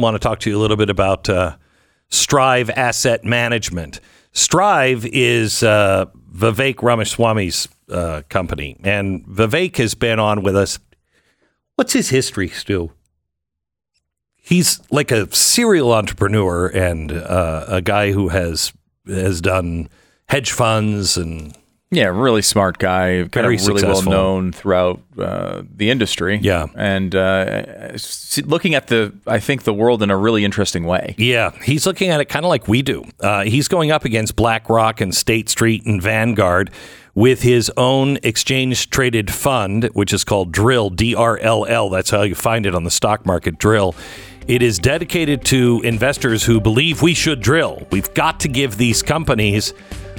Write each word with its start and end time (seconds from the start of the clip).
want 0.00 0.14
to 0.14 0.18
talk 0.18 0.40
to 0.40 0.50
you 0.50 0.56
a 0.56 0.60
little 0.60 0.76
bit 0.76 0.90
about 0.90 1.28
uh, 1.28 1.56
Strive 2.08 2.70
Asset 2.70 3.24
Management. 3.24 4.00
Strive 4.32 5.06
is 5.06 5.62
uh, 5.62 6.06
Vivek 6.32 6.82
Ramaswamy's 6.82 7.68
uh, 7.90 8.22
company, 8.28 8.78
and 8.84 9.24
Vivek 9.26 9.76
has 9.76 9.94
been 9.94 10.18
on 10.18 10.42
with 10.42 10.56
us. 10.56 10.78
What's 11.76 11.92
his 11.92 12.10
history, 12.10 12.48
Stu? 12.48 12.92
He's 14.36 14.80
like 14.90 15.10
a 15.10 15.32
serial 15.34 15.92
entrepreneur 15.92 16.66
and 16.66 17.12
uh, 17.12 17.64
a 17.68 17.82
guy 17.82 18.12
who 18.12 18.28
has 18.28 18.72
has 19.06 19.40
done 19.40 19.88
hedge 20.28 20.52
funds 20.52 21.16
and 21.16 21.56
Yeah, 21.92 22.06
really 22.06 22.42
smart 22.42 22.78
guy, 22.78 23.18
kind 23.22 23.32
Very 23.32 23.56
of 23.56 23.66
really 23.66 23.82
well 23.82 24.02
known 24.02 24.52
throughout 24.52 25.00
uh, 25.18 25.62
the 25.76 25.90
industry. 25.90 26.38
Yeah. 26.40 26.66
and 26.76 27.12
uh, 27.16 27.96
looking 28.44 28.76
at 28.76 28.86
the, 28.86 29.12
I 29.26 29.40
think 29.40 29.64
the 29.64 29.74
world 29.74 30.00
in 30.00 30.10
a 30.10 30.16
really 30.16 30.44
interesting 30.44 30.84
way. 30.84 31.16
Yeah, 31.18 31.50
he's 31.62 31.86
looking 31.86 32.10
at 32.10 32.20
it 32.20 32.26
kind 32.26 32.44
of 32.44 32.48
like 32.48 32.68
we 32.68 32.82
do. 32.82 33.04
Uh, 33.18 33.42
he's 33.42 33.66
going 33.66 33.90
up 33.90 34.04
against 34.04 34.36
BlackRock 34.36 35.00
and 35.00 35.12
State 35.12 35.48
Street 35.48 35.84
and 35.84 36.00
Vanguard 36.00 36.70
with 37.16 37.42
his 37.42 37.72
own 37.76 38.18
exchange 38.22 38.88
traded 38.90 39.32
fund, 39.32 39.90
which 39.92 40.12
is 40.12 40.22
called 40.22 40.52
Drill, 40.52 40.90
D 40.90 41.16
R 41.16 41.38
L 41.38 41.66
L. 41.66 41.90
That's 41.90 42.10
how 42.10 42.22
you 42.22 42.36
find 42.36 42.66
it 42.66 42.74
on 42.76 42.84
the 42.84 42.90
stock 42.92 43.26
market, 43.26 43.58
Drill. 43.58 43.96
It 44.46 44.62
is 44.62 44.78
dedicated 44.78 45.44
to 45.46 45.80
investors 45.84 46.44
who 46.44 46.60
believe 46.60 47.02
we 47.02 47.14
should 47.14 47.40
drill. 47.40 47.86
We've 47.90 48.12
got 48.14 48.40
to 48.40 48.48
give 48.48 48.78
these 48.78 49.02
companies 49.02 49.74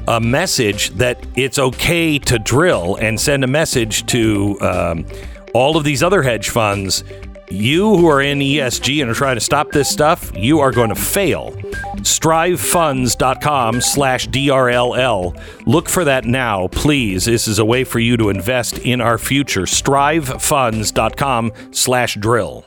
a 0.07 0.19
message 0.19 0.89
that 0.91 1.25
it's 1.35 1.59
okay 1.59 2.19
to 2.19 2.39
drill 2.39 2.95
and 2.95 3.19
send 3.19 3.43
a 3.43 3.47
message 3.47 4.05
to 4.07 4.59
um, 4.61 5.05
all 5.53 5.77
of 5.77 5.83
these 5.83 6.03
other 6.03 6.21
hedge 6.23 6.49
funds. 6.49 7.03
You 7.49 7.97
who 7.97 8.07
are 8.09 8.21
in 8.21 8.39
ESG 8.39 9.01
and 9.01 9.11
are 9.11 9.13
trying 9.13 9.35
to 9.35 9.41
stop 9.41 9.71
this 9.71 9.89
stuff, 9.89 10.31
you 10.35 10.59
are 10.59 10.71
going 10.71 10.89
to 10.89 10.95
fail. 10.95 11.51
Strivefunds.com 11.97 13.81
slash 13.81 14.27
DRLL. 14.29 15.65
Look 15.65 15.89
for 15.89 16.05
that 16.05 16.23
now, 16.23 16.67
please. 16.69 17.25
This 17.25 17.49
is 17.49 17.59
a 17.59 17.65
way 17.65 17.83
for 17.83 17.99
you 17.99 18.15
to 18.17 18.29
invest 18.29 18.77
in 18.79 19.01
our 19.01 19.17
future. 19.17 19.63
Strivefunds.com 19.63 21.51
slash 21.71 22.15
drill. 22.15 22.65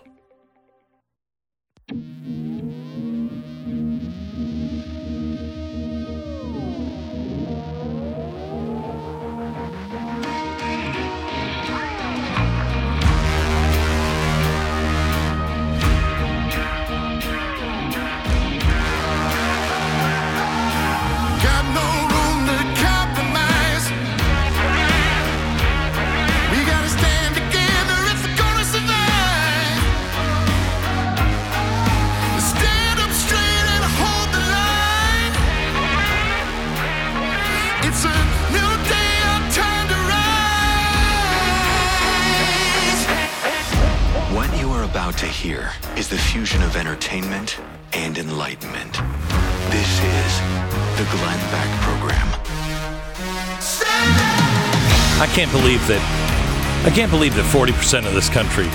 Believe 55.87 56.01
that. 56.01 56.85
I 56.87 56.91
can't 56.91 57.11
believe 57.11 57.35
that 57.37 57.45
40% 57.47 58.07
of 58.07 58.13
this 58.13 58.29
country, 58.29 58.67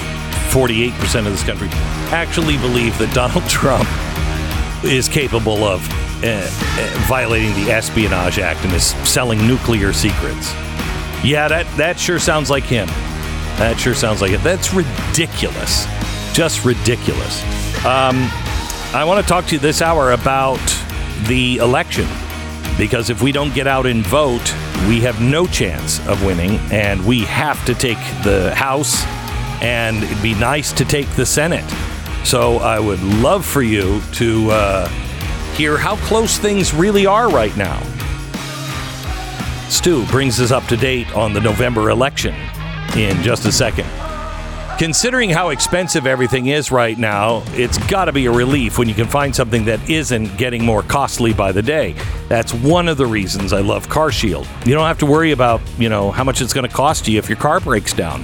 48% 0.49 1.25
of 1.25 1.31
this 1.31 1.43
country, 1.43 1.67
actually 2.11 2.57
believe 2.57 2.97
that 2.97 3.13
Donald 3.13 3.43
Trump 3.49 3.87
is 4.83 5.07
capable 5.07 5.63
of 5.63 5.87
uh, 6.23 6.27
uh, 6.27 7.05
violating 7.07 7.53
the 7.63 7.71
Espionage 7.71 8.39
Act 8.39 8.63
and 8.65 8.73
is 8.73 8.87
selling 9.07 9.45
nuclear 9.47 9.93
secrets. 9.93 10.51
Yeah, 11.23 11.47
that, 11.49 11.65
that 11.77 11.99
sure 11.99 12.19
sounds 12.19 12.49
like 12.49 12.63
him. 12.63 12.87
That 13.57 13.77
sure 13.77 13.93
sounds 13.93 14.21
like 14.21 14.31
it. 14.31 14.41
That's 14.41 14.73
ridiculous. 14.73 15.85
Just 16.33 16.65
ridiculous. 16.65 17.43
Um, 17.85 18.29
I 18.93 19.03
want 19.05 19.23
to 19.23 19.27
talk 19.27 19.45
to 19.47 19.55
you 19.55 19.59
this 19.59 19.81
hour 19.81 20.13
about 20.13 20.59
the 21.27 21.57
election 21.57 22.07
because 22.79 23.09
if 23.09 23.21
we 23.21 23.31
don't 23.31 23.53
get 23.53 23.67
out 23.67 23.85
and 23.85 24.03
vote, 24.07 24.55
we 24.87 25.01
have 25.01 25.21
no 25.21 25.45
chance 25.45 25.99
of 26.07 26.25
winning, 26.25 26.51
and 26.71 27.05
we 27.05 27.19
have 27.21 27.63
to 27.65 27.75
take 27.75 27.97
the 28.23 28.55
House, 28.55 29.05
and 29.61 30.01
it'd 30.01 30.23
be 30.23 30.33
nice 30.35 30.71
to 30.71 30.85
take 30.85 31.07
the 31.11 31.25
Senate. 31.25 31.69
So 32.23 32.57
I 32.57 32.79
would 32.79 33.03
love 33.03 33.45
for 33.45 33.61
you 33.61 34.01
to 34.13 34.49
uh, 34.51 34.87
hear 35.55 35.77
how 35.77 35.97
close 35.97 36.37
things 36.37 36.73
really 36.73 37.05
are 37.05 37.29
right 37.29 37.55
now. 37.57 37.81
Stu 39.67 40.05
brings 40.07 40.39
us 40.39 40.51
up 40.51 40.65
to 40.67 40.77
date 40.77 41.13
on 41.15 41.33
the 41.33 41.41
November 41.41 41.89
election 41.89 42.33
in 42.95 43.21
just 43.21 43.45
a 43.45 43.51
second. 43.51 43.87
Considering 44.79 45.29
how 45.29 45.49
expensive 45.49 46.07
everything 46.07 46.47
is 46.47 46.71
right 46.71 46.97
now, 46.97 47.43
it's 47.47 47.77
got 47.89 48.05
to 48.05 48.13
be 48.13 48.27
a 48.27 48.31
relief 48.31 48.79
when 48.79 48.87
you 48.87 48.95
can 48.95 49.07
find 49.07 49.35
something 49.35 49.65
that 49.65 49.89
isn't 49.89 50.37
getting 50.37 50.63
more 50.63 50.81
costly 50.81 51.33
by 51.33 51.51
the 51.51 51.61
day. 51.61 51.93
That's 52.29 52.53
one 52.53 52.87
of 52.87 52.97
the 52.97 53.07
reasons 53.07 53.53
I 53.53 53.61
love 53.61 53.89
Car 53.89 54.11
Shield. 54.11 54.47
You 54.63 54.75
don't 54.75 54.85
have 54.85 54.99
to 54.99 55.07
worry 55.07 55.31
about, 55.31 55.61
you 55.79 55.89
know, 55.89 56.11
how 56.11 56.23
much 56.23 56.41
it's 56.41 56.53
going 56.53 56.67
to 56.67 56.73
cost 56.73 57.07
you 57.07 57.17
if 57.17 57.27
your 57.27 57.39
car 57.39 57.59
breaks 57.59 57.91
down. 57.91 58.23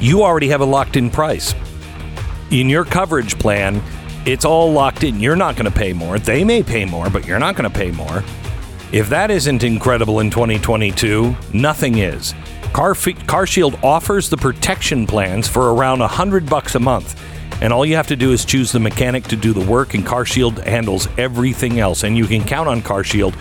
You 0.00 0.24
already 0.24 0.48
have 0.48 0.60
a 0.60 0.64
locked 0.64 0.96
in 0.96 1.08
price. 1.08 1.54
In 2.50 2.68
your 2.68 2.84
coverage 2.84 3.38
plan, 3.38 3.80
it's 4.26 4.44
all 4.44 4.72
locked 4.72 5.04
in. 5.04 5.20
You're 5.20 5.36
not 5.36 5.54
going 5.54 5.70
to 5.70 5.78
pay 5.78 5.92
more. 5.92 6.18
They 6.18 6.42
may 6.42 6.64
pay 6.64 6.84
more, 6.84 7.08
but 7.08 7.24
you're 7.24 7.38
not 7.38 7.54
going 7.54 7.70
to 7.70 7.78
pay 7.78 7.92
more. 7.92 8.24
If 8.90 9.08
that 9.10 9.30
isn't 9.30 9.62
incredible 9.62 10.18
in 10.18 10.30
2022, 10.30 11.36
nothing 11.54 11.98
is. 11.98 12.34
Car, 12.72 12.96
Car 13.28 13.46
Shield 13.46 13.78
offers 13.84 14.28
the 14.28 14.36
protection 14.36 15.06
plans 15.06 15.46
for 15.46 15.72
around 15.72 16.00
100 16.00 16.50
bucks 16.50 16.74
a 16.74 16.80
month. 16.80 17.20
And 17.60 17.72
all 17.72 17.84
you 17.84 17.96
have 17.96 18.06
to 18.06 18.16
do 18.16 18.32
is 18.32 18.44
choose 18.44 18.72
the 18.72 18.80
mechanic 18.80 19.24
to 19.24 19.36
do 19.36 19.52
the 19.52 19.64
work, 19.64 19.94
and 19.94 20.04
CarShield 20.04 20.64
handles 20.64 21.08
everything 21.18 21.78
else. 21.78 22.04
And 22.04 22.16
you 22.16 22.26
can 22.26 22.42
count 22.42 22.68
on 22.68 22.80
CarShield 22.80 23.34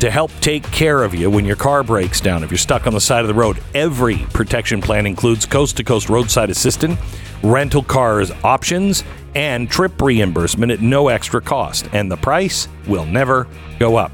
to 0.00 0.10
help 0.10 0.30
take 0.40 0.62
care 0.64 1.02
of 1.02 1.14
you 1.14 1.30
when 1.30 1.44
your 1.44 1.56
car 1.56 1.82
breaks 1.82 2.20
down. 2.20 2.44
If 2.44 2.50
you're 2.50 2.58
stuck 2.58 2.86
on 2.86 2.92
the 2.92 3.00
side 3.00 3.22
of 3.22 3.28
the 3.28 3.34
road, 3.34 3.58
every 3.74 4.18
protection 4.32 4.80
plan 4.80 5.06
includes 5.06 5.46
coast 5.46 5.76
to 5.78 5.84
coast 5.84 6.08
roadside 6.08 6.50
assistance, 6.50 6.98
rental 7.42 7.82
cars 7.82 8.30
options, 8.42 9.02
and 9.34 9.68
trip 9.68 10.00
reimbursement 10.00 10.70
at 10.70 10.80
no 10.80 11.08
extra 11.08 11.40
cost. 11.40 11.88
And 11.92 12.10
the 12.10 12.16
price 12.16 12.68
will 12.86 13.06
never 13.06 13.48
go 13.78 13.96
up. 13.96 14.12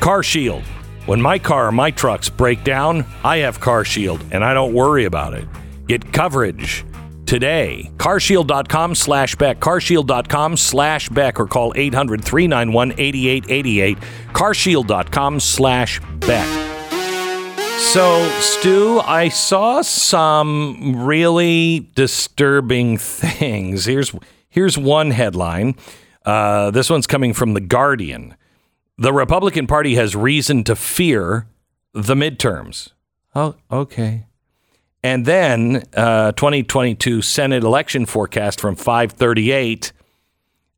Car 0.00 0.22
Shield. 0.22 0.62
When 1.04 1.20
my 1.20 1.38
car 1.38 1.66
or 1.66 1.72
my 1.72 1.90
trucks 1.90 2.28
break 2.28 2.62
down, 2.62 3.04
I 3.24 3.38
have 3.38 3.58
Car 3.58 3.84
Shield 3.84 4.24
and 4.30 4.44
I 4.44 4.54
don't 4.54 4.72
worry 4.72 5.04
about 5.04 5.34
it. 5.34 5.46
Get 5.88 6.12
coverage 6.12 6.84
today. 7.32 7.90
Carshield.com 7.96 8.94
slash 8.94 9.36
Beck. 9.36 9.58
Carshield.com 9.58 10.54
slash 10.54 11.08
Beck 11.08 11.40
or 11.40 11.46
call 11.46 11.72
800 11.74 12.22
391 12.22 12.92
8888. 12.98 13.96
Carshield.com 14.34 15.40
slash 15.40 15.98
Beck. 16.18 16.46
So, 17.78 18.28
Stu, 18.40 19.00
I 19.00 19.30
saw 19.30 19.80
some 19.80 21.06
really 21.06 21.90
disturbing 21.94 22.98
things. 22.98 23.86
Here's 23.86 24.14
here's 24.50 24.76
one 24.76 25.10
headline. 25.10 25.76
Uh, 26.26 26.70
this 26.70 26.90
one's 26.90 27.06
coming 27.06 27.32
from 27.32 27.54
the 27.54 27.62
Guardian. 27.62 28.36
The 28.98 29.12
Republican 29.12 29.66
Party 29.66 29.94
has 29.94 30.14
reason 30.14 30.64
to 30.64 30.76
fear 30.76 31.46
the 31.94 32.14
midterms. 32.14 32.92
Oh, 33.34 33.54
okay. 33.70 34.26
And 35.04 35.26
then 35.26 35.82
uh, 35.94 36.32
2022 36.32 37.22
Senate 37.22 37.64
election 37.64 38.06
forecast 38.06 38.60
from 38.60 38.76
538. 38.76 39.92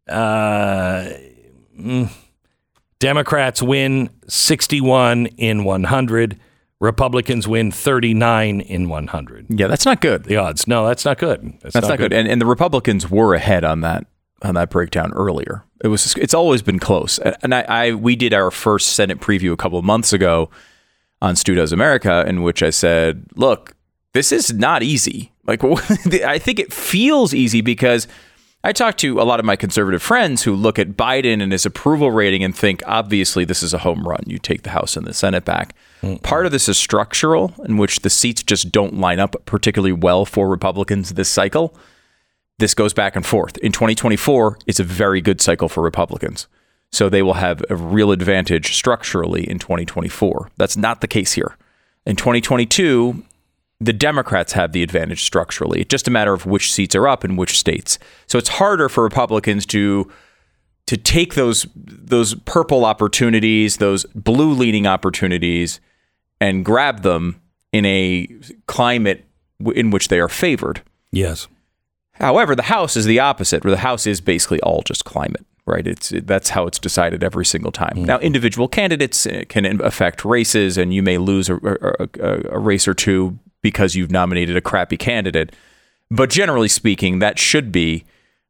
Uh, 0.09 1.11
mm, 1.79 2.11
Democrats 2.99 3.62
win 3.62 4.09
61 4.26 5.26
in 5.26 5.65
100. 5.65 6.41
Republicans 6.81 7.47
win 7.47 7.71
39 7.71 8.61
in 8.61 8.88
100. 8.88 9.47
Yeah, 9.49 9.67
that's 9.67 9.85
not 9.85 10.00
good. 10.00 10.25
The 10.25 10.37
odds. 10.37 10.67
No, 10.67 10.87
that's 10.87 11.05
not 11.05 11.19
good. 11.19 11.59
That's 11.61 11.75
not, 11.75 11.99
good. 11.99 12.12
And, 12.12 12.29
and 12.29 12.41
the 12.41 12.47
Republicans 12.47 13.11
were 13.11 13.35
ahead 13.35 13.65
on 13.65 13.81
that 13.82 14.06
on 14.43 14.55
that 14.55 14.69
breakdown 14.70 15.12
earlier. 15.15 15.65
It 15.82 15.88
was 15.88 16.15
it's 16.17 16.35
always 16.35 16.62
been 16.62 16.79
close. 16.79 17.19
And 17.19 17.55
I, 17.55 17.65
I 17.69 17.93
we 17.93 18.17
did 18.17 18.35
our 18.35 18.50
first 18.50 18.88
Senate 18.88 19.20
preview 19.20 19.53
a 19.53 19.56
couple 19.56 19.79
of 19.79 19.85
months 19.85 20.12
ago 20.12 20.50
on 21.23 21.37
Stu 21.37 21.55
Does 21.55 21.73
America, 21.73 22.25
in 22.27 22.43
which 22.43 22.62
I 22.62 22.70
said, 22.70 23.27
look, 23.35 23.74
this 24.15 24.33
is 24.33 24.53
not 24.53 24.83
easy. 24.83 25.33
Like, 25.47 25.63
I 26.25 26.39
think 26.39 26.59
it 26.59 26.73
feels 26.73 27.35
easy 27.35 27.61
because 27.61 28.09
I 28.63 28.73
talk 28.73 28.97
to 28.99 29.21
a 29.21 29.25
lot 29.25 29.41
of 29.41 29.45
my 29.45 29.57
conservative 29.57 30.03
friends 30.03 30.45
who 30.45 30.55
look 30.55 30.79
at 30.79 30.97
Biden 30.97 31.43
and 31.43 31.53
his 31.53 31.67
approval 31.67 32.11
rating 32.11 32.43
and 32.43 32.57
think, 32.57 32.83
obviously, 32.87 33.45
this 33.45 33.63
is 33.63 33.75
a 33.75 33.79
home 33.79 34.09
run. 34.09 34.23
You 34.27 34.39
take 34.39 34.63
the 34.63 34.71
House 34.71 34.97
and 34.97 35.07
the 35.07 35.13
Senate 35.13 35.45
back. 35.45 35.75
Mm-hmm. 36.01 36.23
Part 36.23 36.47
of 36.47 36.53
this 36.53 36.67
is 36.67 36.79
structural, 36.79 37.53
in 37.67 37.77
which 37.77 38.01
the 38.01 38.09
seats 38.09 38.43
just 38.43 38.73
don't 38.73 38.99
line 38.99 39.21
up 39.21 39.37
particularly 39.45 39.93
well 39.93 40.25
for 40.25 40.49
Republicans 40.49 41.13
this 41.13 41.29
cycle. 41.29 41.77
This 42.59 42.73
goes 42.73 42.95
back 42.95 43.17
and 43.17 43.27
forth. 43.27 43.59
In 43.59 43.73
2024, 43.73 44.59
it's 44.67 44.81
a 44.81 44.85
very 44.85 45.21
good 45.21 45.43
cycle 45.43 45.69
for 45.69 45.83
Republicans. 45.83 46.47
So 46.91 47.09
they 47.09 47.23
will 47.23 47.35
have 47.35 47.63
a 47.69 47.77
real 47.77 48.13
advantage 48.13 48.75
structurally 48.75 49.43
in 49.51 49.59
2024. 49.59 50.53
That's 50.57 50.77
not 50.77 51.01
the 51.01 51.09
case 51.09 51.33
here. 51.33 51.57
In 52.07 52.17
2022, 52.17 53.25
the 53.85 53.93
Democrats 53.93 54.53
have 54.53 54.73
the 54.73 54.83
advantage 54.83 55.23
structurally. 55.23 55.81
It's 55.83 55.89
just 55.89 56.09
a 56.09 56.11
matter 56.11 56.33
of 56.33 56.47
which 56.47 56.73
seats 56.73 56.95
are 56.95 57.07
up 57.07 57.25
in 57.25 57.37
which 57.37 57.59
states. 57.59 57.99
So 58.27 58.39
it's 58.39 58.49
harder 58.49 58.89
for 58.89 59.05
Republicans 59.05 59.67
to 59.67 60.11
to 60.87 60.97
take 60.97 61.35
those 61.35 61.67
those 61.75 62.35
purple 62.45 62.85
opportunities, 62.85 63.77
those 63.77 64.05
blue 64.15 64.53
leaning 64.53 64.87
opportunities, 64.87 65.81
and 66.41 66.65
grab 66.65 67.03
them 67.03 67.41
in 67.73 67.85
a 67.85 68.29
climate 68.67 69.25
w- 69.59 69.79
in 69.79 69.91
which 69.91 70.09
they 70.09 70.21
are 70.21 70.29
favored. 70.29 70.83
Yes. 71.13 71.49
However, 72.13 72.55
the 72.55 72.63
House 72.63 72.97
is 72.97 73.07
the 73.07 73.21
opposite, 73.21 73.65
where 73.65 73.71
the 73.71 73.79
House 73.79 74.07
is 74.07 74.21
basically 74.21 74.61
all 74.61 74.83
just 74.83 75.05
climate, 75.05 75.45
right? 75.67 75.87
It's 75.87 76.13
it, 76.13 76.27
that's 76.27 76.51
how 76.51 76.67
it's 76.67 76.79
decided 76.79 77.25
every 77.25 77.45
single 77.45 77.73
time. 77.73 78.05
Now, 78.05 78.19
individual 78.21 78.69
candidates 78.69 79.27
uh, 79.27 79.43
can 79.49 79.81
affect 79.81 80.25
races, 80.25 80.79
and 80.79 80.95
you 80.95 81.03
may 81.03 81.19
lose 81.19 81.51
a, 81.51 81.57
a, 81.57 82.09
a 82.51 82.59
race 82.59 82.87
or 82.87 82.95
two 82.95 83.39
because 83.65 83.97
you've 83.97 84.11
nominated 84.11 84.59
a 84.59 84.61
crappy 84.61 84.99
candidate. 84.99 85.57
But 86.11 86.29
generally 86.29 86.69
speaking, 86.69 87.19
that 87.21 87.39
should 87.39 87.73
be 87.73 88.05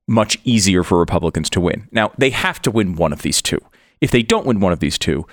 much 0.09 0.37
easier 0.43 0.83
for 0.83 0.99
Republicans 0.99 1.49
to 1.51 1.61
win. 1.61 1.89
Now, 1.93 2.11
they 2.19 2.31
have 2.31 2.61
to 2.63 2.71
win 2.73 2.97
one 2.97 3.13
of 3.13 3.23
these 3.23 3.41
two. 3.41 3.61
If 4.01 4.11
they 4.11 4.25
don't 4.25 4.45
win 4.45 4.59
one 4.59 4.73
of 4.73 4.81
these 4.81 4.99
two, 4.99 5.25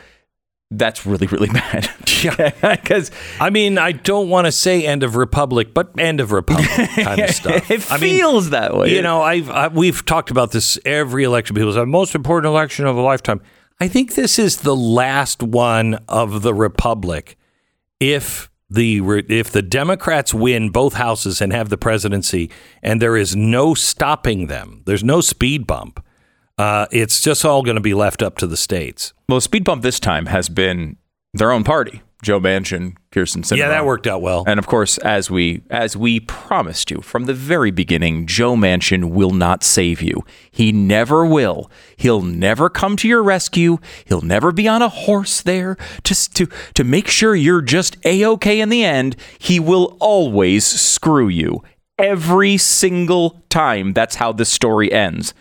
that's 0.69 1.03
really, 1.03 1.25
really 1.25 1.49
bad. 1.53 1.89
Yeah. 2.23 2.51
Because 2.81 3.09
I 3.39 3.49
mean, 3.49 3.79
I 3.79 3.91
don't 3.91 4.29
want 4.29 4.45
to 4.45 4.51
say 4.51 4.85
end 4.85 5.01
of 5.01 5.15
republic, 5.15 5.73
but 5.73 5.89
end 5.97 6.19
of 6.19 6.31
republic 6.31 6.69
kind 6.95 7.19
of 7.19 7.31
stuff. 7.31 7.71
it 7.71 7.91
I 7.91 7.97
mean, 7.97 8.17
feels 8.17 8.51
that 8.51 8.77
way. 8.77 8.93
You 8.93 9.01
know, 9.01 9.23
I've 9.23 9.49
I, 9.49 9.67
we've 9.69 10.05
talked 10.05 10.29
about 10.29 10.51
this 10.51 10.77
every 10.85 11.23
election. 11.23 11.55
People 11.55 11.73
say 11.73 11.83
most 11.85 12.13
important 12.13 12.51
election 12.51 12.85
of 12.85 12.95
a 12.97 13.01
lifetime. 13.01 13.41
I 13.79 13.87
think 13.87 14.13
this 14.13 14.37
is 14.37 14.57
the 14.57 14.75
last 14.75 15.41
one 15.41 15.95
of 16.07 16.43
the 16.43 16.53
republic. 16.53 17.35
If 17.99 18.50
the 18.71 19.01
if 19.27 19.51
the 19.51 19.61
Democrats 19.61 20.33
win 20.33 20.69
both 20.69 20.93
houses 20.93 21.41
and 21.41 21.51
have 21.51 21.69
the 21.69 21.77
presidency, 21.77 22.49
and 22.81 23.01
there 23.01 23.17
is 23.17 23.35
no 23.35 23.73
stopping 23.73 24.47
them, 24.47 24.81
there's 24.85 25.03
no 25.03 25.19
speed 25.19 25.67
bump. 25.67 26.03
Uh, 26.57 26.85
it's 26.91 27.21
just 27.21 27.43
all 27.43 27.63
going 27.63 27.75
to 27.75 27.81
be 27.81 27.93
left 27.93 28.21
up 28.21 28.37
to 28.37 28.47
the 28.47 28.57
states. 28.57 29.13
Well, 29.27 29.41
speed 29.41 29.63
bump 29.63 29.81
this 29.83 29.99
time 29.99 30.27
has 30.27 30.47
been 30.47 30.97
their 31.33 31.51
own 31.51 31.63
party. 31.63 32.01
Joe 32.21 32.39
Manchin, 32.39 32.95
Kyrsten 33.11 33.43
Sinema. 33.43 33.57
Yeah, 33.57 33.67
that 33.69 33.85
worked 33.85 34.05
out 34.05 34.21
well. 34.21 34.43
And 34.45 34.59
of 34.59 34.67
course, 34.67 34.97
as 34.99 35.31
we 35.31 35.63
as 35.69 35.97
we 35.97 36.19
promised 36.19 36.91
you 36.91 37.01
from 37.01 37.25
the 37.25 37.33
very 37.33 37.71
beginning, 37.71 38.27
Joe 38.27 38.55
Manchin 38.55 39.11
will 39.11 39.31
not 39.31 39.63
save 39.63 40.01
you. 40.01 40.23
He 40.49 40.71
never 40.71 41.25
will. 41.25 41.69
He'll 41.97 42.21
never 42.21 42.69
come 42.69 42.95
to 42.97 43.07
your 43.07 43.23
rescue. 43.23 43.79
He'll 44.05 44.21
never 44.21 44.51
be 44.51 44.67
on 44.67 44.81
a 44.81 44.89
horse 44.89 45.41
there 45.41 45.77
just 46.03 46.35
to 46.35 46.47
to 46.75 46.83
make 46.83 47.07
sure 47.07 47.35
you're 47.35 47.61
just 47.61 47.97
a 48.05 48.25
okay 48.25 48.59
in 48.59 48.69
the 48.69 48.83
end. 48.83 49.15
He 49.39 49.59
will 49.59 49.97
always 49.99 50.65
screw 50.65 51.27
you 51.27 51.63
every 51.97 52.57
single 52.57 53.43
time. 53.49 53.93
That's 53.93 54.15
how 54.15 54.31
this 54.31 54.49
story 54.49 54.91
ends. 54.91 55.33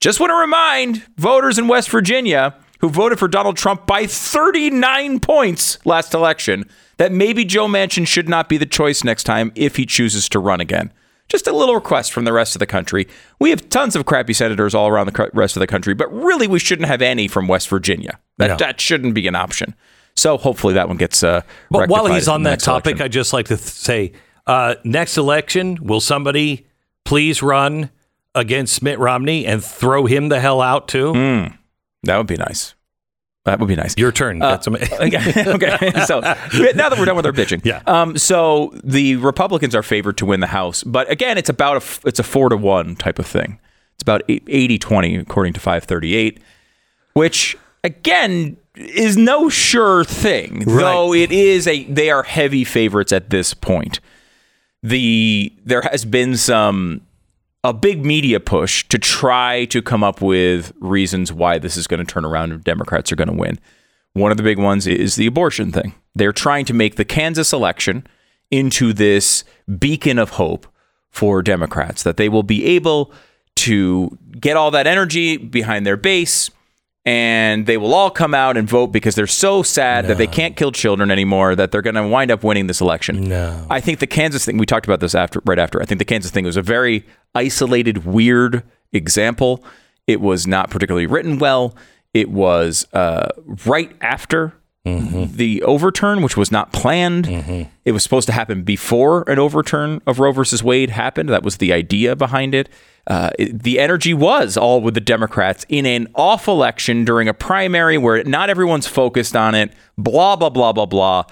Just 0.00 0.20
want 0.20 0.30
to 0.30 0.36
remind 0.36 1.02
voters 1.16 1.58
in 1.58 1.66
West 1.66 1.90
Virginia 1.90 2.54
who 2.78 2.88
voted 2.88 3.18
for 3.18 3.28
Donald 3.28 3.56
Trump 3.56 3.86
by 3.86 4.06
39 4.06 5.20
points 5.20 5.78
last 5.84 6.14
election 6.14 6.68
that 6.96 7.12
maybe 7.12 7.44
Joe 7.44 7.66
Manchin 7.66 8.06
should 8.06 8.28
not 8.28 8.48
be 8.48 8.56
the 8.56 8.66
choice 8.66 9.04
next 9.04 9.24
time 9.24 9.52
if 9.54 9.76
he 9.76 9.86
chooses 9.86 10.28
to 10.30 10.38
run 10.38 10.60
again. 10.60 10.92
Just 11.28 11.46
a 11.46 11.52
little 11.52 11.74
request 11.74 12.12
from 12.12 12.24
the 12.24 12.32
rest 12.32 12.54
of 12.54 12.58
the 12.60 12.66
country. 12.66 13.06
We 13.38 13.50
have 13.50 13.68
tons 13.68 13.94
of 13.94 14.06
crappy 14.06 14.32
senators 14.32 14.74
all 14.74 14.88
around 14.88 15.06
the 15.12 15.30
rest 15.34 15.56
of 15.56 15.60
the 15.60 15.66
country, 15.66 15.92
but 15.94 16.12
really 16.12 16.46
we 16.46 16.58
shouldn't 16.58 16.88
have 16.88 17.02
any 17.02 17.28
from 17.28 17.48
West 17.48 17.68
Virginia. 17.68 18.18
That, 18.38 18.46
Yeah. 18.50 18.56
that 18.56 18.80
shouldn't 18.80 19.14
be 19.14 19.26
an 19.28 19.34
option. 19.34 19.74
So 20.16 20.36
hopefully 20.38 20.74
that 20.74 20.88
one 20.88 20.96
gets. 20.96 21.22
Uh, 21.22 21.42
But 21.70 21.88
while 21.90 22.06
he's 22.06 22.28
on 22.28 22.44
that 22.44 22.60
topic, 22.60 22.92
election. 22.92 23.04
I'd 23.04 23.12
just 23.12 23.32
like 23.32 23.46
to 23.46 23.56
th- 23.56 23.68
say 23.68 24.12
uh, 24.46 24.76
next 24.84 25.18
election, 25.18 25.78
will 25.82 26.00
somebody 26.00 26.66
please 27.04 27.42
run 27.42 27.90
against 28.34 28.82
Mitt 28.82 28.98
Romney 28.98 29.44
and 29.46 29.62
throw 29.62 30.06
him 30.06 30.30
the 30.30 30.40
hell 30.40 30.60
out 30.62 30.88
too? 30.88 31.12
Hmm. 31.12 31.46
That 32.04 32.16
would 32.16 32.26
be 32.26 32.36
nice. 32.36 32.74
That 33.44 33.60
would 33.60 33.68
be 33.68 33.76
nice. 33.76 33.96
Your 33.96 34.12
turn. 34.12 34.42
Uh, 34.42 34.50
That's 34.50 34.66
ama- 34.66 34.78
okay. 35.00 35.52
okay. 35.54 35.92
So 36.06 36.20
now 36.20 36.88
that 36.90 36.96
we're 36.98 37.06
done 37.06 37.16
with 37.16 37.24
our 37.26 37.32
bitching, 37.32 37.64
Yeah. 37.64 37.82
Um. 37.86 38.18
So 38.18 38.72
the 38.84 39.16
Republicans 39.16 39.74
are 39.74 39.82
favored 39.82 40.18
to 40.18 40.26
win 40.26 40.40
the 40.40 40.46
House, 40.48 40.82
but 40.84 41.10
again, 41.10 41.38
it's 41.38 41.48
about 41.48 41.82
a 41.82 42.08
it's 42.08 42.18
a 42.18 42.22
four 42.24 42.48
to 42.50 42.56
one 42.56 42.94
type 42.96 43.18
of 43.18 43.26
thing. 43.26 43.58
It's 43.94 44.02
about 44.02 44.26
80-20 44.28 45.20
according 45.20 45.54
to 45.54 45.60
five 45.60 45.84
thirty 45.84 46.14
eight, 46.14 46.40
which 47.14 47.56
again 47.82 48.56
is 48.76 49.16
no 49.16 49.48
sure 49.48 50.04
thing. 50.04 50.64
Though 50.66 51.12
it 51.14 51.32
is 51.32 51.66
a 51.66 51.84
they 51.84 52.10
are 52.10 52.22
heavy 52.24 52.64
favorites 52.64 53.12
at 53.12 53.30
this 53.30 53.54
point. 53.54 53.98
The 54.82 55.52
there 55.64 55.82
has 55.82 56.04
been 56.04 56.36
some 56.36 57.00
a 57.64 57.72
big 57.72 58.04
media 58.04 58.40
push 58.40 58.86
to 58.88 58.98
try 58.98 59.64
to 59.66 59.82
come 59.82 60.04
up 60.04 60.20
with 60.20 60.72
reasons 60.80 61.32
why 61.32 61.58
this 61.58 61.76
is 61.76 61.86
going 61.86 62.04
to 62.04 62.12
turn 62.12 62.24
around 62.24 62.52
and 62.52 62.64
Democrats 62.64 63.10
are 63.10 63.16
going 63.16 63.28
to 63.28 63.34
win. 63.34 63.58
One 64.12 64.30
of 64.30 64.36
the 64.36 64.42
big 64.42 64.58
ones 64.58 64.86
is 64.86 65.16
the 65.16 65.26
abortion 65.26 65.72
thing. 65.72 65.94
They're 66.14 66.32
trying 66.32 66.64
to 66.66 66.74
make 66.74 66.96
the 66.96 67.04
Kansas 67.04 67.52
election 67.52 68.06
into 68.50 68.92
this 68.92 69.44
beacon 69.78 70.18
of 70.18 70.30
hope 70.30 70.66
for 71.10 71.42
Democrats 71.42 72.02
that 72.02 72.16
they 72.16 72.28
will 72.28 72.42
be 72.42 72.64
able 72.64 73.12
to 73.56 74.16
get 74.40 74.56
all 74.56 74.70
that 74.70 74.86
energy 74.86 75.36
behind 75.36 75.84
their 75.84 75.96
base 75.96 76.50
and 77.08 77.64
they 77.64 77.78
will 77.78 77.94
all 77.94 78.10
come 78.10 78.34
out 78.34 78.58
and 78.58 78.68
vote 78.68 78.88
because 78.88 79.14
they're 79.14 79.26
so 79.26 79.62
sad 79.62 80.06
that 80.08 80.18
they 80.18 80.26
can't 80.26 80.56
kill 80.56 80.70
children 80.70 81.10
anymore 81.10 81.54
that 81.54 81.72
they're 81.72 81.80
going 81.80 81.94
to 81.94 82.06
wind 82.06 82.30
up 82.30 82.44
winning 82.44 82.66
this 82.66 82.82
election. 82.82 83.24
No. 83.30 83.66
I 83.70 83.80
think 83.80 84.00
the 84.00 84.06
Kansas 84.06 84.44
thing 84.44 84.58
we 84.58 84.66
talked 84.66 84.84
about 84.84 85.00
this 85.00 85.14
after 85.14 85.40
right 85.46 85.58
after. 85.58 85.80
I 85.80 85.86
think 85.86 86.00
the 86.00 86.04
Kansas 86.04 86.30
thing 86.30 86.44
was 86.44 86.58
a 86.58 86.62
very 86.62 87.06
isolated, 87.34 88.04
weird 88.04 88.62
example. 88.92 89.64
It 90.06 90.20
was 90.20 90.46
not 90.46 90.68
particularly 90.68 91.06
written 91.06 91.38
well. 91.38 91.74
It 92.12 92.28
was 92.30 92.86
uh, 92.92 93.28
right 93.64 93.90
after 94.02 94.52
the 94.84 95.62
overturn, 95.62 96.22
which 96.22 96.36
was 96.36 96.52
not 96.52 96.72
planned. 96.72 97.26
It 97.86 97.92
was 97.92 98.02
supposed 98.02 98.26
to 98.26 98.32
happen 98.32 98.64
before 98.64 99.22
an 99.30 99.38
overturn 99.38 100.02
of 100.06 100.18
Roe 100.18 100.32
versus 100.32 100.62
Wade 100.62 100.90
happened. 100.90 101.30
That 101.30 101.42
was 101.42 101.56
the 101.56 101.72
idea 101.72 102.16
behind 102.16 102.54
it. 102.54 102.68
Uh, 103.08 103.30
it- 103.38 103.62
the 103.62 103.80
energy 103.80 104.12
was 104.14 104.56
all 104.56 104.80
with 104.80 104.94
the 104.94 105.00
Democrats 105.00 105.64
in 105.68 105.86
an 105.86 106.06
off 106.14 106.46
election 106.46 107.04
during 107.04 107.26
a 107.26 107.34
primary 107.34 107.98
where 107.98 108.22
not 108.24 108.50
everyone's 108.50 108.86
focused 108.86 109.34
on 109.34 109.54
it. 109.54 109.72
Blah 109.96 110.36
blah 110.36 110.50
blah 110.50 110.72
blah 110.72 110.86
blah. 110.86 111.24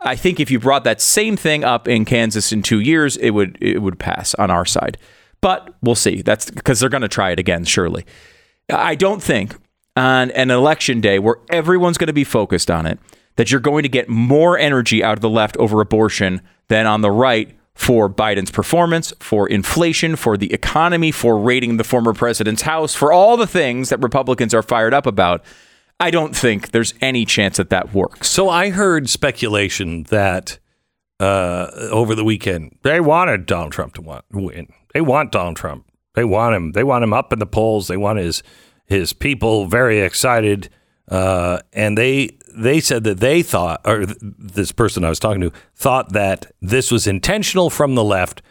I 0.00 0.16
think 0.16 0.40
if 0.40 0.50
you 0.50 0.58
brought 0.58 0.84
that 0.84 1.00
same 1.00 1.36
thing 1.36 1.64
up 1.64 1.86
in 1.86 2.04
Kansas 2.04 2.52
in 2.52 2.62
two 2.62 2.80
years, 2.80 3.16
it 3.18 3.30
would 3.30 3.58
it 3.60 3.82
would 3.82 3.98
pass 3.98 4.34
on 4.34 4.50
our 4.50 4.64
side. 4.64 4.96
But 5.40 5.74
we'll 5.82 5.94
see. 5.94 6.22
That's 6.22 6.50
because 6.50 6.80
they're 6.80 6.88
going 6.88 7.02
to 7.02 7.08
try 7.08 7.30
it 7.30 7.38
again, 7.38 7.64
surely. 7.64 8.04
I 8.70 8.94
don't 8.94 9.22
think 9.22 9.54
on 9.96 10.30
an 10.32 10.50
election 10.50 11.00
day 11.00 11.18
where 11.18 11.36
everyone's 11.50 11.98
going 11.98 12.06
to 12.08 12.12
be 12.12 12.24
focused 12.24 12.70
on 12.70 12.86
it 12.86 12.98
that 13.36 13.50
you're 13.50 13.60
going 13.60 13.82
to 13.82 13.88
get 13.88 14.08
more 14.08 14.58
energy 14.58 15.02
out 15.02 15.16
of 15.18 15.20
the 15.20 15.28
left 15.28 15.56
over 15.58 15.80
abortion 15.80 16.40
than 16.68 16.86
on 16.86 17.00
the 17.02 17.10
right 17.10 17.56
for 17.78 18.10
Biden's 18.10 18.50
performance, 18.50 19.12
for 19.20 19.48
inflation, 19.48 20.16
for 20.16 20.36
the 20.36 20.52
economy, 20.52 21.12
for 21.12 21.38
raiding 21.38 21.76
the 21.76 21.84
former 21.84 22.12
president's 22.12 22.62
house, 22.62 22.92
for 22.92 23.12
all 23.12 23.36
the 23.36 23.46
things 23.46 23.88
that 23.90 24.02
Republicans 24.02 24.52
are 24.52 24.64
fired 24.64 24.92
up 24.92 25.06
about. 25.06 25.44
I 26.00 26.10
don't 26.10 26.34
think 26.34 26.72
there's 26.72 26.92
any 27.00 27.24
chance 27.24 27.56
that 27.56 27.70
that 27.70 27.94
works. 27.94 28.28
so 28.28 28.48
I 28.48 28.70
heard 28.70 29.08
speculation 29.08 30.02
that 30.04 30.58
uh, 31.20 31.70
over 31.92 32.16
the 32.16 32.24
weekend 32.24 32.76
they 32.82 32.98
wanted 33.00 33.46
Donald 33.46 33.72
Trump 33.72 33.94
to 33.94 34.02
want, 34.02 34.24
win. 34.32 34.66
They 34.92 35.00
want 35.00 35.30
Donald 35.30 35.56
Trump. 35.56 35.86
They 36.14 36.24
want 36.24 36.56
him. 36.56 36.72
They 36.72 36.84
want 36.84 37.04
him 37.04 37.12
up 37.12 37.32
in 37.32 37.38
the 37.38 37.46
polls. 37.46 37.86
They 37.86 37.96
want 37.96 38.18
his 38.18 38.42
his 38.86 39.12
people 39.12 39.66
very 39.66 40.00
excited. 40.00 40.68
Uh, 41.08 41.60
and 41.72 41.96
they 41.96 42.37
they 42.62 42.80
said 42.80 43.04
that 43.04 43.20
they 43.20 43.42
thought, 43.42 43.80
or 43.84 44.06
th- 44.06 44.18
this 44.20 44.72
person 44.72 45.04
I 45.04 45.08
was 45.08 45.18
talking 45.18 45.40
to 45.42 45.52
thought 45.74 46.12
that 46.12 46.50
this 46.60 46.90
was 46.90 47.06
intentional 47.06 47.70
from 47.70 47.94
the 47.94 48.04
left 48.04 48.42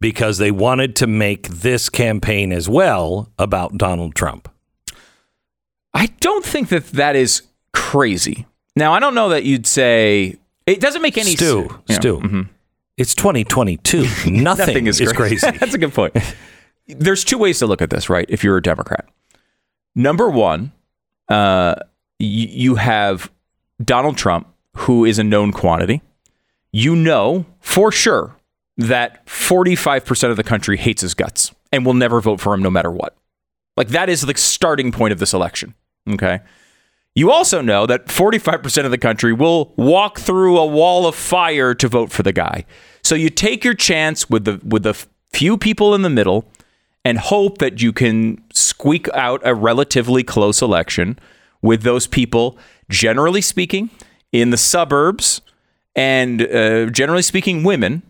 because 0.00 0.38
they 0.38 0.50
wanted 0.50 0.94
to 0.96 1.06
make 1.06 1.48
this 1.48 1.88
campaign 1.88 2.52
as 2.52 2.68
well 2.68 3.30
about 3.38 3.76
Donald 3.76 4.14
Trump. 4.14 4.48
I 5.94 6.06
don't 6.20 6.44
think 6.44 6.68
that 6.68 6.86
that 6.88 7.16
is 7.16 7.42
crazy. 7.72 8.46
Now, 8.76 8.92
I 8.92 9.00
don't 9.00 9.14
know 9.14 9.30
that 9.30 9.44
you'd 9.44 9.66
say 9.66 10.36
it 10.66 10.80
doesn't 10.80 11.02
make 11.02 11.18
any 11.18 11.34
Stu, 11.34 11.68
sense. 11.68 11.82
Yeah. 11.88 11.96
Stu, 11.96 12.18
Mm-hmm. 12.20 12.42
It's 12.96 13.14
2022. 13.14 14.02
Nothing, 14.02 14.42
Nothing 14.42 14.86
is, 14.88 15.00
is 15.00 15.12
crazy. 15.12 15.36
crazy. 15.38 15.58
That's 15.60 15.74
a 15.74 15.78
good 15.78 15.94
point. 15.94 16.14
There's 16.86 17.22
two 17.24 17.38
ways 17.38 17.58
to 17.60 17.66
look 17.66 17.80
at 17.82 17.90
this, 17.90 18.08
right? 18.10 18.26
If 18.28 18.42
you're 18.42 18.56
a 18.56 18.62
Democrat, 18.62 19.08
number 19.94 20.28
one, 20.28 20.72
uh, 21.28 21.76
you 22.18 22.74
have 22.76 23.30
Donald 23.82 24.16
Trump, 24.16 24.48
who 24.74 25.04
is 25.04 25.18
a 25.18 25.24
known 25.24 25.52
quantity. 25.52 26.02
You 26.72 26.94
know 26.94 27.46
for 27.60 27.90
sure 27.90 28.36
that 28.76 29.26
45% 29.26 30.30
of 30.30 30.36
the 30.36 30.44
country 30.44 30.76
hates 30.76 31.02
his 31.02 31.14
guts 31.14 31.52
and 31.72 31.84
will 31.84 31.94
never 31.94 32.20
vote 32.20 32.40
for 32.40 32.54
him 32.54 32.62
no 32.62 32.70
matter 32.70 32.90
what. 32.90 33.16
Like 33.76 33.88
that 33.88 34.08
is 34.08 34.22
the 34.22 34.36
starting 34.36 34.92
point 34.92 35.12
of 35.12 35.18
this 35.18 35.32
election. 35.32 35.74
Okay. 36.08 36.40
You 37.14 37.32
also 37.32 37.60
know 37.60 37.86
that 37.86 38.06
45% 38.06 38.84
of 38.84 38.90
the 38.90 38.98
country 38.98 39.32
will 39.32 39.72
walk 39.76 40.20
through 40.20 40.58
a 40.58 40.66
wall 40.66 41.06
of 41.06 41.14
fire 41.14 41.74
to 41.74 41.88
vote 41.88 42.12
for 42.12 42.22
the 42.22 42.32
guy. 42.32 42.64
So 43.02 43.14
you 43.14 43.30
take 43.30 43.64
your 43.64 43.74
chance 43.74 44.30
with 44.30 44.44
the 44.44 44.60
with 44.64 44.82
the 44.84 44.94
few 45.32 45.58
people 45.58 45.94
in 45.94 46.02
the 46.02 46.10
middle 46.10 46.44
and 47.04 47.18
hope 47.18 47.58
that 47.58 47.80
you 47.80 47.92
can 47.92 48.42
squeak 48.52 49.08
out 49.14 49.40
a 49.44 49.54
relatively 49.54 50.22
close 50.22 50.62
election 50.62 51.18
with 51.62 51.82
those 51.82 52.06
people 52.06 52.58
generally 52.88 53.40
speaking 53.40 53.90
in 54.32 54.50
the 54.50 54.56
suburbs 54.56 55.40
and 55.94 56.42
uh, 56.42 56.86
generally 56.86 57.22
speaking 57.22 57.64
women 57.64 58.02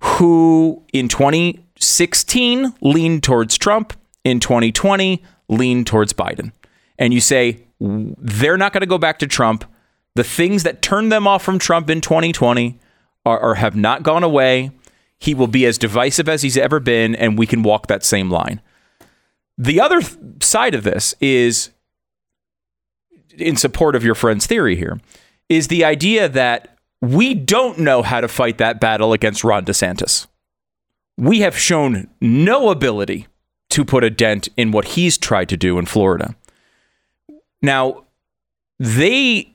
who 0.00 0.82
in 0.92 1.08
2016 1.08 2.74
leaned 2.80 3.22
towards 3.22 3.56
Trump, 3.58 3.92
in 4.24 4.40
2020 4.40 5.22
leaned 5.48 5.86
towards 5.86 6.12
Biden. 6.12 6.52
And 6.98 7.14
you 7.14 7.20
say, 7.20 7.60
they're 7.78 8.56
not 8.56 8.72
going 8.72 8.80
to 8.80 8.86
go 8.86 8.98
back 8.98 9.18
to 9.20 9.26
Trump. 9.26 9.64
The 10.14 10.24
things 10.24 10.62
that 10.64 10.82
turned 10.82 11.12
them 11.12 11.26
off 11.26 11.42
from 11.42 11.58
Trump 11.58 11.90
in 11.90 12.00
2020 12.00 12.78
are, 13.24 13.38
are 13.38 13.54
have 13.54 13.76
not 13.76 14.02
gone 14.02 14.24
away. 14.24 14.70
He 15.18 15.34
will 15.34 15.46
be 15.46 15.64
as 15.66 15.78
divisive 15.78 16.28
as 16.28 16.42
he's 16.42 16.56
ever 16.56 16.80
been, 16.80 17.14
and 17.14 17.38
we 17.38 17.46
can 17.46 17.62
walk 17.62 17.86
that 17.86 18.04
same 18.04 18.30
line. 18.30 18.60
The 19.58 19.80
other 19.80 20.00
th- 20.00 20.42
side 20.42 20.74
of 20.74 20.84
this 20.84 21.14
is, 21.20 21.70
in 23.36 23.56
support 23.56 23.94
of 23.94 24.04
your 24.04 24.14
friend's 24.14 24.46
theory 24.46 24.76
here, 24.76 25.00
is 25.48 25.68
the 25.68 25.84
idea 25.84 26.28
that 26.28 26.76
we 27.00 27.34
don't 27.34 27.78
know 27.78 28.02
how 28.02 28.20
to 28.20 28.28
fight 28.28 28.58
that 28.58 28.80
battle 28.80 29.12
against 29.12 29.44
Ron 29.44 29.64
DeSantis. 29.64 30.26
We 31.16 31.40
have 31.40 31.56
shown 31.56 32.08
no 32.20 32.70
ability 32.70 33.26
to 33.70 33.84
put 33.84 34.04
a 34.04 34.10
dent 34.10 34.48
in 34.56 34.70
what 34.70 34.86
he's 34.88 35.18
tried 35.18 35.48
to 35.50 35.56
do 35.56 35.78
in 35.78 35.86
Florida. 35.86 36.34
Now, 37.62 38.04
they 38.78 39.52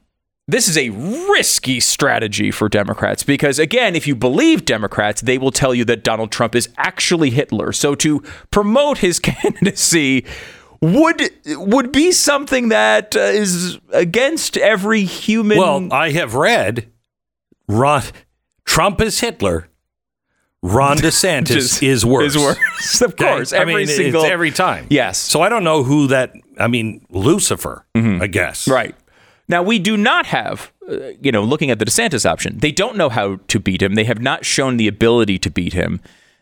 this 0.47 0.67
is 0.67 0.77
a 0.77 0.89
risky 0.89 1.79
strategy 1.79 2.51
for 2.51 2.67
Democrats 2.67 3.23
because 3.23 3.57
again, 3.57 3.95
if 3.95 4.05
you 4.05 4.15
believe 4.15 4.65
Democrats, 4.65 5.21
they 5.21 5.37
will 5.37 5.51
tell 5.51 5.73
you 5.73 5.85
that 5.85 6.03
Donald 6.03 6.31
Trump 6.31 6.55
is 6.55 6.67
actually 6.77 7.29
Hitler. 7.29 7.71
So 7.71 7.95
to 7.95 8.21
promote 8.49 8.97
his 8.97 9.19
candidacy 9.19 10.25
would 10.81 11.29
would 11.45 11.91
be 11.91 12.11
something 12.11 12.69
that 12.69 13.15
uh, 13.15 13.19
is 13.19 13.79
against 13.91 14.57
every 14.57 15.03
human 15.03 15.57
Well, 15.57 15.93
I 15.93 16.11
have 16.11 16.33
read 16.35 16.87
Ron 17.67 18.03
Trump 18.65 19.01
is 19.01 19.19
Hitler. 19.19 19.67
Ron 20.63 20.97
DeSantis 20.99 21.47
Just- 21.47 21.83
is 21.83 22.05
worse. 22.05 22.35
Is 22.35 22.41
worse, 22.41 23.01
of 23.01 23.13
Okay? 23.13 23.25
course. 23.25 23.53
I 23.53 23.57
Every 23.59 23.73
mean, 23.73 23.83
it's 23.83 23.95
single 23.95 24.23
every 24.25 24.51
time. 24.51 24.85
Yes. 24.89 25.17
So 25.17 25.41
I 25.41 25.49
don't 25.49 25.63
know 25.63 25.83
who 25.83 26.07
that. 26.07 26.33
I 26.59 26.67
mean, 26.67 27.05
Lucifer. 27.09 27.85
I 27.95 28.27
guess. 28.27 28.67
Right. 28.67 28.95
Now, 29.47 29.63
we 29.63 29.79
do 29.79 29.97
not 29.97 30.27
have, 30.27 30.71
uh, 30.87 31.09
you 31.21 31.31
know, 31.31 31.43
looking 31.43 31.71
at 31.71 31.79
the 31.79 31.85
DeSantis 31.85 32.29
option, 32.29 32.59
they 32.59 32.71
don't 32.71 32.95
know 32.95 33.09
how 33.09 33.37
to 33.47 33.59
beat 33.59 33.81
him. 33.81 33.95
They 33.95 34.03
have 34.05 34.21
not 34.21 34.45
shown 34.45 34.77
the 34.77 34.87
ability 34.87 35.39
to 35.39 35.49
beat 35.49 35.73
him. 35.73 35.99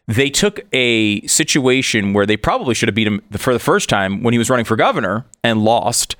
They 0.09 0.31
took 0.31 0.61
a 0.73 1.25
situation 1.27 2.13
where 2.13 2.25
they 2.25 2.35
probably 2.35 2.73
should 2.73 2.89
have 2.89 2.95
beat 2.95 3.05
him 3.05 3.21
for 3.33 3.53
the 3.53 3.59
first 3.59 3.89
time 3.89 4.23
when 4.23 4.33
he 4.33 4.39
was 4.39 4.49
running 4.49 4.65
for 4.65 4.75
governor 4.75 5.25
and 5.43 5.63
lost. 5.63 6.15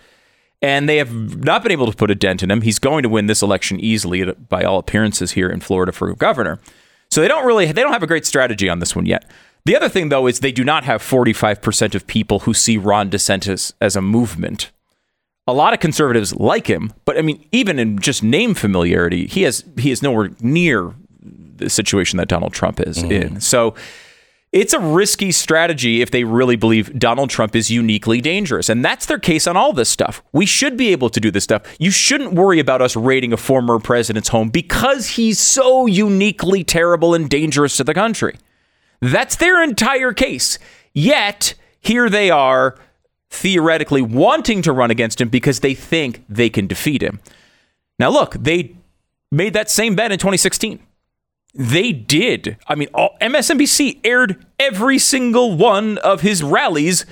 And 0.62 0.88
they 0.88 0.98
have 0.98 1.43
not 1.43 1.63
been 1.63 1.72
able 1.72 1.89
to 1.89 1.98
put 1.98 2.12
a 2.12 2.15
dent 2.15 2.43
in 2.43 2.51
him. 2.51 2.62
He's 2.62 2.77
going 2.77 3.01
to 3.01 3.10
win 3.10 3.25
this 3.25 3.41
election 3.41 3.79
easily, 3.79 4.31
by 4.31 4.63
all 4.63 4.77
appearances, 4.77 5.31
here 5.31 5.50
in 5.50 5.60
Florida 5.60 5.91
for 5.91 6.13
governor. 6.13 6.60
So 7.10 7.22
they 7.22 7.27
don't 7.27 7.48
really, 7.48 7.65
they 7.65 7.81
don't 7.81 7.93
have 7.93 8.03
a 8.03 8.08
great 8.08 8.27
strategy 8.27 8.69
on 8.69 8.77
this 8.77 8.96
one 8.96 9.08
yet. 9.08 9.25
The 9.65 9.75
other 9.75 9.89
thing, 9.89 10.10
though, 10.10 10.27
is 10.27 10.39
they 10.39 10.51
do 10.51 10.63
not 10.63 10.84
have 10.84 11.01
45% 11.01 11.96
of 11.96 12.05
people 12.05 12.39
who 12.39 12.53
see 12.53 12.77
Ron 12.77 13.10
DeSantis 13.10 13.74
as 13.81 13.96
a 13.96 14.01
movement 14.01 14.69
a 15.50 15.53
lot 15.53 15.74
of 15.74 15.79
conservatives 15.79 16.36
like 16.36 16.67
him, 16.67 16.93
but 17.05 17.17
I 17.17 17.24
mean, 17.24 17.43
even 17.51 17.79
in 17.79 17.98
just 18.00 18.22
name 18.22 18.53
familiarity, 18.53 19.25
he 19.25 19.41
has 19.43 19.63
he 19.77 19.89
is 19.89 20.03
nowhere 20.03 20.29
near 20.41 20.93
the 21.60 21.70
situation 21.70 22.18
that 22.18 22.28
Donald 22.28 22.54
Trump 22.54 22.80
is 22.80 22.98
mm-hmm. 22.98 23.12
in. 23.12 23.42
So 23.42 23.75
it's 24.51 24.74
a 24.74 24.80
risky 24.80 25.32
strategy 25.32 26.01
if 26.01 26.10
they 26.10 26.24
really 26.24 26.56
believe 26.56 26.98
Donald 26.98 27.30
Trump 27.30 27.56
is 27.56 27.70
uniquely 27.70 28.20
dangerous. 28.20 28.68
And 28.68 28.84
that's 28.84 29.06
their 29.06 29.20
case 29.20 29.46
on 29.46 29.56
all 29.56 29.74
this 29.74 29.89
stuff. 29.89 30.24
We 30.32 30.48
should 30.48 30.75
be 30.75 30.92
able 30.92 31.10
to 31.12 31.20
do 31.20 31.30
this 31.30 31.44
stuff. 31.44 31.62
You 31.80 31.92
shouldn't 31.92 32.34
worry 32.34 32.60
about 32.60 32.82
us 32.82 32.96
raiding 32.96 33.32
a 33.32 33.38
former 33.38 33.78
president's 33.78 34.30
home 34.30 34.50
because 34.50 35.08
he's 35.10 35.38
so 35.38 35.86
uniquely 35.86 36.63
terrible 36.63 37.13
and 37.13 37.30
dangerous 37.30 37.78
to 37.78 37.84
the 37.84 37.94
country. 37.94 38.38
That's 39.01 39.36
their 39.36 39.63
entire 39.63 40.13
case. 40.13 40.58
Yet, 40.94 41.54
here 41.80 42.10
they 42.10 42.32
are 42.32 42.75
theoretically 43.30 44.01
wanting 44.01 44.63
to 44.63 44.74
run 44.74 44.89
against 44.89 45.22
him 45.22 45.30
because 45.30 45.60
they 45.60 45.75
think 45.75 46.24
they 46.28 46.50
can 46.50 46.66
defeat 46.66 47.04
him. 47.04 47.20
Now, 48.00 48.10
look, 48.10 48.34
they 48.34 48.75
made 49.32 49.54
that 49.54 49.70
same 49.70 49.96
bet 49.96 50.12
in 50.12 50.18
2016. 50.18 50.80
They 51.53 51.91
did. 51.91 52.58
I 52.68 52.75
mean, 52.75 52.89
all, 52.94 53.18
MSNBC 53.22 54.01
aired 54.03 54.46
every 54.60 55.00
single 55.00 55.56
one 55.58 55.98
of 56.00 56.22
his 56.22 56.44
rallies 56.44 57.06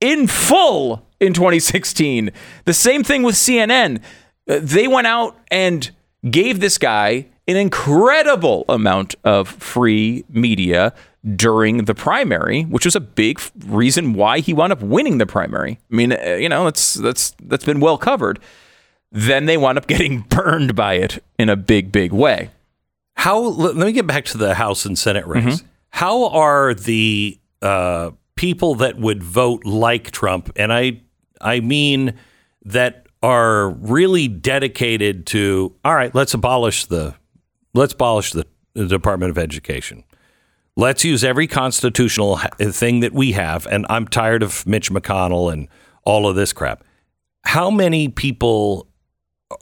in 0.00 0.26
full 0.26 1.06
in 1.20 1.34
2016. 1.34 2.30
The 2.64 2.74
same 2.74 3.04
thing 3.04 3.22
with 3.22 3.34
CNN. 3.34 4.00
Uh, 4.48 4.58
They 4.62 4.88
went 4.88 5.06
out 5.06 5.36
and 5.50 5.90
gave 6.30 6.60
this 6.60 6.78
guy 6.78 7.26
an 7.46 7.56
incredible 7.56 8.64
amount 8.68 9.14
of 9.24 9.48
free 9.48 10.24
media 10.30 10.94
during 11.36 11.84
the 11.84 11.94
primary, 11.94 12.62
which 12.62 12.84
was 12.84 12.96
a 12.96 13.00
big 13.00 13.40
reason 13.66 14.14
why 14.14 14.40
he 14.40 14.52
wound 14.54 14.72
up 14.72 14.82
winning 14.82 15.18
the 15.18 15.26
primary. 15.26 15.78
I 15.90 15.94
mean, 15.94 16.12
uh, 16.12 16.36
you 16.40 16.48
know, 16.48 16.64
that's 16.64 16.94
that's 16.94 17.34
that's 17.42 17.64
been 17.64 17.80
well 17.80 17.98
covered. 17.98 18.38
Then 19.12 19.46
they 19.46 19.56
wound 19.56 19.78
up 19.78 19.86
getting 19.86 20.20
burned 20.28 20.74
by 20.74 20.94
it 20.94 21.22
in 21.38 21.48
a 21.48 21.56
big, 21.56 21.92
big 21.92 22.12
way. 22.12 22.50
How? 23.14 23.38
Let 23.40 23.76
let 23.76 23.86
me 23.86 23.92
get 23.92 24.06
back 24.06 24.24
to 24.26 24.38
the 24.38 24.54
House 24.54 24.84
and 24.84 24.98
Senate 24.98 25.26
race. 25.26 25.44
Mm-hmm. 25.44 25.66
How 25.90 26.28
are 26.28 26.74
the 26.74 27.38
uh, 27.62 28.10
people 28.36 28.74
that 28.76 28.98
would 28.98 29.22
vote 29.22 29.64
like 29.64 30.10
Trump, 30.10 30.50
and 30.56 30.72
I, 30.72 31.00
I 31.40 31.60
mean 31.60 32.14
that 32.64 33.06
are 33.22 33.70
really 33.70 34.28
dedicated 34.28 35.26
to 35.26 35.74
all 35.84 35.94
right, 35.94 36.14
let's 36.14 36.34
abolish 36.34 36.86
the, 36.86 37.14
let's 37.72 37.94
abolish 37.94 38.32
the, 38.32 38.46
the 38.74 38.86
Department 38.86 39.30
of 39.30 39.38
Education. 39.38 40.04
Let's 40.76 41.04
use 41.04 41.22
every 41.22 41.46
constitutional 41.46 42.36
thing 42.58 43.00
that 43.00 43.12
we 43.12 43.32
have, 43.32 43.66
and 43.68 43.86
I'm 43.88 44.08
tired 44.08 44.42
of 44.42 44.66
Mitch 44.66 44.90
McConnell 44.90 45.52
and 45.52 45.68
all 46.04 46.28
of 46.28 46.34
this 46.34 46.52
crap. 46.52 46.84
How 47.44 47.70
many 47.70 48.08
people 48.08 48.88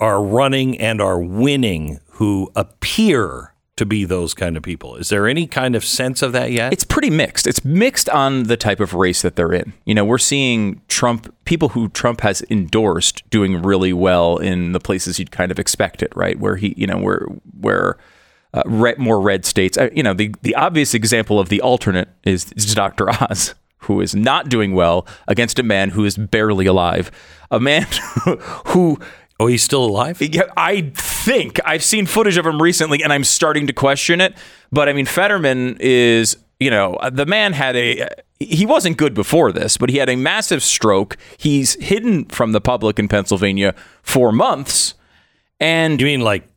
are 0.01 0.23
running 0.23 0.79
and 0.79 1.03
are 1.03 1.21
winning 1.21 2.01
who 2.13 2.51
appear 2.55 3.53
to 3.77 3.87
be 3.87 4.05
those 4.05 4.35
kind 4.35 4.57
of 4.57 4.63
people. 4.63 4.97
Is 4.97 5.09
there 5.09 5.27
any 5.27 5.47
kind 5.47 5.75
of 5.75 5.85
sense 5.85 6.21
of 6.21 6.33
that 6.33 6.53
yet? 6.53 6.73
It's 6.73 6.85
pretty 6.85 7.11
mixed. 7.11 7.47
It's 7.47 7.65
mixed 7.65 8.09
on 8.11 8.45
the 8.45 8.57
type 8.57 8.81
of 8.81 8.93
race 8.93 9.23
that 9.23 9.35
they're 9.35 9.53
in. 9.53 9.73
You 9.87 9.95
know, 9.95 10.05
we're 10.05 10.19
seeing 10.19 10.83
Trump, 10.89 11.35
people 11.47 11.71
who 11.71 11.89
Trump 11.89 12.21
has 12.21 12.43
endorsed 12.51 13.29
doing 13.31 13.63
really 13.63 13.93
well 13.93 14.37
in 14.37 14.73
the 14.73 14.81
places 14.81 15.19
you'd 15.19 15.31
kind 15.31 15.51
of 15.51 15.59
expect 15.59 16.03
it, 16.03 16.15
right? 16.15 16.39
Where 16.39 16.57
he, 16.57 16.75
you 16.77 16.87
know, 16.87 16.99
where, 16.99 17.27
where, 17.59 17.97
uh, 18.55 18.63
red, 18.67 18.99
more 18.99 19.21
red 19.21 19.47
states. 19.47 19.79
Uh, 19.79 19.89
you 19.95 20.03
know, 20.03 20.13
the, 20.13 20.35
the 20.43 20.55
obvious 20.55 20.93
example 20.93 21.41
of 21.41 21.49
the 21.49 21.63
alternate 21.63 22.11
is, 22.25 22.53
is 22.53 22.75
Dr. 22.75 23.09
Oz, 23.09 23.55
who 23.79 24.03
is 24.03 24.15
not 24.15 24.51
doing 24.51 24.75
well 24.75 25.07
against 25.27 25.59
a 25.59 25.63
man 25.63 25.91
who 25.91 26.05
is 26.05 26.19
barely 26.19 26.67
alive. 26.67 27.11
A 27.51 27.59
man 27.59 27.87
who 28.67 28.99
oh, 29.43 29.47
he's 29.47 29.63
still 29.63 29.85
alive? 29.85 30.21
yeah, 30.21 30.45
I 30.57 30.93
think 30.95 31.61
I've 31.65 31.83
seen 31.85 32.07
footage 32.07 32.37
of 32.37 32.47
him 32.47 32.61
recently, 32.61 33.03
and 33.03 33.13
I'm 33.13 33.25
starting 33.25 33.67
to 33.67 33.73
question 33.73 34.21
it. 34.21 34.35
But 34.71 34.89
I 34.89 34.93
mean, 34.93 35.07
Fetterman 35.07 35.77
is, 35.81 36.37
you 36.61 36.71
know, 36.71 36.95
uh, 36.95 37.11
the 37.11 37.27
man 37.27 37.53
had 37.53 37.77
a. 37.77 38.03
Uh, 38.03 38.09
he 38.39 38.67
wasn't 38.67 38.97
good 38.97 39.15
before 39.15 39.53
this, 39.53 39.77
but 39.77 39.89
he 39.89 39.99
had 39.99 40.09
a 40.09 40.17
massive 40.17 40.65
stroke. 40.65 41.17
He's 41.37 41.75
hidden 41.75 42.25
from 42.25 42.53
the 42.53 42.61
public 42.61 42.99
in 42.99 43.07
Pennsylvania 43.07 43.75
for 44.03 44.33
months, 44.33 44.95
and 45.61 46.01
You 46.01 46.07
mean 46.07 46.21
like 46.23 46.49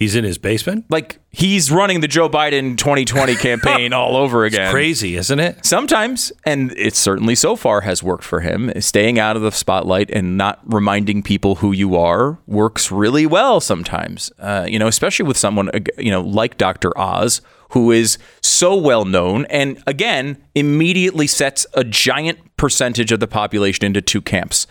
He's 0.00 0.16
in 0.16 0.24
his 0.24 0.38
basement. 0.38 0.86
Like 0.88 1.20
he's 1.28 1.70
running 1.70 2.00
the 2.00 2.08
Joe 2.08 2.26
Biden 2.26 2.78
2020 2.78 3.34
campaign 3.36 3.92
all 3.92 4.16
over 4.16 4.46
again. 4.46 4.72
Crazy, 4.72 5.14
isn't 5.14 5.38
it? 5.38 5.66
Sometimes, 5.66 6.32
and 6.46 6.72
it 6.72 6.96
certainly 6.96 7.34
so 7.34 7.54
far 7.54 7.82
has 7.82 8.02
worked 8.02 8.24
for 8.24 8.40
him, 8.40 8.72
staying 8.80 9.18
out 9.18 9.36
of 9.36 9.42
the 9.42 9.52
spotlight 9.52 10.10
and 10.10 10.38
not 10.38 10.58
reminding 10.64 11.22
people 11.22 11.56
who 11.56 11.72
you 11.72 11.96
are 11.96 12.38
works 12.46 12.90
really 12.90 13.26
well 13.26 13.60
sometimes. 13.60 14.32
Uh, 14.38 14.64
you 14.66 14.78
know, 14.78 14.88
especially 14.88 15.26
with 15.26 15.36
someone, 15.36 15.68
uh, 15.68 15.80
you 15.98 16.10
know, 16.10 16.22
like 16.22 16.56
Dr. 16.56 16.98
Oz, 16.98 17.42
who 17.72 17.90
is 17.90 18.16
so 18.40 18.74
well 18.74 19.04
known 19.04 19.44
and 19.50 19.82
again, 19.86 20.42
immediately 20.54 21.26
sets 21.26 21.66
a 21.74 21.84
giant 21.84 22.38
percentage 22.56 23.12
of 23.12 23.20
the 23.20 23.28
population 23.28 23.84
into 23.84 24.00
two 24.00 24.22
camps. 24.22 24.66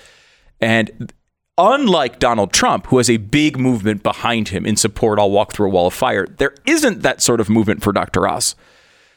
And 0.59 1.13
unlike 1.59 2.19
Donald 2.19 2.53
Trump, 2.53 2.87
who 2.87 2.97
has 2.97 3.09
a 3.09 3.17
big 3.17 3.59
movement 3.59 4.01
behind 4.01 4.47
him 4.49 4.65
in 4.65 4.77
support, 4.77 5.19
I'll 5.19 5.29
walk 5.29 5.51
through 5.51 5.67
a 5.67 5.69
wall 5.69 5.87
of 5.87 5.93
fire, 5.93 6.25
there 6.25 6.55
isn't 6.65 7.01
that 7.01 7.21
sort 7.21 7.41
of 7.41 7.49
movement 7.49 7.83
for 7.83 7.91
Dr. 7.91 8.27
Oz. 8.27 8.55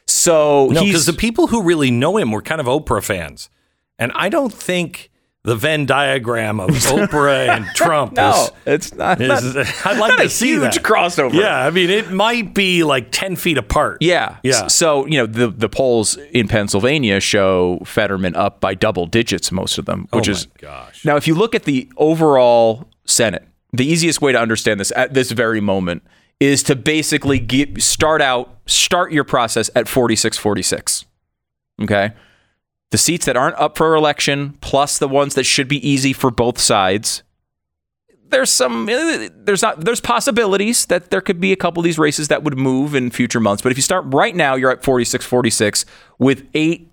So 0.07 0.67
No, 0.67 0.85
because 0.85 1.07
the 1.07 1.13
people 1.13 1.47
who 1.47 1.63
really 1.63 1.91
know 1.91 2.17
him 2.17 2.33
were 2.33 2.43
kind 2.43 2.61
of 2.61 2.67
Oprah 2.67 3.03
fans, 3.03 3.49
and 3.99 4.11
I 4.17 4.29
don't 4.29 4.53
think 4.53 5.11
the 5.45 5.57
Venn 5.57 5.87
diagram 5.87 6.61
of 6.61 6.71
Oprah 6.71 7.49
and 7.49 7.67
Trump 7.75 8.13
no, 8.13 8.31
is. 8.31 8.51
it's 8.65 8.95
not. 8.95 9.21
is- 9.21 9.55
not- 9.55 9.87
I'd 9.87 9.99
like 9.99 10.11
not 10.17 10.19
to 10.21 10.29
see 10.29 10.49
huge 10.53 10.75
that. 10.77 10.83
crossover. 10.85 11.33
Yeah, 11.35 11.67
I 11.67 11.71
mean, 11.71 11.91
it 11.91 12.13
might 12.13 12.55
be 12.55 12.85
like 12.85 13.09
ten 13.11 13.35
feet 13.35 13.59
apart. 13.59 13.99
Yeah. 14.01 14.37
Yeah. 14.45 14.69
So, 14.69 15.05
you 15.07 15.19
know, 15.19 15.27
the 15.27 15.49
the 15.49 15.69
polls 15.69 16.17
in 16.33 16.47
Pennsylvania 16.47 17.19
show 17.19 17.81
Fetterman 17.85 18.37
up 18.37 18.61
by 18.61 18.75
double 18.75 19.07
digits, 19.07 19.51
most 19.51 19.79
of 19.79 19.85
them, 19.87 20.07
oh 20.13 20.19
which 20.19 20.29
Oh, 20.29 20.33
is 20.33 20.47
gosh. 20.59 21.05
Now, 21.05 21.17
if 21.17 21.27
you 21.27 21.35
look 21.35 21.55
at 21.57 21.65
the 21.65 21.91
overall 21.97 22.89
Senate, 23.05 23.47
the 23.73 23.85
easiest 23.85 24.23
way 24.23 24.31
to 24.33 24.39
understand 24.39 24.79
this 24.79 24.93
at 24.95 25.13
this 25.15 25.33
very 25.33 25.61
moment 25.61 26.03
is 26.39 26.63
to 26.65 26.77
basically 26.77 27.39
get, 27.41 27.81
start 27.83 28.23
out 28.23 28.59
start 28.67 29.13
your 29.13 29.25
process 29.25 29.71
at 29.75 29.89
46 29.89 30.39
46. 30.39 31.05
Okay? 31.83 32.13
The 32.93 32.99
seats 32.99 33.27
that 33.27 33.37
aren't 33.37 33.57
up 33.57 33.77
for 33.77 33.95
election 33.95 34.57
plus 34.61 34.99
the 34.99 35.09
ones 35.09 35.35
that 35.35 35.45
should 35.45 35.67
be 35.67 35.87
easy 35.87 36.13
for 36.13 36.31
both 36.31 36.59
sides 36.61 37.23
there's 38.33 38.51
some 38.51 38.89
eh, 38.89 39.29
there's 39.35 39.63
not 39.63 39.81
there's 39.85 40.01
possibilities 40.01 40.87
that 40.87 41.11
there 41.11 41.21
could 41.21 41.39
be 41.39 41.53
a 41.53 41.57
couple 41.57 41.81
of 41.81 41.85
these 41.85 41.99
races 41.99 42.29
that 42.29 42.43
would 42.43 42.57
move 42.59 42.95
in 42.95 43.11
future 43.11 43.39
months 43.41 43.63
but 43.63 43.71
if 43.71 43.79
you 43.79 43.83
start 43.83 44.05
right 44.09 44.35
now 44.35 44.55
you're 44.55 44.71
at 44.71 44.83
46 44.83 45.25
46 45.25 45.85
with 46.19 46.49
eight 46.55 46.91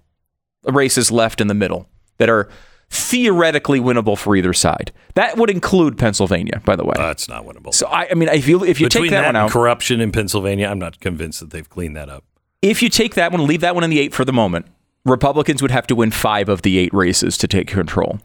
races 0.64 1.12
left 1.12 1.42
in 1.42 1.48
the 1.48 1.54
middle 1.54 1.88
that 2.18 2.30
are 2.30 2.50
theoretically 2.90 3.80
winnable 3.80 4.18
for 4.18 4.36
either 4.36 4.54
side 4.54 4.92
that 5.16 5.38
would 5.38 5.50
include 5.50 5.98
Pennsylvania 5.98 6.62
by 6.66 6.76
the 6.76 6.84
way 6.84 6.94
That's 6.98 7.30
not 7.30 7.46
winnable. 7.46 7.74
so 7.74 7.88
I, 7.88 8.10
I 8.12 8.14
mean 8.16 8.30
if 8.30 8.48
you 8.48 8.64
if 8.64 8.80
you 8.80 8.88
Between 8.88 9.06
take 9.06 9.12
that, 9.12 9.22
that 9.22 9.28
one 9.28 9.36
out 9.38 9.52
corruption 9.52 10.02
in 10.02 10.12
Pennsylvania, 10.12 10.68
I'm 10.68 10.80
not 10.80 11.00
convinced 11.00 11.40
that 11.40 11.52
they've 11.52 11.70
cleaned 11.70 11.96
that 11.96 12.10
up. 12.10 12.24
if 12.62 12.84
you 12.84 12.90
take 12.90 13.16
that 13.16 13.32
one 13.32 13.48
leave 13.48 13.62
that 13.62 13.76
one 13.76 13.84
in 13.84 13.90
the 13.90 14.00
eight 14.00 14.14
for 14.14 14.26
the 14.26 14.34
moment 14.34 14.66
Republicans 15.10 15.62
would 15.62 15.72
have 15.72 15.88
to 15.88 15.96
win 15.96 16.12
five 16.12 16.50
of 16.50 16.62
the 16.62 16.78
eight 16.78 16.94
races 16.94 17.38
to 17.38 17.48
take 17.48 17.68
control 17.68 18.20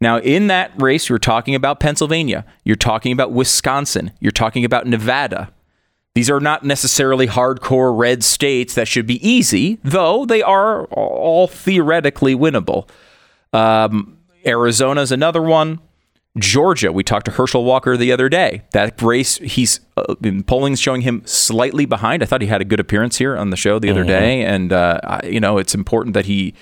Now, 0.00 0.18
in 0.18 0.48
that 0.48 0.72
race, 0.80 1.08
you're 1.08 1.18
talking 1.18 1.54
about 1.54 1.78
Pennsylvania, 1.80 2.44
you're 2.64 2.76
talking 2.76 3.12
about 3.12 3.32
Wisconsin, 3.32 4.10
you're 4.20 4.32
talking 4.32 4.64
about 4.64 4.86
Nevada. 4.86 5.52
These 6.14 6.28
are 6.28 6.40
not 6.40 6.64
necessarily 6.64 7.26
hardcore 7.26 7.96
red 7.96 8.22
states 8.22 8.74
that 8.74 8.86
should 8.86 9.06
be 9.06 9.26
easy, 9.26 9.78
though 9.82 10.26
they 10.26 10.42
are 10.42 10.84
all 10.86 11.46
theoretically 11.46 12.34
winnable. 12.34 12.88
Um, 13.52 14.18
Arizona 14.44 15.00
is 15.00 15.12
another 15.12 15.40
one. 15.40 15.78
Georgia, 16.38 16.92
we 16.92 17.04
talked 17.04 17.26
to 17.26 17.32
Herschel 17.32 17.64
Walker 17.64 17.96
the 17.96 18.10
other 18.10 18.30
day. 18.30 18.62
That 18.72 19.00
race, 19.02 19.36
he's 19.36 19.80
uh, 19.98 20.14
polling's 20.46 20.80
showing 20.80 21.02
him 21.02 21.22
slightly 21.26 21.84
behind. 21.84 22.22
I 22.22 22.26
thought 22.26 22.40
he 22.40 22.46
had 22.46 22.62
a 22.62 22.64
good 22.64 22.80
appearance 22.80 23.18
here 23.18 23.36
on 23.36 23.50
the 23.50 23.56
show 23.56 23.78
the 23.78 23.90
other 23.90 24.04
day, 24.04 24.42
and 24.42 24.72
uh, 24.72 25.00
I, 25.04 25.26
you 25.26 25.40
know 25.40 25.58
it's 25.58 25.74
important 25.74 26.14
that 26.14 26.24
he 26.24 26.54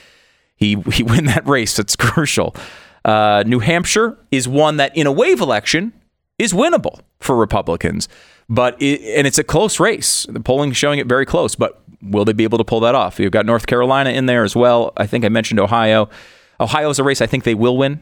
he 0.56 0.74
he 0.92 1.04
win 1.04 1.26
that 1.26 1.46
race. 1.46 1.78
It's 1.78 1.94
crucial. 1.96 2.56
Uh, 3.04 3.44
New 3.46 3.60
Hampshire 3.60 4.18
is 4.30 4.48
one 4.48 4.76
that, 4.76 4.94
in 4.96 5.06
a 5.06 5.12
wave 5.12 5.40
election, 5.40 5.92
is 6.38 6.52
winnable 6.52 7.00
for 7.20 7.36
Republicans, 7.36 8.08
but 8.48 8.80
it, 8.82 9.00
and 9.16 9.26
it's 9.26 9.38
a 9.38 9.44
close 9.44 9.78
race. 9.78 10.26
The 10.28 10.40
polling 10.40 10.72
showing 10.72 10.98
it 10.98 11.06
very 11.06 11.24
close, 11.24 11.54
but 11.54 11.80
will 12.02 12.24
they 12.24 12.32
be 12.32 12.44
able 12.44 12.58
to 12.58 12.64
pull 12.64 12.80
that 12.80 12.96
off? 12.96 13.20
You've 13.20 13.30
got 13.32 13.46
North 13.46 13.66
Carolina 13.68 14.10
in 14.10 14.26
there 14.26 14.42
as 14.42 14.56
well. 14.56 14.92
I 14.96 15.06
think 15.06 15.24
I 15.24 15.28
mentioned 15.28 15.60
Ohio. 15.60 16.10
Ohio 16.58 16.90
is 16.90 16.98
a 16.98 17.04
race 17.04 17.20
I 17.20 17.26
think 17.26 17.44
they 17.44 17.54
will 17.54 17.76
win. 17.76 18.00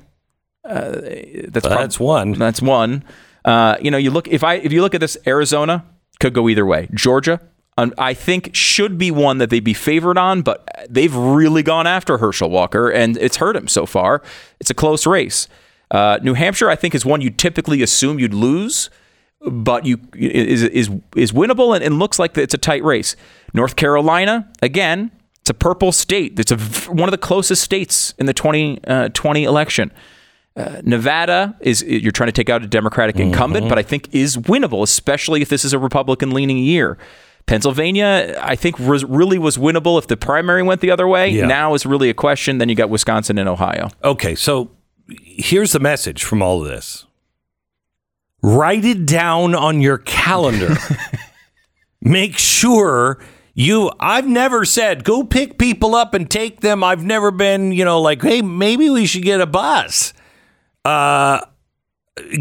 Uh, 0.69 1.01
that's 1.49 1.67
prob- 1.67 1.81
That's 1.81 1.99
one. 2.01 2.33
That's 2.33 2.63
one. 2.63 3.05
Uh, 3.45 3.77
you 3.81 3.91
know, 3.91 3.97
you 3.99 4.11
look 4.11 4.29
if 4.29 4.45
I 4.45 4.55
if 4.55 4.73
you 4.73 4.83
look 4.83 4.95
at 4.95 5.01
this, 5.01 5.17
Arizona 5.27 5.85
could 6.21 6.35
go 6.35 6.49
either 6.49 6.67
way. 6.67 6.89
Georgia, 6.95 7.41
um, 7.79 7.95
I 7.97 8.13
think 8.13 8.55
should 8.55 8.99
be 8.99 9.11
one 9.11 9.39
that 9.39 9.51
they'd 9.51 9.65
be 9.65 9.75
favored 9.75 10.19
on, 10.19 10.43
but 10.43 10.69
they've 10.91 11.15
really 11.15 11.63
gone 11.63 11.87
after 11.87 12.19
Herschel 12.19 12.51
Walker, 12.51 12.91
and 12.91 13.17
it's 13.17 13.37
hurt 13.37 13.57
him 13.57 13.69
so 13.69 13.87
far. 13.87 14.23
It's 14.61 14.71
a 14.71 14.75
close 14.75 15.07
race. 15.07 15.49
Uh, 15.91 16.19
New 16.23 16.35
Hampshire, 16.35 16.69
I 16.69 16.77
think, 16.77 16.95
is 16.95 17.07
one 17.07 17.21
you 17.21 17.31
typically 17.31 17.83
assume 17.83 18.19
you'd 18.19 18.35
lose, 18.35 18.91
but 19.41 19.87
you 19.87 20.01
is 20.15 20.65
is 20.65 20.91
is 21.17 21.33
winnable 21.33 21.75
and, 21.75 21.83
and 21.85 21.99
looks 21.99 22.19
like 22.19 22.37
it's 22.37 22.55
a 22.55 22.59
tight 22.59 22.85
race. 22.85 23.17
North 23.55 23.77
Carolina, 23.77 24.51
again, 24.61 25.11
it's 25.41 25.51
a 25.51 25.55
purple 25.55 25.93
state. 25.93 26.39
It's 26.39 26.51
a 26.53 26.59
one 26.93 27.09
of 27.09 27.13
the 27.13 27.17
closest 27.19 27.63
states 27.63 28.13
in 28.19 28.27
the 28.27 28.35
2020 28.35 29.45
election. 29.45 29.93
Uh, 30.59 30.83
Nevada 30.83 31.57
is 31.61 31.85
you're 31.85 32.11
trying 32.11 32.27
to 32.27 32.33
take 32.33 32.51
out 32.51 32.65
a 32.65 32.67
Democratic 32.67 33.21
incumbent, 33.21 33.69
but 33.69 33.79
I 33.79 33.83
think 33.83 34.13
is 34.13 34.37
winnable, 34.37 34.83
especially 34.83 35.41
if 35.41 35.49
this 35.49 35.65
is 35.65 35.73
a 35.73 35.79
Republican 35.79 36.33
leaning 36.33 36.59
year. 36.59 36.99
Pennsylvania, 37.47 38.37
I 38.43 38.57
think 38.57 38.79
was, 38.79 39.05
really 39.05 39.39
was 39.39 39.57
winnable 39.57 39.99
if 39.99 40.09
the 40.09 40.17
primary 40.17 40.65
went 40.65 40.81
the 40.81 40.91
other 40.91 41.07
way. 41.07 41.31
Yeah. 41.31 41.47
Now 41.47 41.75
is 41.75 41.87
really 41.87 42.11
a 42.11 42.15
question. 42.15 42.59
Then 42.59 42.69
you 42.69 42.75
got 42.75 42.91
Wisconsin 42.91 43.39
and 43.39 43.49
Ohio. 43.49 43.89
Okay, 44.03 44.35
so 44.35 44.73
here's 45.09 45.73
the 45.73 45.79
message 45.79 46.25
from 46.25 46.43
all 46.43 46.63
of 46.63 46.69
this. 46.69 47.07
Write 48.43 48.85
it 48.85 49.07
down 49.07 49.55
on 49.55 49.81
your 49.81 49.99
calendar. 49.99 50.75
Make 52.01 52.37
sure 52.37 53.19
you 53.55 53.91
I've 53.99 54.27
never 54.27 54.65
said 54.65 55.03
go 55.03 55.25
pick 55.25 55.57
people 55.57 55.95
up 55.95 56.15
and 56.15 56.29
take 56.29 56.61
them. 56.61 56.85
I've 56.85 57.05
never 57.05 57.31
been, 57.31 57.73
you 57.73 57.85
know, 57.85 58.01
like, 58.01 58.23
hey, 58.23 58.43
maybe 58.43 58.91
we 58.91 59.07
should 59.07 59.23
get 59.23 59.41
a 59.41 59.47
bus. 59.47 60.13
Uh 60.85 61.41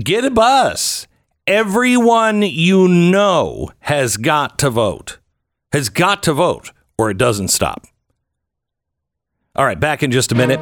get 0.03 0.25
a 0.25 0.31
bus. 0.31 1.07
Everyone 1.45 2.41
you 2.41 2.87
know 2.87 3.71
has 3.79 4.17
got 4.17 4.59
to 4.59 4.69
vote. 4.69 5.19
Has 5.71 5.89
got 5.89 6.23
to 6.23 6.33
vote 6.33 6.71
or 6.97 7.09
it 7.09 7.17
doesn't 7.17 7.49
stop. 7.49 7.85
All 9.55 9.65
right, 9.65 9.79
back 9.79 10.03
in 10.03 10.11
just 10.11 10.31
a 10.31 10.35
minute. 10.35 10.59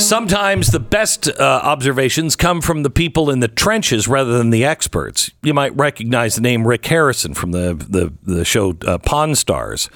Sometimes 0.00 0.68
the 0.68 0.80
best 0.80 1.28
uh, 1.28 1.60
observations 1.62 2.34
come 2.34 2.60
from 2.60 2.82
the 2.82 2.90
people 2.90 3.30
in 3.30 3.40
the 3.40 3.48
trenches 3.48 4.08
rather 4.08 4.36
than 4.38 4.50
the 4.50 4.64
experts. 4.64 5.30
You 5.42 5.54
might 5.54 5.76
recognize 5.76 6.34
the 6.34 6.40
name 6.40 6.66
Rick 6.66 6.86
Harrison 6.86 7.34
from 7.34 7.52
the 7.52 7.74
the, 7.74 8.12
the 8.22 8.44
show 8.44 8.74
uh, 8.86 8.98
Pawn 8.98 9.34
Stars. 9.34 9.90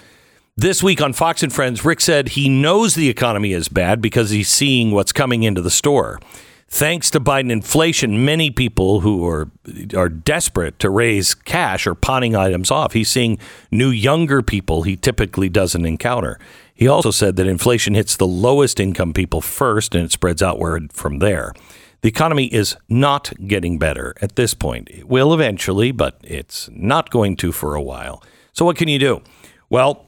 This 0.57 0.83
week 0.83 1.03
on 1.03 1.13
Fox 1.13 1.43
and 1.43 1.53
Friends, 1.53 1.85
Rick 1.85 2.01
said 2.01 2.31
he 2.31 2.49
knows 2.49 2.95
the 2.95 3.09
economy 3.09 3.53
is 3.53 3.69
bad 3.69 4.01
because 4.01 4.31
he's 4.31 4.49
seeing 4.49 4.91
what's 4.91 5.13
coming 5.13 5.43
into 5.43 5.61
the 5.61 5.71
store. 5.71 6.21
Thanks 6.69 7.11
to 7.13 7.21
Biden 7.21 7.53
inflation, 7.53 8.25
many 8.25 8.51
people 8.51 9.01
who 9.01 9.27
are 9.27 9.51
are 9.95 10.09
desperate 10.09 10.79
to 10.81 10.91
raise 10.91 11.33
cash 11.33 11.87
are 11.87 11.95
pawning 11.95 12.35
items 12.35 12.71
off. 12.71 12.93
He's 12.93 13.09
seeing 13.09 13.39
new 13.71 13.89
younger 13.89 14.43
people 14.43 14.83
he 14.83 14.97
typically 14.97 15.49
doesn't 15.49 15.87
encounter. 15.87 16.41
He 16.75 16.89
also 16.89 17.11
said 17.13 17.37
that 17.37 17.47
inflation 17.47 17.95
hits 17.95 18.17
the 18.17 18.27
lowest 18.27 18.81
income 18.81 19.13
people 19.13 19.41
first 19.41 19.95
and 19.95 20.05
it 20.05 20.13
spreads 20.13 20.43
outward 20.43 20.93
from 20.93 21.21
there. 21.21 21.55
The 22.03 22.09
economy 22.09 22.47
is 22.47 22.77
not 22.89 23.33
getting 23.47 23.79
better 23.79 24.15
at 24.21 24.37
this 24.37 24.53
point. 24.53 24.89
It 24.91 25.09
will 25.09 25.33
eventually, 25.33 25.93
but 25.93 26.19
it's 26.23 26.69
not 26.73 27.11
going 27.11 27.37
to 27.37 27.53
for 27.53 27.75
a 27.75 27.83
while. 27.83 28.23
So 28.53 28.65
what 28.65 28.77
can 28.77 28.89
you 28.89 28.99
do? 28.99 29.23
Well, 29.71 30.07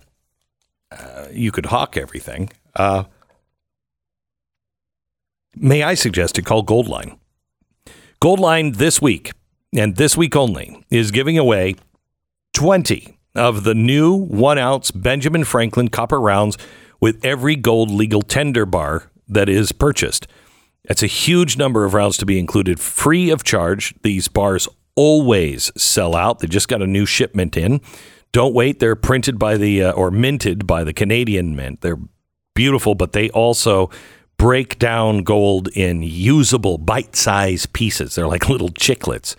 uh, 0.90 1.26
you 1.32 1.50
could 1.52 1.66
hawk 1.66 1.96
everything. 1.96 2.50
Uh, 2.74 3.04
may 5.60 5.82
I 5.82 5.94
suggest 5.94 6.34
to 6.36 6.42
call 6.42 6.64
Goldline? 6.64 7.18
Goldline 8.22 8.76
this 8.76 9.00
week, 9.00 9.32
and 9.74 9.96
this 9.96 10.16
week 10.16 10.34
only, 10.34 10.84
is 10.90 11.10
giving 11.10 11.38
away 11.38 11.76
20 12.54 13.18
of 13.34 13.64
the 13.64 13.74
new 13.74 14.12
one 14.14 14.58
ounce 14.58 14.90
Benjamin 14.90 15.44
Franklin 15.44 15.88
copper 15.88 16.20
rounds 16.20 16.58
with 17.00 17.24
every 17.24 17.54
gold 17.54 17.90
legal 17.90 18.22
tender 18.22 18.66
bar 18.66 19.10
that 19.28 19.48
is 19.48 19.72
purchased. 19.72 20.26
That's 20.86 21.02
a 21.02 21.06
huge 21.06 21.56
number 21.56 21.84
of 21.84 21.94
rounds 21.94 22.16
to 22.18 22.26
be 22.26 22.38
included 22.38 22.80
free 22.80 23.30
of 23.30 23.44
charge. 23.44 23.94
These 24.02 24.28
bars 24.28 24.66
always 24.96 25.70
sell 25.76 26.16
out. 26.16 26.40
They 26.40 26.48
just 26.48 26.68
got 26.68 26.82
a 26.82 26.86
new 26.86 27.06
shipment 27.06 27.56
in. 27.56 27.80
Don't 28.32 28.54
wait. 28.54 28.80
They're 28.80 28.96
printed 28.96 29.38
by 29.38 29.56
the 29.56 29.84
uh, 29.84 29.92
or 29.92 30.10
minted 30.10 30.66
by 30.66 30.84
the 30.84 30.92
Canadian 30.92 31.54
Mint. 31.54 31.82
They're 31.82 31.98
beautiful, 32.54 32.94
but 32.94 33.12
they 33.12 33.30
also 33.30 33.90
break 34.38 34.78
down 34.78 35.22
gold 35.24 35.68
in 35.74 36.02
usable 36.02 36.78
bite-sized 36.78 37.72
pieces. 37.72 38.14
They're 38.14 38.26
like 38.28 38.48
little 38.48 38.70
chiclets. 38.70 39.34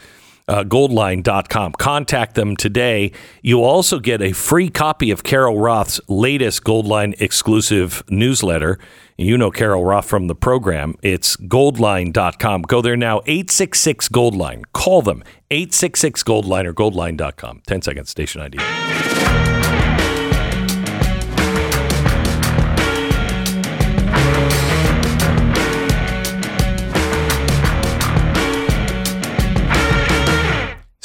uh, 0.49 0.63
goldline.com. 0.63 1.73
Contact 1.73 2.33
them 2.33 2.55
today. 2.57 3.11
You 3.43 3.63
also 3.63 3.99
get 3.99 4.19
a 4.21 4.31
free 4.33 4.69
copy 4.69 5.11
of 5.11 5.21
Carol 5.23 5.59
Roth's 5.59 6.01
latest 6.07 6.63
Goldline 6.63 7.13
exclusive 7.21 8.03
newsletter. 8.09 8.79
You 9.15 9.37
know 9.37 9.51
Carol 9.51 9.85
Roth 9.85 10.07
from 10.07 10.25
the 10.27 10.33
program. 10.33 10.95
It's 11.03 11.37
goldline.com. 11.37 12.63
Go 12.63 12.81
there 12.81 12.97
now, 12.97 13.21
866 13.27 14.09
Goldline. 14.09 14.63
Call 14.73 15.03
them, 15.03 15.23
866 15.51 16.23
Goldline 16.23 16.65
or 16.65 16.73
goldline.com. 16.73 17.61
10 17.67 17.81
seconds, 17.83 18.09
station 18.09 18.41
ID. 18.41 18.57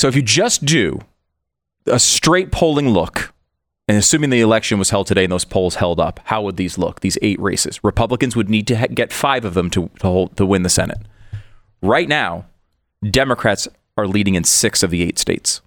So 0.05 0.09
if 0.09 0.15
you 0.17 0.21
just 0.21 0.67
do 0.67 1.01
a 1.87 1.99
straight 1.99 2.53
polling 2.53 2.91
look, 2.91 3.33
and 3.89 3.97
assuming 3.97 4.29
the 4.29 4.43
election 4.43 4.79
was 4.79 4.91
held 4.91 5.07
today 5.07 5.25
and 5.25 5.33
those 5.33 5.47
polls 5.47 5.77
held 5.77 5.99
up, 5.99 6.21
how 6.25 6.43
would 6.43 6.59
these 6.59 6.77
look? 6.77 7.01
These 7.01 7.17
eight 7.23 7.41
races, 7.41 7.83
Republicans 7.83 8.37
would 8.37 8.51
need 8.51 8.67
to 8.67 8.77
ha- 8.77 8.89
get 8.89 9.15
five 9.15 9.47
of 9.47 9.55
them 9.55 9.71
to 9.71 9.89
to, 10.01 10.07
hold, 10.07 10.37
to 10.37 10.45
win 10.45 10.63
the 10.63 10.69
Senate. 10.69 10.99
Right 11.81 12.07
now, 12.07 12.45
Democrats 13.03 13.67
are 13.97 14.07
leading 14.07 14.35
in 14.35 14.45
six 14.45 14.83
of 14.83 14.91
the 14.91 15.01
eight 15.01 15.19
states. 15.19 15.63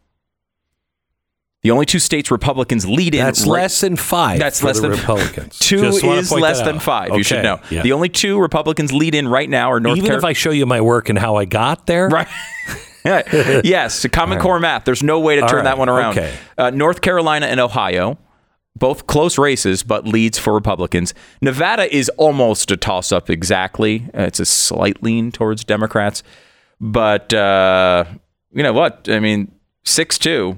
The 1.63 1.71
only 1.71 1.87
two 1.87 1.97
states 1.97 2.29
Republicans 2.29 2.85
lead 2.87 3.15
in. 3.15 3.25
That's 3.25 3.41
right- 3.47 3.61
less 3.63 3.81
than 3.81 3.95
five 3.95 4.37
That's 4.37 4.59
for 4.59 4.67
less 4.67 4.75
the 4.81 4.89
than 4.89 4.99
Republicans. 4.99 5.57
Two 5.59 5.79
Just 5.81 6.03
wanna 6.03 6.19
is 6.19 6.29
point 6.29 6.43
less 6.43 6.59
that 6.59 6.65
than 6.65 6.75
out. 6.75 6.83
five. 6.83 7.15
You 7.17 7.23
should 7.23 7.39
Okay, 7.39 7.43
know. 7.47 7.59
yeah. 7.71 7.81
The 7.81 7.93
only 7.93 8.09
two 8.09 8.39
Republicans 8.39 8.93
lead 8.93 9.15
in 9.15 9.27
right 9.27 9.49
now 9.49 9.71
are 9.71 9.79
North 9.79 9.97
Even 9.97 10.09
Carolina. 10.09 10.27
if 10.27 10.29
I 10.29 10.33
show 10.33 10.51
you 10.51 10.67
my 10.67 10.79
work 10.81 11.09
and 11.09 11.17
how 11.17 11.37
I 11.37 11.45
got 11.45 11.87
there, 11.87 12.07
Right. 12.09 12.27
yes, 13.63 14.05
Common 14.11 14.39
Core 14.39 14.59
math. 14.59 14.85
There's 14.85 15.03
no 15.03 15.19
way 15.19 15.35
to 15.35 15.41
turn 15.41 15.57
right, 15.57 15.63
that 15.65 15.77
one 15.77 15.89
around. 15.89 16.17
okay. 16.17 16.35
Uh, 16.57 16.69
North 16.69 17.01
Carolina 17.01 17.47
and 17.47 17.59
Ohio, 17.59 18.17
both 18.75 19.07
close 19.07 19.37
races, 19.37 19.83
but 19.83 20.07
leads 20.07 20.37
for 20.37 20.53
Republicans. 20.53 21.13
Nevada 21.41 21.93
is 21.93 22.09
almost 22.17 22.71
a 22.71 22.77
toss 22.77 23.11
up 23.11 23.29
exactly. 23.29 24.09
Uh, 24.13 24.23
it's 24.23 24.39
a 24.39 24.45
slight 24.45 25.01
lean 25.03 25.31
towards 25.31 25.63
Democrats. 25.63 26.23
But 26.79 27.33
uh, 27.33 28.05
you 28.51 28.63
know 28.63 28.73
what? 28.73 29.07
I 29.09 29.19
mean, 29.19 29.51
6 29.83 30.17
2, 30.17 30.57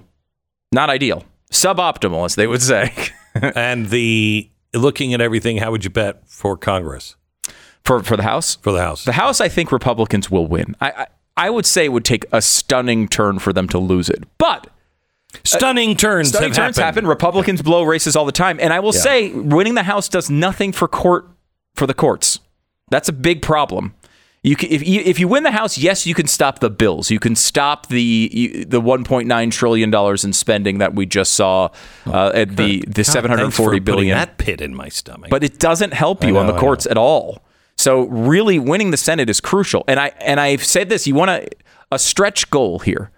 not 0.72 0.90
ideal. 0.90 1.24
Suboptimal, 1.52 2.26
as 2.26 2.36
they 2.36 2.48
would 2.48 2.62
say. 2.62 2.94
and 3.36 3.88
the 3.88 4.50
looking 4.74 5.14
at 5.14 5.22
everything, 5.22 5.58
how 5.58 5.72
would 5.72 5.84
you 5.84 5.90
bet 5.90 6.28
for 6.28 6.58
Congress 6.58 7.16
for, 7.84 8.04
for 8.04 8.18
the 8.18 8.24
House? 8.24 8.56
for 8.58 8.72
the 8.72 8.82
House? 8.82 9.06
The 9.06 9.14
House, 9.14 9.42
I 9.42 9.50
think 9.50 9.72
Republicans 9.72 10.30
will 10.30 10.48
win. 10.48 10.76
I, 10.82 10.92
I, 10.92 11.08
I 11.40 11.50
would 11.50 11.66
say 11.66 11.86
it 11.86 11.90
would 11.90 12.06
take 12.06 12.26
a 12.32 12.42
stunning 12.42 13.08
turn 13.08 13.40
for 13.40 13.54
them 13.54 13.68
to 13.70 13.80
lose 13.80 14.10
it. 14.10 14.26
But 14.38 14.68
Stunning 15.44 15.96
turns 15.96 16.30
Stunning 16.30 16.52
turns 16.52 16.78
happened. 16.78 17.06
happen. 17.06 17.08
Republicans 17.08 17.62
blow 17.62 17.84
races 17.84 18.16
all 18.16 18.26
the 18.26 18.32
time, 18.32 18.60
and 18.60 18.74
I 18.74 18.80
will 18.80 18.92
say, 18.92 19.32
winning 19.32 19.76
the 19.76 19.84
House 19.84 20.10
does 20.10 20.30
nothing 20.30 20.72
for 20.72 20.88
court 20.88 21.30
for 21.76 21.86
the 21.86 21.94
courts. 21.94 22.40
That's 22.90 23.08
a 23.10 23.14
big 23.14 23.42
problem. 23.42 23.94
You 24.42 24.56
can, 24.56 24.72
if 24.72 24.88
you 24.88 25.02
if 25.02 25.20
you 25.20 25.28
win 25.28 25.44
the 25.44 25.52
House, 25.52 25.78
yes, 25.78 26.08
you 26.08 26.16
can 26.16 26.26
stop 26.26 26.60
the 26.60 26.70
bills. 26.70 27.12
You 27.12 27.20
can 27.20 27.36
stop 27.36 27.88
the 27.88 28.66
the 28.68 28.82
1.9 28.82 29.52
trillion 29.52 29.92
dollars 29.92 30.24
in 30.24 30.34
spending 30.34 30.78
that 30.78 30.96
we 30.96 31.06
just 31.06 31.34
saw 31.34 31.70
uh, 32.08 32.32
at 32.34 32.56
the 32.56 32.80
the 32.80 32.86
God, 32.86 32.96
thanks 32.96 33.12
740 33.14 33.52
for 33.52 33.70
putting 33.70 33.84
billion. 33.84 34.18
That 34.18 34.38
pit 34.38 34.62
in 34.62 34.74
my 34.74 34.90
stomach. 34.90 35.30
But 35.30 35.44
it 35.44 35.60
doesn't 35.60 35.94
help 35.94 36.24
you 36.24 36.38
on 36.38 36.48
the 36.48 36.58
courts 36.58 36.86
at 36.86 36.98
all. 36.98 37.44
So 37.80 38.08
really, 38.08 38.60
winning 38.60 38.92
the 38.92 38.98
Senate 38.98 39.30
is 39.30 39.40
crucial. 39.40 39.86
And 39.88 40.02
I 40.02 40.08
and 40.20 40.38
I've 40.42 40.66
said 40.66 40.90
this: 40.90 41.08
you 41.08 41.16
want 41.16 41.32
a 41.32 41.48
a 41.94 41.98
stretch 41.98 42.50
goal 42.50 42.80
here. 42.80 43.10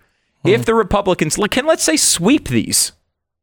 If 0.46 0.62
hmm. 0.62 0.66
the 0.66 0.76
Republicans 0.76 1.36
can 1.50 1.66
let's 1.66 1.84
say 1.84 1.98
sweep 1.98 2.48
these, 2.48 2.92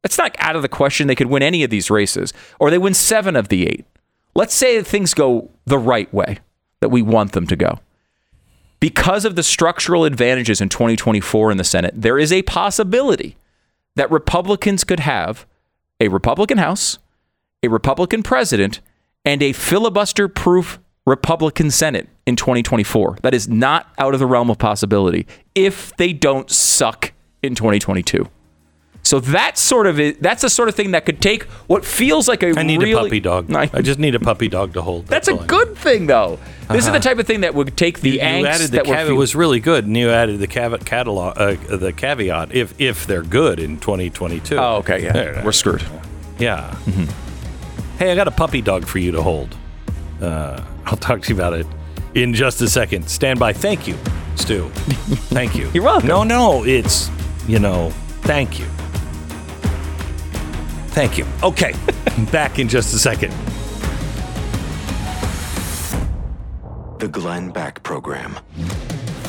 it's 0.01 0.17
not 0.17 0.33
out 0.39 0.55
of 0.55 0.61
the 0.61 0.69
question 0.69 1.07
they 1.07 1.15
could 1.15 1.27
win 1.27 1.43
any 1.43 1.61
of 1.61 1.69
these 1.69 1.91
races, 1.91 2.33
or 2.57 2.69
they 2.69 2.77
win 2.77 2.93
seven 2.93 3.35
of 3.35 3.49
the 3.49 3.67
eight. 3.67 3.85
Let's 4.33 4.53
say 4.53 4.81
things 4.81 5.13
go 5.13 5.51
the 5.65 5.77
right 5.77 6.11
way 6.13 6.39
that 6.79 6.87
we 6.87 7.01
want 7.01 7.33
them 7.33 7.47
to 7.47 7.57
go. 7.57 7.79
Because 8.79 9.25
of 9.25 9.35
the 9.35 9.43
structural 9.43 10.05
advantages 10.05 10.61
in 10.61 10.69
2024 10.69 11.51
in 11.51 11.57
the 11.57 11.65
Senate, 11.65 11.95
there 11.97 12.17
is 12.17 12.31
a 12.31 12.43
possibility 12.43 13.35
that 13.97 14.09
Republicans 14.09 14.85
could 14.85 15.01
have 15.01 15.45
a 15.99 16.07
Republican 16.07 16.59
House, 16.59 16.97
a 17.61 17.67
Republican 17.67 18.23
president, 18.23 18.79
and 19.25 19.43
a 19.43 19.51
filibuster 19.51 20.29
proof 20.29 20.79
Republican 21.05 21.71
Senate 21.71 22.07
in 22.25 22.35
2024. 22.35 23.17
That 23.23 23.33
is 23.33 23.47
not 23.47 23.91
out 23.97 24.13
of 24.13 24.19
the 24.19 24.25
realm 24.27 24.49
of 24.49 24.57
possibility 24.57 25.25
if 25.55 25.95
they 25.97 26.13
don't 26.13 26.49
suck 26.49 27.13
in 27.41 27.55
2022. 27.55 28.29
So 29.01 29.19
that's 29.19 29.59
sort 29.61 29.87
of 29.87 29.99
it. 29.99 30.21
That's 30.21 30.41
the 30.43 30.49
sort 30.49 30.67
of 30.69 30.75
thing 30.75 30.91
that 30.91 31.05
could 31.05 31.21
take 31.21 31.43
what 31.67 31.83
feels 31.85 32.27
like 32.27 32.43
a 32.43 32.49
I 32.59 32.63
need 32.63 32.79
really, 32.81 32.91
a 32.91 32.97
puppy 32.97 33.19
dog. 33.21 33.51
I- 33.55 33.69
I 33.73 33.81
just 33.81 33.97
need 33.97 34.13
a 34.13 34.19
puppy 34.19 34.49
dog 34.49 34.73
to 34.73 34.81
hold. 34.81 35.07
that's 35.07 35.27
a 35.29 35.31
I 35.31 35.35
need. 35.37 35.47
good 35.47 35.77
thing, 35.77 36.05
though. 36.07 36.37
This 36.69 36.85
is 36.85 36.91
the 36.91 36.99
type 36.99 37.17
of 37.17 37.25
thing 37.25 37.41
that 37.41 37.55
would 37.55 37.75
take 37.75 38.01
the 38.01 38.11
You 38.11 38.19
angst 38.19 38.45
added 38.45 38.71
the 38.71 38.83
that. 38.83 39.07
It 39.07 39.13
was 39.13 39.35
really 39.35 39.59
good, 39.59 39.87
and 39.87 39.97
you 39.97 40.11
added 40.11 40.37
the 40.39 40.45
caveat 40.45 40.85
catalog, 40.85 41.35
uh, 41.39 41.55
the 41.77 41.91
caveat 41.91 42.53
if 42.53 42.79
if 42.79 43.07
they're 43.07 43.23
good 43.23 43.57
in 43.59 43.79
2022. 43.79 44.55
Oh, 44.57 44.75
okay, 44.75 45.01
yeah, 45.01 45.13
There, 45.13 45.41
we're 45.43 45.53
screwed. 45.53 45.83
Yeah. 46.37 46.75
mhm 46.85 47.09
Hey, 47.97 48.11
I 48.11 48.15
got 48.15 48.27
a 48.27 48.31
puppy 48.31 48.61
dog 48.61 48.85
for 48.85 48.99
you 48.99 49.11
to 49.13 49.23
hold. 49.23 49.57
Uh, 50.21 50.63
I'll 50.85 50.97
talk 50.97 51.21
to 51.23 51.29
you 51.29 51.35
about 51.35 51.53
it 51.53 51.65
in 52.15 52.33
just 52.33 52.61
a 52.61 52.67
second. 52.67 53.07
Stand 53.09 53.39
by. 53.39 53.53
Thank 53.53 53.87
you, 53.87 53.97
Stu. 54.35 54.69
Thank 55.29 55.55
you. 55.55 55.69
You're 55.73 55.83
welcome. 55.83 56.07
No, 56.07 56.23
no, 56.23 56.63
it's 56.65 57.09
you 57.47 57.59
know, 57.59 57.91
thank 58.21 58.59
you. 58.59 58.65
Thank 60.89 61.17
you. 61.17 61.25
Okay, 61.43 61.73
back 62.31 62.59
in 62.59 62.67
just 62.67 62.93
a 62.93 62.99
second. 62.99 63.33
The 66.99 67.07
Glenn 67.07 67.49
Beck 67.51 67.81
Program. 67.83 68.37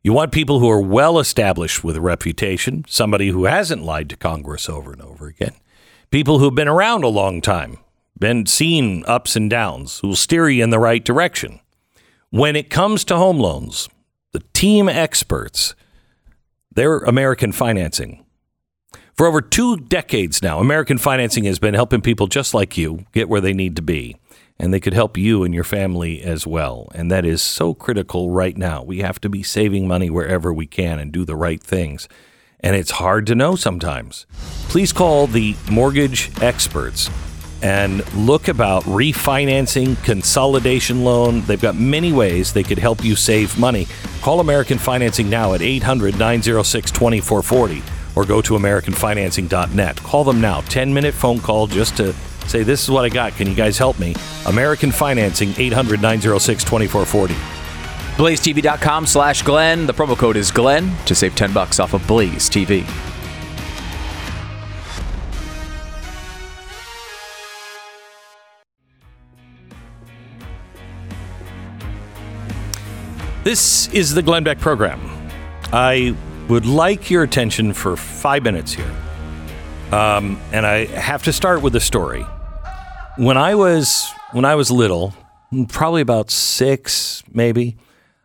You 0.03 0.13
want 0.13 0.33
people 0.33 0.61
who 0.61 0.71
are 0.71 0.81
well 0.81 1.19
established 1.19 1.85
with 1.85 1.97
a 1.97 2.01
reputation, 2.01 2.85
somebody 2.89 3.29
who 3.29 3.45
hasn't 3.45 3.85
lied 3.85 4.09
to 4.11 4.17
Congress 4.17 4.69
over 4.69 4.93
and 4.93 5.03
over 5.03 5.27
again, 5.27 5.55
people 6.11 6.39
who've 6.39 6.55
been 6.55 6.69
around 6.69 7.05
a 7.05 7.09
long 7.09 7.41
time, 7.41 7.79
been 8.19 8.47
seen 8.47 9.05
ups 9.07 9.37
and 9.37 9.51
downs, 9.51 10.01
who 10.01 10.09
will 10.09 10.17
steer 10.17 10.49
you 10.49 10.65
in 10.65 10.71
the 10.71 10.79
right 10.79 11.05
direction. 11.05 11.61
When 12.31 12.57
it 12.57 12.71
comes 12.71 13.05
to 13.07 13.17
home 13.17 13.39
loans, 13.39 13.89
the 14.33 14.43
team 14.53 14.89
experts, 14.89 15.75
they're 16.73 16.99
American 16.99 17.53
Financing. 17.53 18.25
For 19.21 19.27
over 19.27 19.43
two 19.43 19.77
decades 19.77 20.43
now, 20.43 20.61
American 20.61 20.97
Financing 20.97 21.45
has 21.45 21.59
been 21.59 21.75
helping 21.75 22.01
people 22.01 22.27
just 22.27 22.55
like 22.55 22.79
you 22.79 23.05
get 23.13 23.29
where 23.29 23.43
they 23.43 23.53
need 23.53 23.77
to 23.77 23.83
be. 23.83 24.17
And 24.59 24.73
they 24.73 24.81
could 24.81 24.95
help 24.95 25.19
you 25.19 25.45
and 25.45 25.53
your 25.53 25.63
family 25.63 26.23
as 26.23 26.47
well. 26.47 26.91
And 26.95 27.11
that 27.11 27.27
is 27.27 27.43
so 27.43 27.75
critical 27.75 28.31
right 28.31 28.57
now. 28.57 28.83
We 28.83 29.01
have 29.01 29.21
to 29.21 29.29
be 29.29 29.43
saving 29.43 29.87
money 29.87 30.09
wherever 30.09 30.55
we 30.55 30.65
can 30.65 30.99
and 30.99 31.13
do 31.13 31.27
the 31.27 31.37
right 31.37 31.63
things. 31.63 32.09
And 32.61 32.75
it's 32.75 32.93
hard 32.93 33.27
to 33.27 33.35
know 33.35 33.57
sometimes. 33.57 34.25
Please 34.71 34.91
call 34.91 35.27
the 35.27 35.55
mortgage 35.71 36.31
experts 36.41 37.11
and 37.63 38.11
look 38.15 38.49
about 38.49 38.85
refinancing, 38.85 40.03
consolidation 40.03 41.05
loan. 41.05 41.43
They've 41.43 41.61
got 41.61 41.77
many 41.77 42.15
ways 42.15 42.55
they 42.55 42.63
could 42.63 42.79
help 42.79 43.05
you 43.05 43.17
save 43.17 43.59
money. 43.59 43.87
Call 44.23 44.41
American 44.41 44.79
Financing 44.79 45.29
now 45.29 45.53
at 45.53 45.61
800 45.61 46.19
906 46.19 46.91
2440 46.91 48.00
or 48.21 48.27
go 48.27 48.43
to 48.43 48.53
AmericanFinancing.net. 48.55 49.97
Call 49.97 50.25
them 50.25 50.41
now. 50.41 50.61
10 50.63 50.93
minute 50.93 51.15
phone 51.15 51.41
call 51.41 51.67
just 51.67 51.97
to 51.97 52.13
say, 52.47 52.63
This 52.63 52.83
is 52.85 52.91
what 52.91 53.05
I 53.05 53.09
got. 53.09 53.33
Can 53.33 53.49
you 53.49 53.55
guys 53.55 53.79
help 53.79 53.99
me? 53.99 54.15
American 54.47 54.93
Financing, 54.93 55.55
800 55.57 56.03
906 56.03 56.65
2440. 56.65 57.35
BlazeTV.com 58.17 59.07
slash 59.07 59.43
Glenn. 59.43 59.87
The 59.87 59.95
promo 59.95 60.17
code 60.17 60.37
is 60.37 60.51
Glenn 60.51 60.95
to 61.07 61.15
save 61.15 61.35
10 61.35 61.55
bucks 61.55 61.81
off 61.81 61.95
of 61.95 62.07
Blaze 62.07 62.51
TV. 62.51 62.87
This 73.43 73.89
is 73.95 74.13
the 74.13 74.23
Glenn 74.23 74.45
Beck 74.45 74.59
program. 74.59 75.01
I 75.73 76.15
would 76.51 76.67
like 76.67 77.11
your 77.11 77.23
attention 77.23 77.73
for 77.73 77.97
five 77.97 78.43
minutes 78.43 78.73
here. 78.73 78.93
Um, 79.93 80.41
and 80.53 80.67
I 80.67 80.87
have 80.87 81.23
to 81.23 81.33
start 81.33 81.63
with 81.63 81.77
a 81.77 81.81
story. 81.81 82.27
When 83.17 83.37
I 83.37 83.55
was 83.55 84.11
when 84.33 84.45
I 84.45 84.57
was 84.57 84.69
little, 84.69 85.15
probably 85.69 86.03
about 86.03 86.29
six, 86.29 87.23
maybe, 87.33 87.77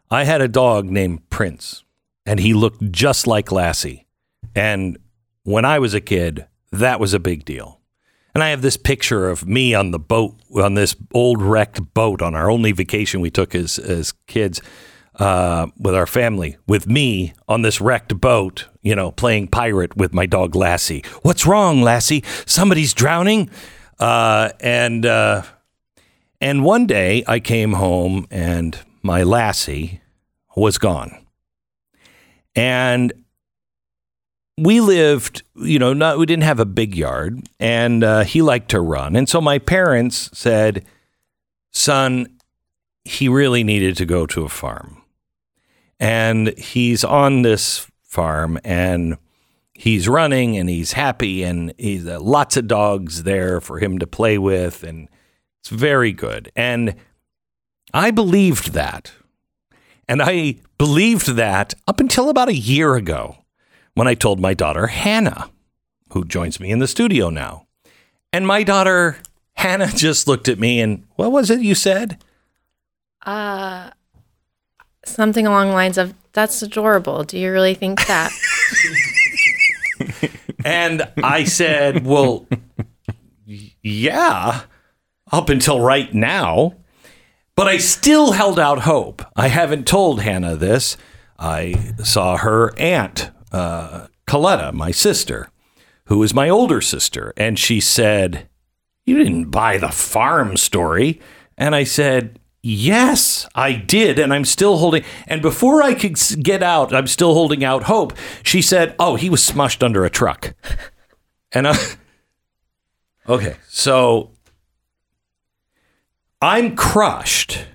I 0.10 0.24
had 0.24 0.42
a 0.42 0.48
dog 0.48 0.86
named 0.86 1.30
Prince. 1.30 1.84
and 2.26 2.40
he 2.40 2.54
looked 2.54 2.92
just 2.92 3.28
like 3.28 3.52
Lassie. 3.52 4.08
And 4.56 4.98
when 5.44 5.64
I 5.64 5.78
was 5.78 5.94
a 5.94 6.02
kid, 6.02 6.48
that 6.72 7.00
was 7.00 7.14
a 7.14 7.20
big 7.20 7.46
deal. 7.46 7.80
And 8.34 8.44
I 8.44 8.50
have 8.50 8.64
this 8.64 8.78
picture 8.78 9.30
of 9.30 9.48
me 9.48 9.74
on 9.76 9.92
the 9.92 10.00
boat, 10.00 10.36
on 10.56 10.74
this 10.74 10.96
old 11.14 11.42
wrecked 11.42 11.94
boat 11.94 12.22
on 12.22 12.34
our 12.34 12.50
only 12.50 12.72
vacation 12.72 13.22
we 13.22 13.30
took 13.30 13.54
as, 13.54 13.78
as 13.78 14.14
kids 14.28 14.62
uh, 15.20 15.68
with 15.80 15.96
our 15.96 16.06
family, 16.06 16.58
with 16.68 16.88
me 16.88 17.34
on 17.48 17.62
this 17.62 17.80
wrecked 17.80 18.20
boat, 18.20 18.68
you 18.82 18.96
know, 18.96 19.12
playing 19.12 19.48
pirate 19.48 19.96
with 19.96 20.14
my 20.14 20.26
dog 20.26 20.56
Lassie. 20.56 21.04
What's 21.22 21.46
wrong, 21.46 21.82
Lassie? 21.82 22.24
Somebody's 22.46 22.94
drowning? 22.94 23.50
Uh, 24.00 24.50
and, 24.60 25.06
uh, 25.06 25.44
and 26.42 26.64
one 26.64 26.86
day 26.86 27.24
I 27.28 27.40
came 27.40 27.74
home 27.74 28.28
and 28.30 28.78
my 29.02 29.24
Lassie 29.24 30.02
was 30.56 30.78
gone. 30.78 31.26
And 32.56 33.14
we 34.58 34.80
lived, 34.80 35.44
you 35.56 35.80
know, 35.80 35.94
not, 35.94 36.18
we 36.18 36.26
didn't 36.26 36.44
have 36.44 36.60
a 36.60 36.66
big 36.66 36.96
yard, 36.96 37.46
and 37.60 38.04
uh, 38.04 38.24
he 38.24 38.42
liked 38.42 38.70
to 38.70 38.80
run. 38.80 39.16
And 39.16 39.28
so 39.28 39.42
my 39.42 39.60
parents 39.60 40.30
said, 40.34 40.86
son, 41.74 42.28
he 43.04 43.28
really 43.28 43.64
needed 43.64 43.98
to 43.98 44.06
go 44.06 44.26
to 44.28 44.46
a 44.46 44.50
farm. 44.50 45.02
And 46.00 46.58
he's 46.58 47.04
on 47.04 47.42
this 47.42 47.90
farm 48.04 48.60
and 48.64 49.18
he's 49.74 50.08
running 50.08 50.58
and 50.58 50.70
he's 50.70 50.94
happy 50.94 51.44
and 51.44 51.74
he's 51.78 52.08
uh, 52.08 52.20
lots 52.20 52.58
of 52.58 52.68
dogs 52.68 53.24
there 53.24 53.60
for 53.62 53.80
him 53.80 54.00
to 54.00 54.08
play 54.08 54.38
with 54.38 54.84
and 54.84 55.10
it's 55.62 55.70
very 55.70 56.12
good. 56.12 56.52
And 56.56 56.96
I 57.94 58.12
believed 58.12 58.74
that. 58.74 59.12
And 60.08 60.22
I 60.22 60.58
believed 60.78 61.30
that 61.36 61.74
up 61.88 62.00
until 62.00 62.30
about 62.30 62.50
a 62.50 62.56
year 62.56 62.96
ago 62.96 63.38
when 63.96 64.08
I 64.08 64.14
told 64.14 64.40
my 64.40 64.54
daughter 64.54 64.88
Hannah, 64.88 65.50
who 66.12 66.26
joins 66.26 66.60
me 66.60 66.72
in 66.72 66.80
the 66.80 66.88
studio 66.88 67.30
now. 67.30 67.66
And 68.32 68.46
my 68.46 68.64
daughter 68.64 69.18
Hannah 69.56 69.88
just 69.96 70.28
looked 70.28 70.48
at 70.48 70.60
me 70.60 70.80
and 70.80 71.04
what 71.16 71.32
was 71.32 71.50
it 71.50 71.62
you 71.62 71.76
said? 71.76 72.24
Uh, 73.26 73.90
something 75.06 75.48
along 75.48 75.70
the 75.70 75.74
lines 75.74 75.98
of, 75.98 76.14
"That's 76.34 76.62
adorable. 76.62 77.24
Do 77.24 77.38
you 77.38 77.52
really 77.52 77.74
think 77.74 78.06
that?" 78.08 78.32
And 80.66 81.08
I 81.24 81.44
said, 81.44 82.04
Well, 82.06 82.48
yeah, 83.84 84.62
up 85.32 85.50
until 85.50 85.80
right 85.80 86.12
now. 86.12 86.74
But 87.56 87.68
I 87.68 87.78
still 87.78 88.32
held 88.32 88.60
out 88.60 88.80
hope. 88.80 89.24
I 89.36 89.48
haven't 89.48 89.88
told 89.88 90.22
Hannah 90.22 90.56
this. 90.56 90.98
I 91.38 91.94
saw 92.04 92.38
her 92.38 92.78
aunt, 92.80 93.30
uh, 93.52 94.08
Coletta, 94.28 94.74
my 94.74 94.90
sister, 94.92 95.50
who 96.06 96.22
is 96.24 96.34
my 96.34 96.50
older 96.50 96.82
sister, 96.82 97.32
and 97.38 97.60
she 97.60 97.80
said, 97.80 98.50
You 99.06 99.18
didn't 99.18 99.52
buy 99.52 99.78
the 99.78 99.90
farm 99.90 100.58
story. 100.58 101.22
And 101.58 101.76
I 101.76 101.84
said, 101.84 102.40
Yes, 102.68 103.48
I 103.54 103.74
did. 103.74 104.18
And 104.18 104.34
I'm 104.34 104.44
still 104.44 104.78
holding. 104.78 105.04
And 105.28 105.40
before 105.40 105.84
I 105.84 105.94
could 105.94 106.18
get 106.42 106.64
out, 106.64 106.96
I'm 106.96 107.06
still 107.06 107.36
holding 107.36 107.64
out 107.64 107.84
hope. 107.84 108.12
She 108.42 108.60
said, 108.64 108.96
Oh, 108.98 109.18
he 109.18 109.30
was 109.30 109.48
smushed 109.48 109.84
under 109.84 110.04
a 110.04 110.10
truck. 110.10 110.56
And 111.52 111.68
I, 111.68 111.78
okay, 113.30 113.58
so 113.70 114.32
I'm 116.42 116.76
crushed 116.76 117.68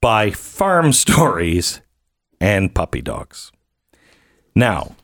by 0.00 0.30
farm 0.30 0.92
stories 0.92 1.80
and 2.40 2.72
puppy 2.72 3.02
dogs. 3.02 3.50
Now, 4.54 4.94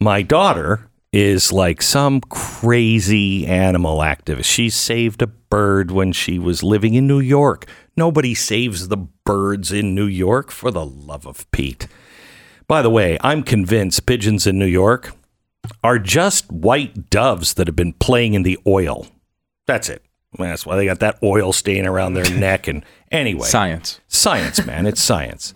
my 0.00 0.22
daughter 0.22 0.88
is 1.12 1.52
like 1.52 1.82
some 1.82 2.22
crazy 2.22 3.46
animal 3.46 3.98
activist. 3.98 4.46
She 4.46 4.70
saved 4.70 5.20
a 5.20 5.26
bird 5.26 5.90
when 5.90 6.12
she 6.12 6.38
was 6.38 6.62
living 6.62 6.94
in 6.94 7.06
New 7.06 7.20
York. 7.20 7.66
Nobody 7.96 8.34
saves 8.34 8.88
the 8.88 8.96
birds 8.96 9.72
in 9.72 9.94
New 9.94 10.06
York 10.06 10.50
for 10.50 10.70
the 10.70 10.84
love 10.84 11.26
of 11.26 11.50
Pete. 11.50 11.86
By 12.66 12.82
the 12.82 12.90
way, 12.90 13.18
I'm 13.20 13.42
convinced 13.42 14.06
pigeons 14.06 14.46
in 14.46 14.58
New 14.58 14.66
York 14.66 15.12
are 15.82 15.98
just 15.98 16.50
white 16.50 17.10
doves 17.10 17.54
that 17.54 17.66
have 17.66 17.76
been 17.76 17.92
playing 17.92 18.34
in 18.34 18.42
the 18.42 18.58
oil. 18.66 19.06
That's 19.66 19.88
it. 19.88 20.02
That's 20.38 20.66
why 20.66 20.76
they 20.76 20.84
got 20.84 21.00
that 21.00 21.18
oil 21.22 21.52
stain 21.52 21.86
around 21.86 22.14
their 22.14 22.28
neck. 22.38 22.66
And 22.66 22.84
anyway, 23.10 23.46
Science. 23.46 24.00
Science, 24.08 24.64
man. 24.66 24.86
It's 24.86 25.02
science. 25.02 25.54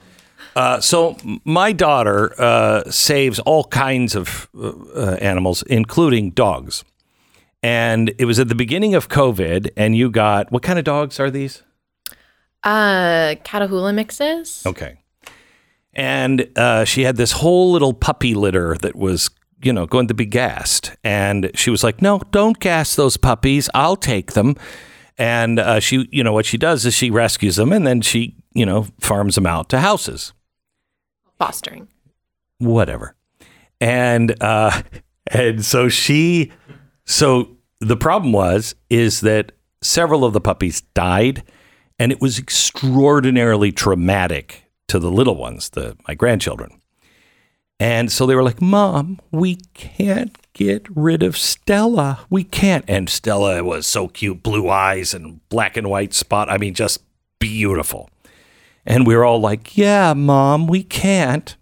Uh, 0.54 0.80
so 0.80 1.16
my 1.44 1.72
daughter 1.72 2.34
uh, 2.40 2.90
saves 2.90 3.38
all 3.40 3.64
kinds 3.64 4.14
of 4.14 4.48
uh, 4.58 4.70
uh, 4.94 5.18
animals, 5.20 5.62
including 5.62 6.30
dogs. 6.30 6.84
And 7.62 8.12
it 8.18 8.24
was 8.24 8.38
at 8.38 8.48
the 8.48 8.54
beginning 8.54 8.94
of 8.94 9.08
COVID, 9.08 9.70
and 9.76 9.96
you 9.96 10.10
got 10.10 10.50
what 10.52 10.62
kind 10.62 10.78
of 10.78 10.84
dogs 10.84 11.18
are 11.18 11.30
these? 11.30 11.62
Uh, 12.64 13.34
Catahoula 13.44 13.94
mixes. 13.94 14.62
Okay. 14.66 14.98
And 15.94 16.48
uh, 16.56 16.84
she 16.84 17.02
had 17.02 17.16
this 17.16 17.32
whole 17.32 17.72
little 17.72 17.92
puppy 17.92 18.34
litter 18.34 18.76
that 18.76 18.94
was, 18.94 19.30
you 19.62 19.72
know, 19.72 19.86
going 19.86 20.06
to 20.08 20.14
be 20.14 20.26
gassed. 20.26 20.92
And 21.02 21.50
she 21.54 21.70
was 21.70 21.82
like, 21.82 22.00
no, 22.00 22.20
don't 22.30 22.58
gas 22.60 22.94
those 22.94 23.16
puppies. 23.16 23.68
I'll 23.74 23.96
take 23.96 24.32
them. 24.32 24.54
And 25.16 25.58
uh, 25.58 25.80
she, 25.80 26.08
you 26.12 26.22
know, 26.22 26.32
what 26.32 26.46
she 26.46 26.56
does 26.56 26.86
is 26.86 26.94
she 26.94 27.10
rescues 27.10 27.56
them 27.56 27.72
and 27.72 27.84
then 27.84 28.00
she, 28.00 28.36
you 28.54 28.64
know, 28.64 28.86
farms 29.00 29.34
them 29.34 29.46
out 29.46 29.68
to 29.70 29.80
houses. 29.80 30.32
Fostering. 31.38 31.88
whatever. 32.58 33.14
And 33.80 34.40
uh, 34.42 34.82
and 35.28 35.64
so 35.64 35.88
she, 35.88 36.52
so 37.04 37.56
the 37.80 37.96
problem 37.96 38.32
was 38.32 38.74
is 38.90 39.20
that 39.22 39.52
several 39.82 40.24
of 40.24 40.32
the 40.32 40.40
puppies 40.40 40.80
died, 40.94 41.42
and 41.98 42.12
it 42.12 42.20
was 42.20 42.38
extraordinarily 42.38 43.72
traumatic 43.72 44.64
to 44.88 44.98
the 44.98 45.10
little 45.10 45.36
ones, 45.36 45.70
the 45.70 45.96
my 46.06 46.14
grandchildren. 46.14 46.80
And 47.80 48.10
so 48.10 48.26
they 48.26 48.34
were 48.34 48.42
like, 48.42 48.60
"Mom, 48.60 49.20
we 49.30 49.56
can't 49.74 50.36
get 50.52 50.86
rid 50.94 51.22
of 51.22 51.36
Stella. 51.36 52.20
We 52.28 52.44
can't." 52.44 52.84
And 52.88 53.08
Stella 53.08 53.62
was 53.62 53.86
so 53.86 54.08
cute, 54.08 54.42
blue 54.42 54.68
eyes 54.68 55.14
and 55.14 55.40
black 55.48 55.76
and 55.76 55.88
white 55.88 56.14
spot. 56.14 56.50
I 56.50 56.58
mean, 56.58 56.74
just 56.74 57.02
beautiful. 57.38 58.10
And 58.84 59.06
we 59.06 59.14
were 59.14 59.24
all 59.24 59.40
like, 59.40 59.76
"Yeah, 59.76 60.14
Mom, 60.14 60.66
we 60.66 60.82
can't." 60.82 61.56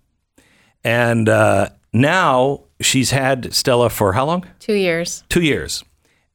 And 0.84 1.28
uh, 1.28 1.70
now 1.92 2.62
she's 2.80 3.10
had 3.10 3.52
Stella 3.52 3.90
for 3.90 4.12
how 4.12 4.24
long? 4.26 4.46
Two 4.60 4.74
years. 4.74 5.24
Two 5.28 5.42
years. 5.42 5.82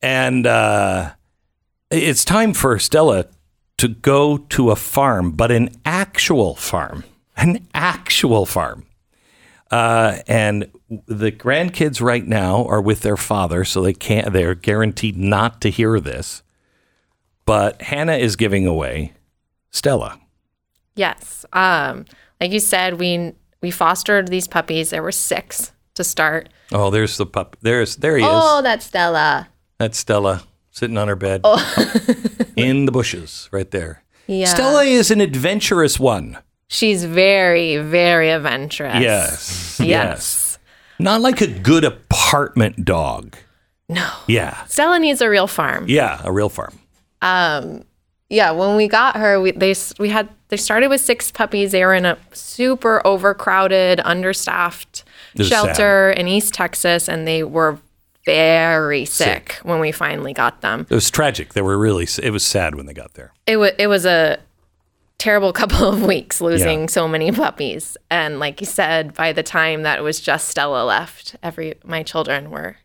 And 0.02 0.46
uh, 0.46 1.12
it's 1.90 2.26
time 2.26 2.54
for 2.54 2.78
Stella 2.80 3.26
to 3.82 3.88
go 3.88 4.38
to 4.38 4.70
a 4.70 4.76
farm, 4.76 5.32
but 5.32 5.50
an 5.50 5.68
actual 5.86 6.54
farm, 6.54 7.04
an 7.36 7.68
actual 7.74 8.46
farm. 8.46 8.86
Uh, 9.72 10.20
and 10.28 10.70
the 11.08 11.32
grandkids 11.32 12.00
right 12.00 12.28
now 12.28 12.64
are 12.68 12.80
with 12.80 13.02
their 13.02 13.18
father, 13.18 13.66
so 13.66 13.82
they 13.82 13.94
can't. 13.94 14.34
They're 14.34 14.54
guaranteed 14.54 15.18
not 15.18 15.62
to 15.62 15.72
hear 15.72 16.00
this. 16.00 16.44
But 17.48 17.82
Hannah 17.82 18.18
is 18.18 18.36
giving 18.36 18.68
away 18.68 19.14
Stella. 19.72 20.20
Yes. 20.96 21.44
Um, 21.52 22.06
like 22.40 22.52
you 22.52 22.60
said, 22.60 23.00
we 23.00 23.34
we 23.62 23.72
fostered 23.72 24.28
these 24.28 24.48
puppies. 24.48 24.92
There 24.92 25.02
were 25.02 25.12
six 25.12 25.72
to 25.96 26.04
start. 26.04 26.50
Oh, 26.72 26.92
there's 26.92 27.18
the 27.18 27.26
pup. 27.26 27.58
There's 27.62 27.96
there 27.96 28.16
he 28.16 28.24
is. 28.24 28.30
Oh, 28.32 28.62
that's 28.62 28.86
Stella. 28.86 29.50
That's 29.80 29.98
Stella 29.98 30.44
sitting 30.72 30.98
on 30.98 31.08
her 31.08 31.16
bed 31.16 31.42
oh. 31.44 31.84
in 32.56 32.86
the 32.86 32.92
bushes 32.92 33.50
right 33.52 33.70
there. 33.72 34.04
Yeah. 34.28 34.48
Stella 34.48 34.84
is 34.84 35.12
an 35.12 35.22
adventurous 35.22 36.00
one. 36.00 36.38
She's 36.68 37.04
very, 37.04 37.78
very 37.78 38.32
adventurous. 38.32 39.02
Yes. 39.02 39.80
Yes. 39.84 40.58
Not 41.00 41.22
like 41.22 41.42
a 41.42 41.48
good 41.48 41.84
apartment 41.84 42.86
dog. 42.86 43.36
No. 43.90 44.10
Yeah. 44.28 44.64
Stella 44.66 45.00
needs 45.00 45.20
a 45.20 45.30
real 45.30 45.48
farm. 45.48 45.86
Yeah, 45.88 46.22
a 46.24 46.32
real 46.32 46.48
farm. 46.48 46.80
Um, 47.22 47.84
yeah, 48.30 48.52
when 48.52 48.78
we 48.78 48.88
got 48.88 49.18
her, 49.18 49.42
we 49.42 49.52
they 49.52 49.76
we 50.00 50.08
had 50.08 50.30
they 50.48 50.56
started 50.56 50.88
with 50.88 51.02
six 51.02 51.32
puppies. 51.32 51.74
They 51.74 51.84
were 51.84 51.94
in 51.94 52.06
a 52.06 52.18
super 52.32 53.06
overcrowded, 53.06 54.00
understaffed 54.06 55.04
This 55.36 55.50
shelter 55.50 56.12
in 56.12 56.30
East 56.30 56.54
Texas, 56.54 57.10
and 57.10 57.28
they 57.28 57.44
were 57.44 57.80
very 58.26 59.06
sick, 59.06 59.60
when 59.64 59.80
we 59.80 59.92
finally 59.92 60.34
got 60.34 60.62
them. 60.62 60.86
It 60.90 60.96
was 60.96 61.10
tragic. 61.10 61.54
They 61.54 61.62
were 61.62 61.78
really 61.78 62.08
it 62.22 62.32
was 62.32 62.46
sad 62.46 62.76
when 62.76 62.86
they 62.86 62.94
got 62.94 63.14
there. 63.16 63.34
It 63.48 63.58
was 63.58 63.72
it 63.80 63.88
was 63.88 64.06
a 64.06 64.40
terrible 65.18 65.54
couple 65.62 65.88
of 65.88 66.04
weeks 66.04 66.42
losing 66.42 66.82
Yeah. 66.82 66.88
so 66.88 67.08
many 67.08 67.32
puppies, 67.32 67.98
and 68.10 68.40
like 68.40 68.60
you 68.62 68.68
said, 68.68 69.14
by 69.14 69.34
the 69.34 69.44
time 69.44 69.84
that 69.84 70.00
it 70.00 70.02
was 70.02 70.20
just 70.20 70.48
Stella 70.50 70.84
left, 70.86 71.36
every 71.44 71.76
my 71.84 72.04
children 72.04 72.50
were 72.52 72.78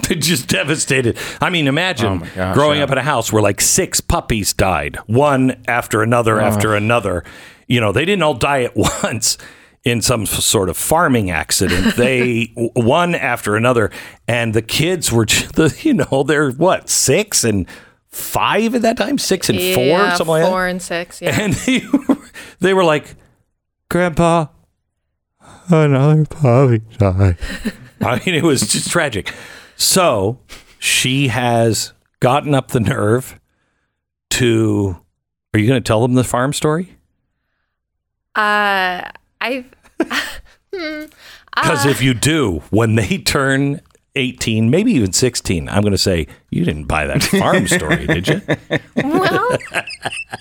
They're 0.08 0.18
just 0.18 0.48
devastated. 0.48 1.16
I 1.40 1.48
mean, 1.50 1.66
imagine 1.66 2.22
Oh 2.22 2.28
gosh, 2.34 2.54
growing 2.54 2.78
yeah. 2.78 2.84
up 2.84 2.90
in 2.90 2.98
a 2.98 3.02
house 3.02 3.32
where 3.32 3.42
like 3.42 3.60
six 3.60 4.00
puppies 4.00 4.52
died, 4.52 4.96
one 5.06 5.62
after 5.68 6.02
another 6.02 6.40
oh. 6.40 6.44
after 6.44 6.74
another. 6.74 7.24
You 7.66 7.80
know, 7.80 7.92
they 7.92 8.04
didn't 8.04 8.22
all 8.22 8.34
die 8.34 8.64
at 8.64 8.76
once. 9.02 9.38
In 9.84 10.00
some 10.00 10.26
sort 10.26 10.68
of 10.68 10.76
farming 10.76 11.30
accident. 11.30 11.94
They 12.04 12.52
one 12.74 13.14
after 13.14 13.56
another, 13.56 13.90
and 14.26 14.54
the 14.54 14.62
kids 14.62 15.12
were, 15.12 15.26
the 15.26 15.76
you 15.82 15.94
know, 15.94 16.22
they're 16.22 16.50
what 16.50 16.88
six 16.88 17.44
and 17.44 17.66
five 18.08 18.74
at 18.74 18.82
that 18.82 18.96
time, 18.96 19.18
six 19.18 19.48
and 19.48 19.58
four, 19.58 19.84
yeah, 19.84 20.14
something 20.14 20.30
like 20.30 20.42
that. 20.44 20.50
four 20.50 20.66
and 20.66 20.80
six. 20.80 21.20
Yeah. 21.20 21.38
And 21.40 21.52
they, 21.66 21.82
they 22.60 22.74
were 22.74 22.84
like, 22.84 23.16
Grandpa, 23.90 24.46
another 25.68 26.24
puppy 26.24 26.78
died. 26.98 27.38
I 28.00 28.22
mean, 28.24 28.34
it 28.34 28.42
was 28.42 28.60
just 28.72 28.90
tragic. 28.90 29.32
So 29.76 30.38
she 30.78 31.28
has 31.28 31.92
gotten 32.20 32.54
up 32.54 32.68
the 32.68 32.80
nerve 32.80 33.38
to. 34.30 34.96
Are 35.52 35.60
you 35.60 35.68
going 35.68 35.80
to 35.80 35.86
tell 35.86 36.02
them 36.02 36.14
the 36.14 36.24
farm 36.24 36.52
story? 36.52 36.96
Uh, 38.34 39.08
I. 39.40 39.64
Because 40.70 41.86
if 41.86 42.02
you 42.02 42.14
do, 42.14 42.62
when 42.70 42.96
they 42.96 43.18
turn 43.18 43.80
18, 44.16 44.70
maybe 44.70 44.92
even 44.92 45.12
16, 45.12 45.68
I'm 45.68 45.82
going 45.82 45.92
to 45.92 45.98
say, 45.98 46.26
You 46.50 46.64
didn't 46.64 46.84
buy 46.84 47.06
that 47.06 47.22
farm 47.22 47.66
story, 47.68 48.06
did 48.06 48.28
you? 48.28 48.40
Well, 48.96 49.56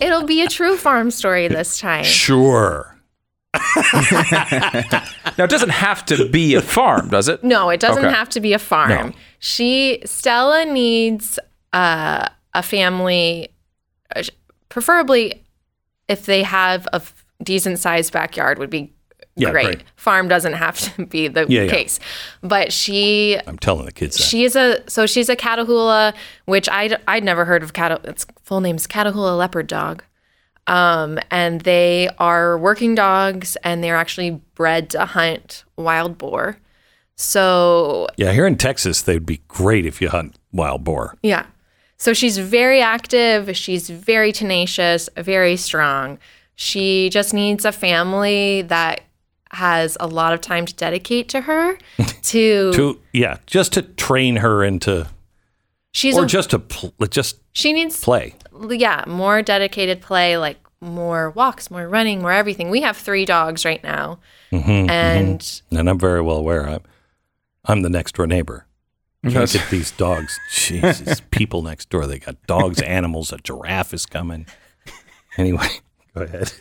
it'll 0.02 0.26
be 0.26 0.42
a 0.42 0.48
true 0.48 0.78
farm 0.78 1.12
story 1.12 1.48
this 1.48 1.78
time. 1.78 2.04
Sure. 2.04 2.90
Now, 5.38 5.46
it 5.46 5.50
doesn't 5.50 5.70
have 5.70 6.06
to 6.08 6.28
be 6.30 6.56
a 6.56 6.62
farm, 6.62 7.10
does 7.10 7.28
it? 7.28 7.44
No, 7.44 7.70
it 7.70 7.80
doesn't 7.80 8.06
Okay. 8.06 8.14
have 8.14 8.30
to 8.30 8.40
be 8.40 8.54
a 8.54 8.60
farm. 8.60 8.90
No. 8.90 9.12
She 9.40 10.02
Stella 10.06 10.66
needs 10.66 11.38
uh, 11.72 12.28
a 12.54 12.64
family, 12.64 13.50
uh, 14.16 14.24
preferably 14.70 15.44
if 16.08 16.26
they 16.26 16.44
have 16.44 16.88
a 16.88 16.96
f- 16.98 17.26
decent 17.42 17.80
sized 17.80 18.12
backyard 18.14 18.60
would 18.60 18.70
be 18.70 18.92
Yeah, 19.36 19.50
great. 19.52 19.66
great. 19.66 19.84
Farm 19.96 20.28
doesn't 20.28 20.54
have 20.54 20.78
to 20.96 21.06
be 21.08 21.28
the 21.28 21.46
Yeah, 21.50 21.64
yeah. 21.64 21.70
case, 21.72 22.00
but 22.42 22.72
she 22.72 23.38
I'm 23.48 23.58
telling 23.58 23.86
the 23.86 23.92
kids 23.92 24.18
that. 24.18 24.24
she 24.24 24.44
is 24.44 24.56
a 24.56 24.84
so 24.90 25.06
she's 25.06 25.28
a 25.30 25.36
Catahoula, 25.36 26.14
which 26.46 26.70
I 26.70 26.98
I'd 27.08 27.24
never 27.24 27.46
heard 27.46 27.64
of 27.64 27.74
Cata. 27.74 28.00
Its 28.04 28.26
full 28.44 28.62
name's 28.62 28.86
Catahoula 28.88 29.38
leopard 29.38 29.68
dog. 29.68 30.04
Um, 30.68 31.20
and 31.30 31.60
they 31.62 32.10
are 32.20 32.58
working 32.58 32.96
dogs, 32.96 33.58
and 33.66 33.84
they're 33.84 33.98
actually 33.98 34.40
bred 34.56 34.90
to 34.92 35.06
hunt 35.06 35.66
wild 35.76 36.18
boar. 36.18 36.58
So 37.16 38.08
yeah, 38.18 38.32
here 38.32 38.48
in 38.48 38.58
Texas, 38.58 39.02
they'd 39.02 39.26
be 39.26 39.42
great 39.48 39.86
if 39.86 40.02
you 40.02 40.10
hunt 40.10 40.36
wild 40.52 40.84
boar. 40.84 41.18
yeah, 41.24 41.46
so 41.98 42.14
she's 42.14 42.38
very 42.38 42.82
active. 42.82 43.56
She's 43.58 43.90
very 43.90 44.32
tenacious, 44.32 45.10
very 45.18 45.56
strong. 45.58 46.18
She 46.56 47.10
just 47.10 47.34
needs 47.34 47.66
a 47.66 47.72
family 47.72 48.62
that 48.64 49.02
has 49.54 49.96
a 50.00 50.08
lot 50.08 50.34
of 50.34 50.42
time 50.42 50.66
to 50.66 50.74
dedicate 50.76 51.30
to 51.30 51.42
her. 51.42 51.78
To, 52.24 52.72
To 52.74 53.00
yeah, 53.12 53.38
just 53.46 53.74
to 53.74 53.82
train 53.82 54.38
her 54.38 54.64
into, 54.64 55.08
she's 55.92 56.18
or 56.18 56.24
a, 56.24 56.28
just 56.28 56.52
to 56.52 56.60
pl- 56.60 56.94
just 57.10 57.38
she 57.52 57.74
needs 57.74 58.00
play. 58.02 58.34
yeah, 58.70 59.04
more 59.08 59.42
dedicated 59.42 60.02
play, 60.02 60.38
like 60.38 60.58
more 60.82 61.30
walks, 61.32 61.70
more 61.70 61.88
running, 61.88 62.22
more 62.22 62.32
everything. 62.32 62.70
We 62.70 62.82
have 62.82 62.96
three 62.98 63.26
dogs 63.26 63.66
right 63.66 63.84
now, 63.84 64.20
Mm-hmm, 64.52 64.90
and 64.90 65.62
And 65.72 65.90
I'm 65.90 66.00
very 66.00 66.22
well 66.22 66.38
aware. 66.38 66.68
I'm, 66.68 66.82
I'm 67.66 67.82
the 67.82 67.90
next 67.90 68.16
door 68.16 68.26
neighbor. 68.26 68.66
Can't 69.28 69.52
get 69.52 69.70
these 69.70 69.92
dogs. 69.92 70.40
Jesus, 70.52 71.22
people 71.32 71.62
next 71.62 71.90
door. 71.90 72.08
They 72.08 72.20
got 72.20 72.42
dogs, 72.48 72.82
animals. 72.98 73.32
A 73.32 73.38
giraffe 73.38 73.94
is 73.94 74.06
coming. 74.06 74.46
Anyway, 75.38 75.68
go 76.16 76.22
ahead. 76.24 76.54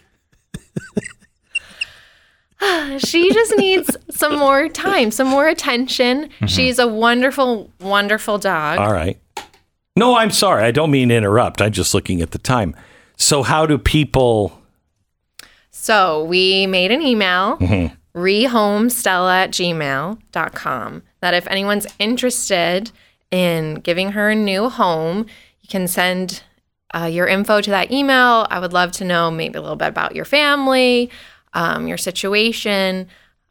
she 2.99 3.33
just 3.33 3.57
needs 3.57 3.97
some 4.11 4.37
more 4.39 4.69
time, 4.69 5.11
some 5.11 5.27
more 5.29 5.49
attention. 5.49 6.25
Mm-hmm. 6.29 6.47
She's 6.47 6.79
a 6.79 6.87
wonderful, 6.87 7.71
wonderful 7.81 8.39
dog. 8.39 8.79
All 8.79 8.93
right. 8.93 9.19
No, 9.97 10.17
I'm 10.17 10.31
sorry. 10.31 10.65
I 10.65 10.71
don't 10.71 10.91
mean 10.91 11.11
to 11.11 11.15
interrupt. 11.15 11.61
I'm 11.61 11.73
just 11.73 11.93
looking 11.95 12.23
at 12.23 12.31
the 12.31 12.39
time. 12.39 12.75
So, 13.17 13.43
how 13.43 13.67
do 13.67 13.77
people? 13.79 14.59
So 15.71 16.25
we 16.25 16.67
made 16.67 16.91
an 16.93 17.03
email, 17.03 17.57
Mm-hmm. 17.59 17.95
rehomestella 18.19 19.45
at 19.45 19.51
gmail.com, 19.51 21.03
that 21.21 21.35
if 21.35 21.47
anyone's 21.49 21.87
interested 21.99 22.91
in 23.31 23.77
giving 23.77 24.13
her 24.13 24.31
a 24.31 24.35
new 24.35 24.69
home, 24.69 25.27
you 25.61 25.69
can 25.69 25.89
send 25.89 26.43
uh, 26.95 27.07
your 27.07 27.27
info 27.27 27.61
to 27.61 27.71
that 27.71 27.91
email. 27.91 28.47
I 28.51 28.59
would 28.61 28.73
love 28.73 28.93
to 28.93 29.05
know 29.05 29.31
maybe 29.31 29.59
a 29.59 29.63
little 29.63 29.77
bit 29.77 29.89
about 29.89 30.15
your 30.15 30.27
family, 30.27 31.11
um, 31.55 31.87
your 31.87 31.99
situation. 31.99 33.09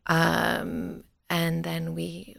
Um, 0.08 1.04
and 1.30 1.64
then 1.64 1.96
we 1.96 2.36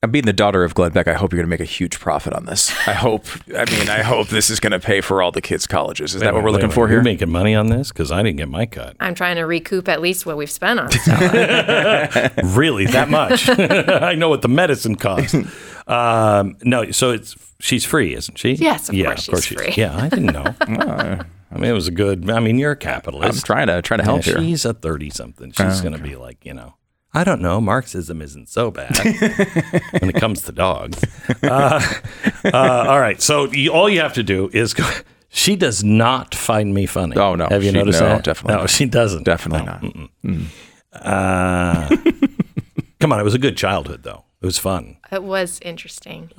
I'm 0.00 0.12
being 0.12 0.26
the 0.26 0.32
daughter 0.32 0.62
of 0.62 0.74
Glenn 0.74 0.92
Beck. 0.92 1.08
I 1.08 1.14
hope 1.14 1.32
you're 1.32 1.38
going 1.38 1.48
to 1.48 1.50
make 1.50 1.58
a 1.58 1.64
huge 1.64 1.98
profit 1.98 2.32
on 2.32 2.44
this. 2.44 2.70
I 2.86 2.92
hope. 2.92 3.26
I 3.48 3.68
mean, 3.68 3.88
I 3.88 4.02
hope 4.02 4.28
this 4.28 4.48
is 4.48 4.60
going 4.60 4.70
to 4.70 4.78
pay 4.78 5.00
for 5.00 5.20
all 5.20 5.32
the 5.32 5.40
kids' 5.40 5.66
colleges. 5.66 6.14
Is 6.14 6.20
that 6.20 6.34
what 6.34 6.44
we're 6.44 6.52
looking 6.52 6.70
for 6.70 6.86
here? 6.86 6.98
You're 6.98 7.02
here? 7.02 7.12
making 7.12 7.30
money 7.30 7.56
on 7.56 7.66
this 7.66 7.88
because 7.88 8.12
I 8.12 8.22
didn't 8.22 8.36
get 8.36 8.48
my 8.48 8.64
cut. 8.64 8.96
I'm 9.00 9.16
trying 9.16 9.36
to 9.36 9.42
recoup 9.42 9.88
at 9.88 10.00
least 10.00 10.24
what 10.24 10.36
we've 10.36 10.50
spent 10.50 10.78
on 10.78 10.86
really, 12.54 12.86
that 12.86 13.08
much? 13.10 13.48
I 13.58 14.14
know 14.14 14.28
what 14.28 14.42
the 14.42 14.48
medicine 14.48 14.94
costs. 14.94 15.34
Um, 15.88 16.56
no, 16.62 16.92
so 16.92 17.10
it's 17.10 17.34
she's 17.58 17.84
free, 17.84 18.14
isn't 18.14 18.38
she? 18.38 18.52
Yes, 18.52 18.88
of 18.88 18.94
yeah, 18.94 19.06
course 19.06 19.26
of 19.26 19.32
course 19.32 19.44
she's 19.46 19.58
she's 19.58 19.74
free. 19.74 19.82
Yeah, 19.82 19.96
I 19.96 20.08
didn't 20.08 20.26
know. 20.26 21.20
I 21.50 21.54
mean, 21.56 21.70
it 21.70 21.74
was 21.74 21.88
a 21.88 21.90
good. 21.92 22.28
I 22.30 22.40
mean, 22.40 22.58
you're 22.58 22.72
a 22.72 22.74
I'm 22.74 22.80
capitalist. 22.80 23.44
trying 23.46 23.68
to 23.68 23.80
try 23.82 23.96
to 23.96 24.02
Yeah, 24.02 24.10
help 24.10 24.24
here. 24.24 24.38
she's 24.38 24.64
a 24.64 24.74
thirty 24.74 25.10
something. 25.10 25.52
She's 25.52 25.80
going 25.80 25.96
to 25.96 26.02
be 26.02 26.14
like, 26.16 26.44
you 26.44 26.52
know, 26.54 26.74
I 27.14 27.24
don't 27.24 27.40
know. 27.40 27.60
Marxism 27.60 28.20
isn't 28.20 28.48
so 28.50 28.70
bad 28.70 28.96
when 30.00 30.10
it 30.10 30.16
comes 30.16 30.42
to 30.42 30.52
dogs. 30.52 31.02
Uh, 31.42 31.80
uh, 32.44 32.84
all 32.88 33.00
right. 33.00 33.20
So 33.22 33.50
you, 33.52 33.72
all 33.72 33.88
you 33.88 34.00
have 34.00 34.12
to 34.14 34.22
do 34.22 34.50
is 34.52 34.74
go. 34.74 34.88
She 35.30 35.56
does 35.56 35.82
not 35.84 36.34
find 36.34 36.72
me 36.74 36.86
funny. 36.86 37.16
Oh, 37.16 37.34
no. 37.34 37.46
Have 37.48 37.62
you 37.62 37.70
She- 37.70 37.76
noticed 37.76 38.00
no, 38.00 38.08
that? 38.08 38.24
definitely 38.24 38.54
No, 38.54 38.60
not. 38.62 38.70
she 38.70 38.86
doesn't. 38.86 39.24
Definitely 39.24 39.66
No. 39.66 40.08
not. 40.24 40.40
Uh, 40.92 41.96
come 43.00 43.12
on, 43.12 43.20
it 43.20 43.24
was 43.24 43.34
a 43.34 43.38
good 43.38 43.56
childhood 43.56 44.02
though. 44.02 44.24
It 44.40 44.46
was 44.46 44.56
fun. 44.58 44.96
it 45.12 45.22
was 45.22 45.60
interesting. 45.62 46.30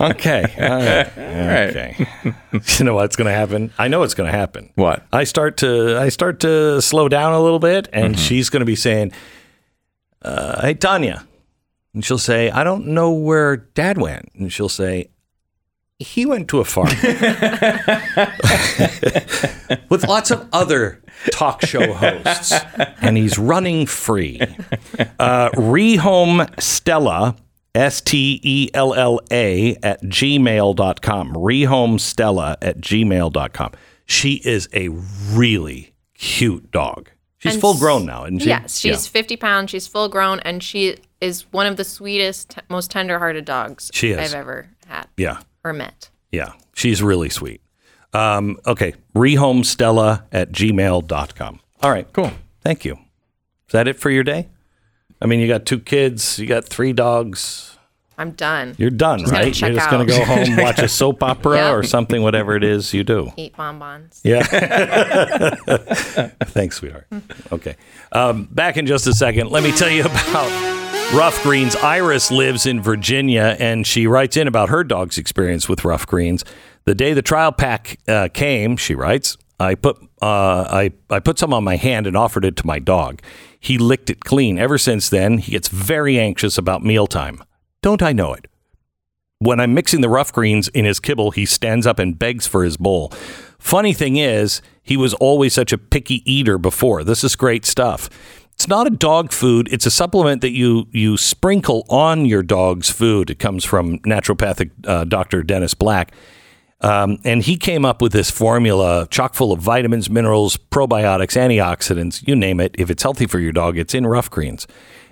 Okay. 0.00 0.42
All 0.60 0.68
right. 1.46 1.70
Okay. 1.70 2.06
you 2.78 2.84
know 2.84 2.94
what's 2.94 3.16
going 3.16 3.26
to 3.26 3.32
happen? 3.34 3.72
I 3.78 3.88
know 3.88 4.00
what's 4.00 4.14
going 4.14 4.30
to 4.30 4.36
happen. 4.36 4.70
What? 4.74 5.04
I 5.12 5.24
start 5.24 5.56
to 5.58 5.96
I 5.98 6.08
start 6.10 6.40
to 6.40 6.80
slow 6.82 7.08
down 7.08 7.32
a 7.32 7.40
little 7.40 7.58
bit, 7.58 7.88
and 7.92 8.14
Mm-hmm. 8.14 8.22
she's 8.22 8.50
going 8.50 8.60
to 8.60 8.66
be 8.66 8.76
saying, 8.76 9.12
uh, 10.22 10.60
"Hey, 10.62 10.74
Tanya," 10.74 11.26
and 11.94 12.04
she'll 12.04 12.18
say, 12.18 12.50
"I 12.50 12.62
don't 12.64 12.88
know 12.88 13.10
where 13.12 13.56
Dad 13.56 13.96
went," 13.98 14.28
and 14.34 14.52
she'll 14.52 14.68
say, 14.68 15.08
"He 15.98 16.26
went 16.26 16.48
to 16.48 16.60
a 16.60 16.64
farm 16.64 16.88
with 19.88 20.06
lots 20.06 20.30
of 20.30 20.46
other 20.52 21.02
talk 21.32 21.62
show 21.64 21.92
hosts, 21.92 22.52
and 23.00 23.16
he's 23.16 23.38
running 23.38 23.86
free." 23.86 24.40
Uh, 25.18 25.50
rehome 25.50 26.48
Stella. 26.60 27.36
S 27.74 28.00
T 28.00 28.40
E 28.42 28.70
L 28.74 28.94
L 28.94 29.20
A 29.30 29.76
at 29.82 30.02
gmail.com. 30.02 31.32
Rehome 31.34 32.00
Stella 32.00 32.56
at 32.62 32.80
gmail.com. 32.80 33.72
She 34.06 34.34
is 34.44 34.68
a 34.74 34.88
really 34.88 35.94
cute 36.14 36.70
dog. 36.70 37.10
She's 37.38 37.54
And 37.54 37.60
full 37.60 37.78
grown 37.78 38.04
now, 38.04 38.24
isn't 38.24 38.40
she? 38.40 38.48
Yes, 38.48 38.78
she's 38.78 39.06
50 39.06 39.36
pounds. 39.36 39.70
She's 39.70 39.86
full 39.86 40.08
grown, 40.08 40.40
and 40.40 40.62
she 40.62 40.96
is 41.22 41.50
one 41.52 41.66
of 41.66 41.76
the 41.78 41.84
sweetest, 41.84 42.50
t- 42.50 42.60
most 42.68 42.90
tender-hearted 42.90 43.44
dogs 43.46 43.90
She 43.94 44.10
is. 44.10 44.18
I've 44.18 44.38
ever 44.38 44.68
had 44.86 45.06
Yeah. 45.16 45.40
or 45.64 45.72
met. 45.72 46.10
Yeah. 46.32 46.52
She's 46.74 47.02
really 47.02 47.30
sweet. 47.30 47.62
Um, 48.12 48.58
okay. 48.66 48.94
Rehomestella 49.14 50.24
at 50.32 50.52
gmail.com. 50.52 51.60
All 51.82 51.90
right. 51.90 52.12
Cool. 52.12 52.32
Thank 52.62 52.84
you. 52.84 52.94
Is 52.94 53.72
that 53.72 53.88
it 53.88 53.98
for 53.98 54.10
your 54.10 54.24
day? 54.24 54.48
I 55.20 55.26
mean, 55.26 55.40
you 55.40 55.48
got 55.48 55.66
two 55.66 55.80
kids, 55.80 56.38
you 56.38 56.46
got 56.46 56.64
three 56.64 56.92
dogs. 56.92 57.66
I'm 58.18 58.32
done. 58.32 58.74
You're 58.76 58.90
done, 58.90 59.20
Just 59.20 59.32
right? 59.32 59.58
You're 59.60 59.72
just 59.72 59.90
going 59.90 60.06
to 60.06 60.12
go 60.12 60.22
home, 60.24 60.56
watch 60.58 60.78
a 60.78 60.88
soap 60.88 61.22
opera 61.22 61.56
Yep. 61.56 61.74
or 61.74 61.82
something, 61.82 62.22
whatever 62.22 62.54
it 62.54 62.62
is 62.62 62.92
you 62.92 63.02
do. 63.02 63.32
Eat 63.38 63.56
bonbons. 63.56 64.20
Yeah. 64.22 64.42
Thanks, 66.44 66.76
sweetheart. 66.76 67.06
Okay. 67.50 67.76
Um, 68.12 68.44
back 68.50 68.76
in 68.76 68.86
just 68.86 69.06
a 69.06 69.14
second. 69.14 69.50
Let 69.50 69.62
me 69.62 69.72
tell 69.72 69.88
you 69.90 70.02
about 70.04 70.50
Rough 71.14 71.42
Greens. 71.42 71.74
Iris 71.76 72.30
lives 72.30 72.66
in 72.66 72.82
Virginia, 72.82 73.56
and 73.58 73.86
she 73.86 74.06
writes 74.06 74.36
in 74.36 74.46
about 74.46 74.68
her 74.68 74.84
dog's 74.84 75.16
experience 75.18 75.68
with 75.68 75.84
Rough 75.84 76.06
Greens. 76.06 76.44
The 76.84 76.94
day 76.94 77.14
the 77.14 77.22
trial 77.22 77.52
pack 77.52 77.98
uh, 78.06 78.28
came, 78.32 78.76
she 78.76 78.94
writes, 78.94 79.36
I 79.60 79.74
put 79.76 79.96
uh, 80.22 80.66
I 80.70 80.92
I 81.08 81.20
put 81.20 81.38
some 81.38 81.54
on 81.54 81.62
my 81.62 81.76
hand 81.76 82.06
and 82.06 82.16
offered 82.16 82.44
it 82.44 82.56
to 82.56 82.66
my 82.66 82.78
dog. 82.78 83.22
He 83.58 83.78
licked 83.78 84.10
it 84.10 84.24
clean. 84.24 84.58
Ever 84.58 84.78
since 84.78 85.08
then, 85.08 85.38
he 85.38 85.52
gets 85.52 85.68
very 85.68 86.18
anxious 86.18 86.58
about 86.58 86.82
mealtime. 86.82 87.44
Don't 87.82 88.02
I 88.02 88.12
know 88.12 88.32
it? 88.32 88.46
when 89.40 89.58
I'm 89.58 89.72
mixing 89.72 90.02
the 90.02 90.08
rough 90.08 90.32
greens 90.32 90.68
in 90.68 90.84
his 90.84 91.00
kibble, 91.00 91.30
he 91.30 91.46
stands 91.46 91.86
up 91.86 91.98
and 91.98 92.18
begs 92.18 92.46
for 92.46 92.62
his 92.62 92.76
bowl. 92.76 93.08
Funny 93.58 93.94
thing 93.94 94.16
is, 94.16 94.60
he 94.82 94.96
was 94.96 95.14
always 95.14 95.54
such 95.54 95.72
a 95.72 95.78
picky 95.78 96.22
eater 96.30 96.58
before. 96.58 97.02
This 97.02 97.24
is 97.24 97.36
great 97.36 97.64
stuff. 97.64 98.10
It's 98.52 98.68
not 98.68 98.86
a 98.86 98.90
dog 98.90 99.32
food. 99.32 99.68
It's 99.72 99.86
a 99.86 99.90
supplement 99.90 100.42
that 100.42 100.50
you 100.50 100.86
you 100.92 101.16
sprinkle 101.16 101.86
on 101.88 102.26
your 102.26 102.42
dog's 102.42 102.90
food. 102.90 103.30
It 103.30 103.38
comes 103.38 103.64
from 103.64 103.98
naturopathic 104.00 104.70
uh, 104.86 105.04
Dr. 105.04 105.42
Dennis 105.42 105.72
Black. 105.72 106.12
Um, 106.82 107.18
and 107.24 107.42
he 107.42 107.56
came 107.56 107.84
up 107.84 108.00
with 108.00 108.12
this 108.12 108.30
formula 108.30 109.06
chock 109.10 109.34
full 109.34 109.52
of 109.52 109.60
vitamins, 109.60 110.08
minerals, 110.08 110.56
probiotics, 110.56 111.36
antioxidants, 111.36 112.26
you 112.26 112.34
name 112.34 112.60
it. 112.60 112.74
If 112.78 112.90
it's 112.90 113.02
healthy 113.02 113.26
for 113.26 113.38
your 113.38 113.52
dog, 113.52 113.76
it's 113.76 113.94
in 113.94 114.06
rough 114.06 114.30
greens. 114.30 114.66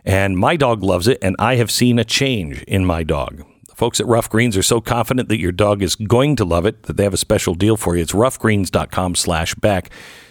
And 0.05 0.39
my 0.39 0.57
dog 0.57 0.83
loves 0.83 1.07
it, 1.07 1.19
and 1.21 1.37
I 1.39 1.57
have 1.57 1.71
seen 1.71 1.99
a 1.99 2.05
change 2.05 2.63
in 2.63 2.87
my 2.87 3.03
dog. 3.03 3.45
The 3.69 3.75
folks 3.75 4.01
at 4.01 4.07
Rough 4.07 4.31
Greens 4.31 4.57
are 4.57 4.63
so 4.63 4.81
confident 4.81 5.29
that 5.29 5.39
your 5.39 5.53
dog 5.53 5.83
is 5.83 5.95
going 5.95 6.37
to 6.37 6.45
love 6.45 6.65
it 6.65 6.85
that 6.85 6.97
they 6.97 7.03
have 7.05 7.13
a 7.13 7.19
special 7.19 7.55
deal 7.55 7.77
for 7.77 7.95
you. 7.95 8.03
It's 8.03 8.13
roughgreens.com 8.13 9.15
slash 9.17 9.55
Beck. 9.57 9.91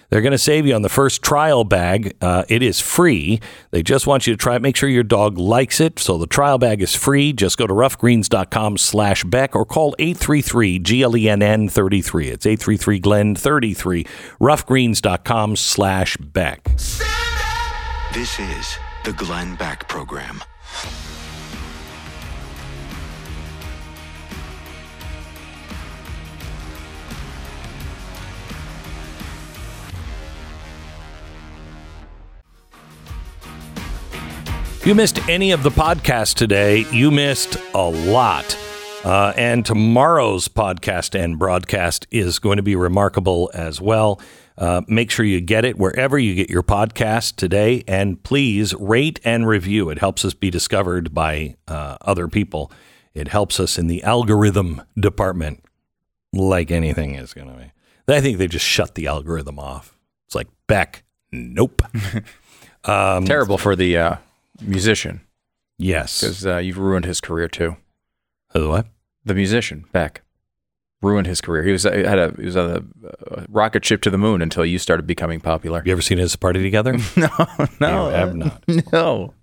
They're 0.10 0.22
going 0.22 0.32
to 0.32 0.38
save 0.38 0.66
you 0.66 0.74
on 0.74 0.82
the 0.82 0.90
first 0.90 1.22
trial 1.22 1.64
bag. 1.64 2.16
Uh, 2.22 2.44
it 2.48 2.64
is 2.64 2.80
free. 2.80 3.40
They 3.72 3.84
just 3.84 4.08
want 4.08 4.26
you 4.26 4.34
to 4.34 4.38
try 4.38 4.56
it. 4.56 4.62
Make 4.62 4.76
sure 4.76 4.88
your 4.90 5.04
dog 5.04 5.38
likes 5.38 5.82
it. 5.82 6.00
So 6.00 6.18
the 6.18 6.28
trial 6.28 6.58
bag 6.58 6.82
is 6.82 6.96
free. 6.96 7.34
Just 7.34 7.58
go 7.58 7.68
to 7.68 7.74
roughgreens.com 7.74 8.78
slash 8.78 9.24
Beck 9.26 9.56
or 9.56 9.66
call 9.66 9.96
833 10.00 10.80
GLENN 10.80 11.70
33. 11.70 12.30
It's 12.30 12.46
833 12.46 13.00
Glenn 13.00 13.36
33. 13.36 14.06
Roughgreens.com 14.40 15.56
slash 15.56 16.18
Beck. 16.18 16.64
This 18.14 18.40
is 18.40 18.78
the 19.04 19.14
Glenn 19.14 19.56
Beck 19.56 19.88
Program. 19.88 20.42
You 34.88 34.96
missed 34.96 35.28
any 35.28 35.52
of 35.52 35.64
the 35.64 35.70
podcast 35.70 36.36
today, 36.36 36.86
you 36.94 37.12
missed 37.12 37.58
a 37.74 37.90
lot. 37.90 38.58
Uh, 39.04 39.34
and 39.36 39.66
tomorrow's 39.66 40.48
podcast 40.48 41.14
and 41.14 41.38
broadcast 41.38 42.08
is 42.10 42.40
going 42.40 42.56
to 42.56 42.64
be 42.64 42.74
remarkable 42.74 43.52
as 43.54 43.82
well. 43.82 44.22
Uh, 44.58 44.84
make 44.88 45.12
sure 45.12 45.26
you 45.26 45.42
get 45.42 45.66
it 45.66 45.78
wherever 45.78 46.18
you 46.18 46.34
get 46.36 46.50
your 46.50 46.64
podcast 46.64 47.36
today. 47.36 47.84
And 47.86 48.24
please 48.24 48.74
rate 48.76 49.20
and 49.26 49.46
review. 49.46 49.90
It 49.90 50.00
helps 50.00 50.24
us 50.24 50.34
be 50.34 50.50
discovered 50.50 51.14
by 51.14 51.58
uh, 51.68 51.98
other 52.00 52.30
people. 52.30 52.72
It 53.14 53.28
helps 53.28 53.60
us 53.60 53.78
in 53.78 53.88
the 53.88 54.02
algorithm 54.04 54.82
department, 54.98 55.66
like 56.32 56.72
anything 56.72 57.16
is 57.16 57.34
going 57.34 57.50
to 57.50 57.58
be. 57.58 57.72
I 58.08 58.22
think 58.22 58.38
they 58.38 58.48
just 58.48 58.66
shut 58.66 58.96
the 58.96 59.08
algorithm 59.08 59.60
off. 59.60 60.00
It's 60.28 60.36
like, 60.36 60.48
Beck, 60.66 61.04
nope. 61.30 61.82
Terrible 63.26 63.58
for 63.58 63.76
the 63.76 63.98
uh, 63.98 64.16
musician 64.62 65.22
yes. 65.78 66.22
because 66.22 66.46
uh, 66.46 66.58
you've 66.58 66.78
ruined 66.78 67.06
his 67.06 67.22
career 67.22 67.48
too. 67.48 67.78
What? 68.54 68.88
The 69.26 69.36
musician 69.36 69.86
Beck 69.92 70.22
ruined 71.02 71.28
his 71.28 71.42
career. 71.42 71.64
He 71.64 71.72
was 71.72 71.86
uh, 71.86 71.92
had 71.92 72.18
a 72.18 72.34
he 72.38 72.46
was 72.46 72.58
on 72.58 72.70
a 72.70 73.08
uh, 73.08 73.46
rocket 73.50 73.86
ship 73.86 74.02
to 74.04 74.10
the 74.10 74.18
moon 74.18 74.42
until 74.42 74.66
you 74.66 74.80
started 74.80 75.06
becoming 75.06 75.40
popular. 75.40 75.82
You 75.86 75.92
ever 75.92 76.02
seen 76.02 76.18
his 76.18 76.36
party 76.36 76.64
together? 76.64 76.98
No, 77.80 78.08
You 78.10 78.16
have 78.16 78.36
not. 78.36 78.64
no. 78.92 79.34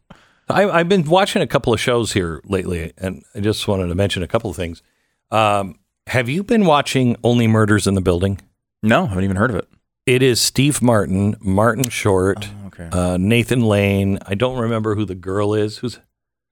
I, 0.49 0.69
I've 0.69 0.89
been 0.89 1.05
watching 1.05 1.41
a 1.43 1.47
couple 1.47 1.73
of 1.73 1.81
shows 1.81 2.13
here 2.13 2.41
lately, 2.45 2.93
and 2.99 3.25
I 3.35 3.41
just 3.41 3.67
wanted 3.69 3.87
to 3.87 3.95
mention 3.95 4.23
a 4.23 4.27
couple 4.27 4.51
of 4.51 4.57
things. 4.57 4.83
Um, 5.31 5.79
have 6.09 6.29
you 6.29 6.43
been 6.43 6.67
watching 6.67 7.17
Only 7.25 7.47
Murders 7.47 7.87
in 7.87 7.95
the 7.95 8.01
Building? 8.03 8.41
No, 8.83 9.05
I 9.05 9.09
haven't 9.09 9.25
even 9.25 9.37
heard 9.37 9.51
of 9.51 9.57
it. 9.57 9.69
It 10.05 10.23
is 10.23 10.41
Steve 10.41 10.83
Martin, 10.83 11.37
Martin 11.41 11.89
Short, 11.89 12.49
Okay. 12.79 12.89
uh, 12.93 13.17
Nathan 13.17 13.61
Lane. 13.63 14.19
I 14.27 14.35
don't 14.35 14.59
remember 14.59 14.95
who 14.95 15.05
the 15.05 15.15
girl 15.15 15.55
is. 15.55 15.79
Who's 15.79 16.01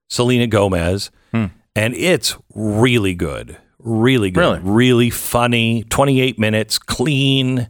Selena 0.08 0.46
Gomez? 0.46 1.10
Hmm. 1.32 1.46
And 1.74 1.94
it's 1.94 2.36
really 2.54 3.14
good, 3.14 3.56
really 3.78 4.30
good, 4.30 4.40
Really? 4.40 4.60
really 4.62 5.10
funny. 5.10 5.84
Twenty-eight 5.84 6.38
minutes, 6.38 6.78
clean, 6.78 7.68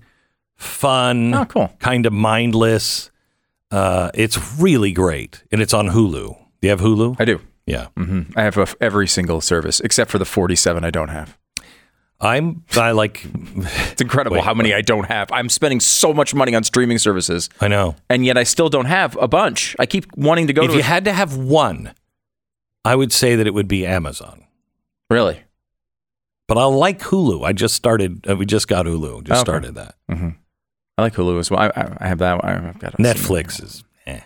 fun, 0.56 1.34
Oh, 1.34 1.44
cool. 1.44 1.72
kind 1.78 2.06
of 2.06 2.12
mindless. 2.12 3.10
Uh, 3.70 4.10
it's 4.14 4.58
really 4.58 4.92
great, 4.92 5.42
and 5.50 5.62
it's 5.62 5.72
on 5.72 5.88
Hulu. 5.88 6.12
Do 6.28 6.36
you 6.60 6.70
have 6.70 6.80
Hulu? 6.80 7.16
I 7.18 7.24
do. 7.24 7.40
Yeah. 7.64 7.86
hmm 7.96 8.22
I 8.36 8.42
have 8.42 8.58
a, 8.58 8.66
every 8.80 9.06
single 9.06 9.40
service 9.40 9.78
except 9.80 10.10
for 10.10 10.18
the 10.18 10.24
47 10.24 10.84
I 10.84 10.90
don't 10.90 11.08
have. 11.08 11.38
I'm 12.22 12.62
I 12.76 12.92
like 12.92 13.26
It's 13.34 14.00
incredible 14.00 14.36
Wait, 14.36 14.44
how 14.44 14.54
many 14.54 14.72
I 14.72 14.80
don't 14.80 15.04
have. 15.06 15.30
I'm 15.32 15.48
spending 15.48 15.80
so 15.80 16.14
much 16.14 16.34
money 16.34 16.54
on 16.54 16.62
streaming 16.62 16.98
services, 16.98 17.50
I 17.60 17.66
know. 17.68 17.96
and 18.08 18.24
yet 18.24 18.38
I 18.38 18.44
still 18.44 18.68
don't 18.68 18.84
have 18.86 19.16
a 19.20 19.26
bunch. 19.26 19.74
I 19.80 19.86
keep 19.86 20.06
wanting 20.16 20.46
to 20.46 20.52
go 20.52 20.62
If 20.62 20.68
to. 20.70 20.74
you 20.74 20.80
a- 20.80 20.84
had 20.84 21.04
to 21.06 21.12
have 21.12 21.36
one, 21.36 21.92
I 22.84 22.94
would 22.94 23.12
say 23.12 23.34
that 23.34 23.46
it 23.46 23.54
would 23.54 23.66
be 23.68 23.84
Amazon. 23.86 24.44
really? 25.10 25.42
But 26.48 26.58
I 26.58 26.64
like 26.64 27.00
Hulu. 27.00 27.44
I 27.46 27.52
just 27.52 27.74
started 27.74 28.24
uh, 28.28 28.36
we 28.36 28.46
just 28.46 28.68
got 28.68 28.86
Hulu. 28.86 29.24
Just 29.24 29.40
Okay. 29.40 29.50
started 29.50 29.74
that. 29.76 29.94
hmm 30.08 30.30
I 30.98 31.02
like 31.02 31.14
Hulu 31.14 31.40
as 31.40 31.50
well. 31.50 31.60
I, 31.60 31.66
I, 31.74 31.96
I 32.02 32.06
have 32.08 32.18
that. 32.18 32.44
I've 32.44 32.78
got 32.78 32.94
a- 32.94 32.96
Netflix 32.98 33.62
is 33.62 33.82
eh. 34.06 34.20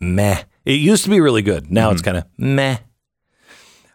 Meh. 0.00 0.42
It 0.64 0.72
used 0.80 1.02
to 1.04 1.10
be 1.10 1.20
really 1.20 1.42
good. 1.42 1.70
Now 1.72 1.90
it's 1.90 2.02
Mm-hmm. 2.02 2.04
kind 2.12 2.18
of 2.18 2.24
meh. 2.38 2.76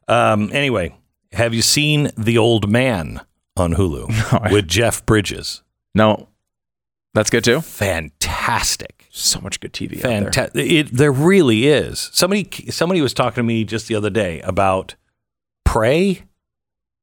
Um 0.08 0.50
anyway, 0.52 0.96
have 1.32 1.54
you 1.54 1.62
seen 1.62 2.12
The 2.18 2.38
Old 2.38 2.70
Man 2.70 3.22
on 3.58 3.74
Hulu 3.74 4.32
No, 4.50 4.52
with 4.52 4.68
Jeff 4.68 5.06
Bridges? 5.06 5.64
No, 5.94 6.28
that's 7.14 7.30
good 7.30 7.44
too. 7.44 7.62
Fantastic. 7.62 9.08
So 9.12 9.40
much 9.42 9.60
good 9.60 9.74
TV 9.74 9.98
out 9.98 10.04
there. 10.04 10.22
Fantastic. 10.24 10.72
It 10.72 10.92
there 10.92 11.12
really 11.12 11.68
is. 11.68 12.10
Somebody 12.14 12.48
somebody 12.70 13.02
was 13.02 13.14
talking 13.14 13.36
to 13.36 13.44
me 13.44 13.64
just 13.64 13.88
the 13.88 13.96
other 13.96 14.10
day 14.10 14.40
about 14.42 14.96
Prey, 15.66 16.24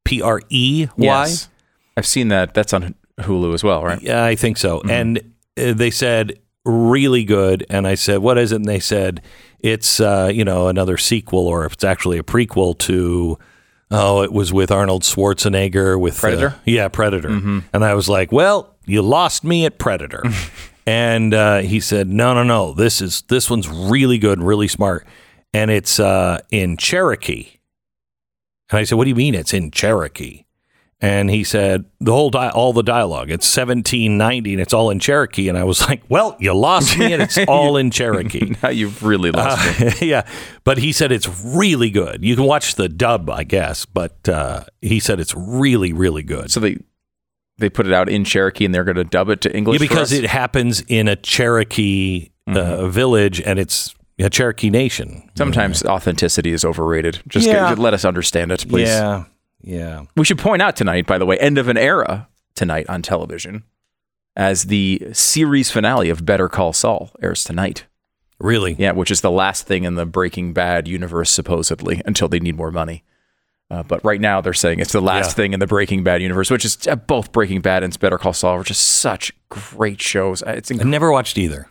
P 0.05 0.21
R 0.21 0.41
E 0.49 0.87
Y. 0.97 1.05
Yes. 1.05 1.49
I've 1.95 2.05
seen 2.05 2.29
that. 2.29 2.53
That's 2.53 2.73
on 2.73 2.95
Hulu 3.19 3.53
as 3.53 3.63
well, 3.63 3.83
right? 3.83 4.01
Yeah, 4.01 4.23
I 4.23 4.35
think 4.35 4.57
so. 4.57 4.79
Mm-hmm. 4.79 4.89
And 4.89 5.17
uh, 5.57 5.73
they 5.73 5.91
said 5.91 6.39
really 6.63 7.23
good, 7.23 7.65
and 7.69 7.87
I 7.87 7.95
said, 7.95 8.19
"What 8.19 8.37
is 8.37 8.51
it?" 8.51 8.57
And 8.57 8.65
they 8.65 8.79
said 8.79 9.21
it's 9.59 9.99
uh, 9.99 10.31
you 10.33 10.45
know 10.45 10.67
another 10.67 10.97
sequel, 10.97 11.47
or 11.47 11.65
if 11.65 11.73
it's 11.73 11.83
actually 11.83 12.17
a 12.17 12.23
prequel 12.23 12.77
to. 12.79 13.37
Oh, 13.89 14.21
it 14.21 14.33
was 14.33 14.51
with 14.51 14.69
Arnold 14.71 15.03
Schwarzenegger 15.03 15.99
with 15.99 16.17
uh, 16.17 16.21
Predator? 16.21 16.49
Mm-hmm. 16.49 16.69
yeah, 16.69 16.87
Predator. 16.89 17.29
And 17.29 17.85
I 17.85 17.93
was 17.93 18.09
like, 18.09 18.31
"Well, 18.31 18.75
you 18.85 19.01
lost 19.01 19.43
me 19.43 19.65
at 19.65 19.77
Predator." 19.77 20.23
and 20.85 21.33
uh, 21.33 21.59
he 21.59 21.79
said, 21.79 22.09
"No, 22.09 22.33
no, 22.33 22.43
no. 22.43 22.73
This 22.73 23.01
is 23.01 23.21
this 23.23 23.49
one's 23.49 23.69
really 23.69 24.17
good, 24.17 24.41
really 24.41 24.67
smart, 24.67 25.07
and 25.53 25.71
it's 25.71 25.99
uh, 25.99 26.39
in 26.51 26.75
Cherokee." 26.75 27.59
And 28.69 28.79
I 28.79 28.83
said, 28.83 28.95
"What 28.97 29.05
do 29.05 29.09
you 29.09 29.15
mean 29.15 29.35
it's 29.35 29.53
in 29.53 29.71
Cherokee?" 29.71 30.43
And 30.99 31.29
he 31.29 31.43
said, 31.43 31.85
"The 31.99 32.11
whole 32.11 32.31
di- 32.31 32.49
all 32.49 32.73
the 32.73 32.81
dialogue. 32.81 33.29
It's 33.29 33.45
1790 33.55 34.53
and 34.53 34.61
it's 34.61 34.73
all 34.73 34.89
in 34.89 34.97
Cherokee." 34.99 35.47
And 35.47 35.55
I 35.55 35.63
was 35.63 35.79
like, 35.89 36.01
"Well, 36.09 36.35
you 36.39 36.53
lost 36.55 36.97
me, 36.97 37.13
and 37.13 37.21
it's 37.21 37.37
all 37.47 37.77
in 37.77 37.91
Cherokee." 37.91 38.55
Now 38.63 38.69
you've 38.69 39.03
really 39.03 39.29
lost 39.29 39.79
me. 39.79 39.87
Uh, 39.87 39.91
yeah, 40.01 40.27
but 40.63 40.79
he 40.79 40.91
said 40.91 41.11
it's 41.11 41.27
really 41.45 41.91
good. 41.91 42.23
You 42.23 42.35
can 42.35 42.45
watch 42.45 42.75
the 42.75 42.89
dub, 42.89 43.29
I 43.29 43.43
guess, 43.43 43.85
but 43.85 44.27
uh, 44.27 44.63
he 44.81 44.99
said 44.99 45.19
it's 45.19 45.35
really, 45.35 45.93
really 45.93 46.23
good. 46.23 46.49
So 46.49 46.59
they 46.59 46.77
they 47.59 47.69
put 47.69 47.85
it 47.85 47.93
out 47.93 48.09
in 48.09 48.23
Cherokee 48.23 48.65
and 48.65 48.73
they're 48.73 48.83
going 48.83 48.97
to 48.97 49.03
dub 49.03 49.29
it 49.29 49.41
to 49.41 49.55
English 49.55 49.79
Yeah, 49.79 49.87
for 49.87 49.93
because 49.93 50.11
us? 50.11 50.17
it 50.19 50.25
happens 50.25 50.81
in 50.87 51.07
a 51.07 51.15
Cherokee 51.15 52.29
uh, 52.47 52.87
village, 52.87 53.39
and 53.41 53.59
it's 53.59 53.93
a 54.19 54.29
Cherokee 54.31 54.71
Nation. 54.71 55.29
sometimes 55.35 55.83
authenticity 55.85 56.51
is 56.53 56.65
overrated. 56.65 57.21
Just 57.27 57.45
Yeah. 57.47 57.75
g- 57.75 57.79
let 57.81 57.93
us 57.93 58.03
understand 58.03 58.51
it, 58.51 58.67
please. 58.67 58.87
Yeah, 58.87 59.25
yeah. 59.61 60.03
We 60.15 60.25
should 60.25 60.39
point 60.39 60.61
out 60.61 60.75
tonight, 60.75 61.05
by 61.05 61.17
the 61.17 61.25
way, 61.25 61.37
end 61.37 61.57
of 61.57 61.67
an 61.67 61.77
era 61.77 62.27
tonight 62.55 62.87
on 62.89 63.01
television, 63.01 63.63
as 64.35 64.65
the 64.65 65.07
series 65.13 65.71
finale 65.71 66.09
of 66.09 66.25
Better 66.25 66.47
Call 66.49 66.73
Saul 66.73 67.11
airs 67.21 67.43
tonight. 67.43 67.85
Really? 68.39 68.75
Yeah, 68.77 68.91
which 68.91 69.09
is 69.11 69.21
the 69.21 69.31
last 69.31 69.65
thing 69.65 69.83
in 69.83 69.95
the 69.95 70.05
Breaking 70.05 70.53
Bad 70.53 70.87
universe, 70.87 71.31
supposedly, 71.31 72.01
until 72.05 72.27
they 72.27 72.39
need 72.39 72.55
more 72.55 72.71
money. 72.71 73.03
Uh, 73.69 73.83
but 73.83 74.03
right 74.05 74.21
now, 74.21 74.39
they're 74.39 74.53
saying 74.53 74.79
it's 74.79 74.93
the 74.93 75.01
last 75.01 75.29
Yeah. 75.31 75.33
thing 75.33 75.53
in 75.53 75.59
the 75.59 75.67
Breaking 75.67 76.03
Bad 76.03 76.21
universe, 76.21 76.49
which 76.51 76.63
is 76.63 76.77
uh, 76.87 76.95
both 76.95 77.31
Breaking 77.31 77.61
Bad 77.61 77.83
and 77.83 77.99
Better 77.99 78.17
Call 78.17 78.33
Saul 78.33 78.53
are 78.59 78.63
just 78.63 78.81
such 78.81 79.33
great 79.49 79.99
shows. 80.01 80.41
Uh, 80.43 80.51
It's 80.51 80.71
I 80.71 80.75
inc- 80.75 80.85
never 80.85 81.11
watched 81.11 81.37
either. 81.37 81.67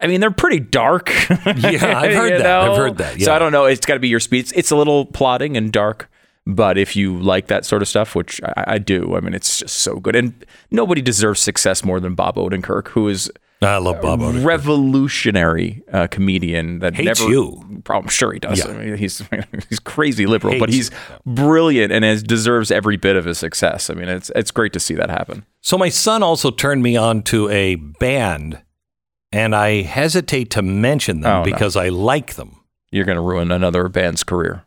I 0.00 0.06
mean, 0.06 0.20
they're 0.20 0.30
pretty 0.30 0.60
dark. 0.60 1.10
Yeah, 1.30 1.98
I've 1.98 2.14
heard 2.14 2.40
that. 2.40 2.46
I've 2.46 2.76
heard 2.76 2.98
that, 2.98 3.20
So. 3.20 3.34
I 3.34 3.38
don't 3.38 3.52
know. 3.52 3.64
It's 3.64 3.84
got 3.84 3.94
to 3.94 4.00
be 4.00 4.08
your 4.08 4.20
speed. 4.20 4.40
It's, 4.40 4.52
it's 4.52 4.70
a 4.70 4.76
little 4.76 5.04
plotting 5.06 5.56
and 5.56 5.72
dark, 5.72 6.08
but 6.46 6.76
if 6.78 6.94
you 6.96 7.18
like 7.18 7.46
that 7.48 7.64
sort 7.64 7.82
of 7.82 7.88
stuff, 7.88 8.14
which 8.14 8.40
I, 8.56 8.64
I 8.74 8.78
do, 8.78 9.16
I 9.16 9.20
mean, 9.20 9.34
it's 9.34 9.58
just 9.60 9.76
so 9.76 9.96
good. 10.00 10.14
And 10.16 10.44
nobody 10.70 11.00
deserves 11.02 11.40
success 11.40 11.84
more 11.84 12.00
than 12.00 12.14
Bob 12.14 12.36
Odenkirk, 12.36 12.88
who 12.88 13.08
is 13.08 13.30
I 13.62 13.78
love 13.78 14.02
Bob 14.02 14.20
Odenkirk. 14.20 14.44
revolutionary 14.44 15.82
uh, 15.92 16.06
comedian 16.08 16.80
that 16.80 16.94
Hates 16.94 17.20
never. 17.20 17.30
you. 17.32 17.82
I'm 17.88 18.08
sure 18.08 18.32
he 18.32 18.38
does. 18.38 18.58
Yeah. 18.58 18.72
I 18.72 18.76
mean, 18.84 18.96
he's 18.96 19.22
he's 19.70 19.78
crazy 19.80 20.26
liberal, 20.26 20.58
but 20.58 20.68
he's 20.68 20.90
brilliant 21.24 21.92
and 21.92 22.04
has, 22.04 22.22
deserves 22.22 22.70
every 22.70 22.96
bit 22.96 23.16
of 23.16 23.24
his 23.24 23.38
success. 23.38 23.88
I 23.88 23.94
mean, 23.94 24.08
it's 24.08 24.30
it's 24.36 24.50
great 24.50 24.72
to 24.74 24.80
see 24.80 24.94
that 24.94 25.08
happen. 25.10 25.46
So 25.62 25.78
my 25.78 25.88
son 25.88 26.22
also 26.22 26.50
turned 26.50 26.82
me 26.82 26.96
on 26.96 27.22
to 27.24 27.48
a 27.48 27.76
band, 27.76 28.60
and 29.32 29.54
I 29.56 29.80
hesitate 29.82 30.50
to 30.50 30.62
mention 30.62 31.20
them 31.20 31.32
Oh, 31.32 31.38
no. 31.38 31.44
because 31.44 31.74
I 31.76 31.88
like 31.88 32.34
them. 32.34 32.60
You're 32.90 33.06
going 33.06 33.16
to 33.16 33.22
ruin 33.22 33.50
another 33.50 33.88
band's 33.88 34.22
career. 34.24 34.64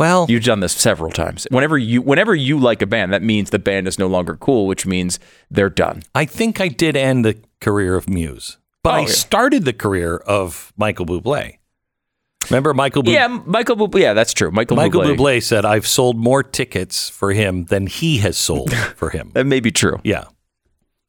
Well, 0.00 0.24
You've 0.30 0.44
done 0.44 0.60
this 0.60 0.72
several 0.72 1.10
times. 1.12 1.46
Whenever 1.50 1.76
you 1.78 2.00
whenever 2.00 2.34
you 2.34 2.58
like 2.58 2.80
a 2.80 2.86
band, 2.86 3.12
that 3.12 3.22
means 3.22 3.50
the 3.50 3.58
band 3.58 3.86
is 3.86 3.98
no 3.98 4.06
longer 4.06 4.34
cool, 4.34 4.66
which 4.66 4.86
means 4.86 5.20
they're 5.50 5.68
done. 5.70 6.02
I 6.14 6.24
think 6.24 6.58
I 6.60 6.68
did 6.68 6.96
end 6.96 7.24
the 7.24 7.36
career 7.60 7.94
of 7.96 8.08
Muse, 8.08 8.56
but 8.82 8.90
Oh, 8.94 8.96
I 8.96 9.00
yeah. 9.00 9.06
started 9.08 9.64
the 9.66 9.74
career 9.74 10.16
of 10.16 10.72
Michael 10.78 11.04
Bublé. 11.04 11.58
Remember 12.48 12.72
Michael? 12.72 13.02
Bublé? 13.02 13.12
Yeah, 13.12 13.26
Michael 13.44 13.76
Bublé. 13.76 14.00
Yeah, 14.00 14.14
that's 14.14 14.32
true. 14.32 14.50
Michael, 14.50 14.78
Michael 14.78 15.02
Bublé. 15.02 15.16
Bublé 15.18 15.42
said, 15.42 15.66
"I've 15.66 15.86
sold 15.86 16.16
more 16.16 16.42
tickets 16.42 17.10
for 17.10 17.32
him 17.32 17.66
than 17.66 17.86
he 17.86 18.18
has 18.18 18.38
sold 18.38 18.72
for 18.96 19.10
him." 19.10 19.30
That 19.34 19.44
may 19.44 19.60
be 19.60 19.70
true. 19.70 20.00
Yeah, 20.02 20.24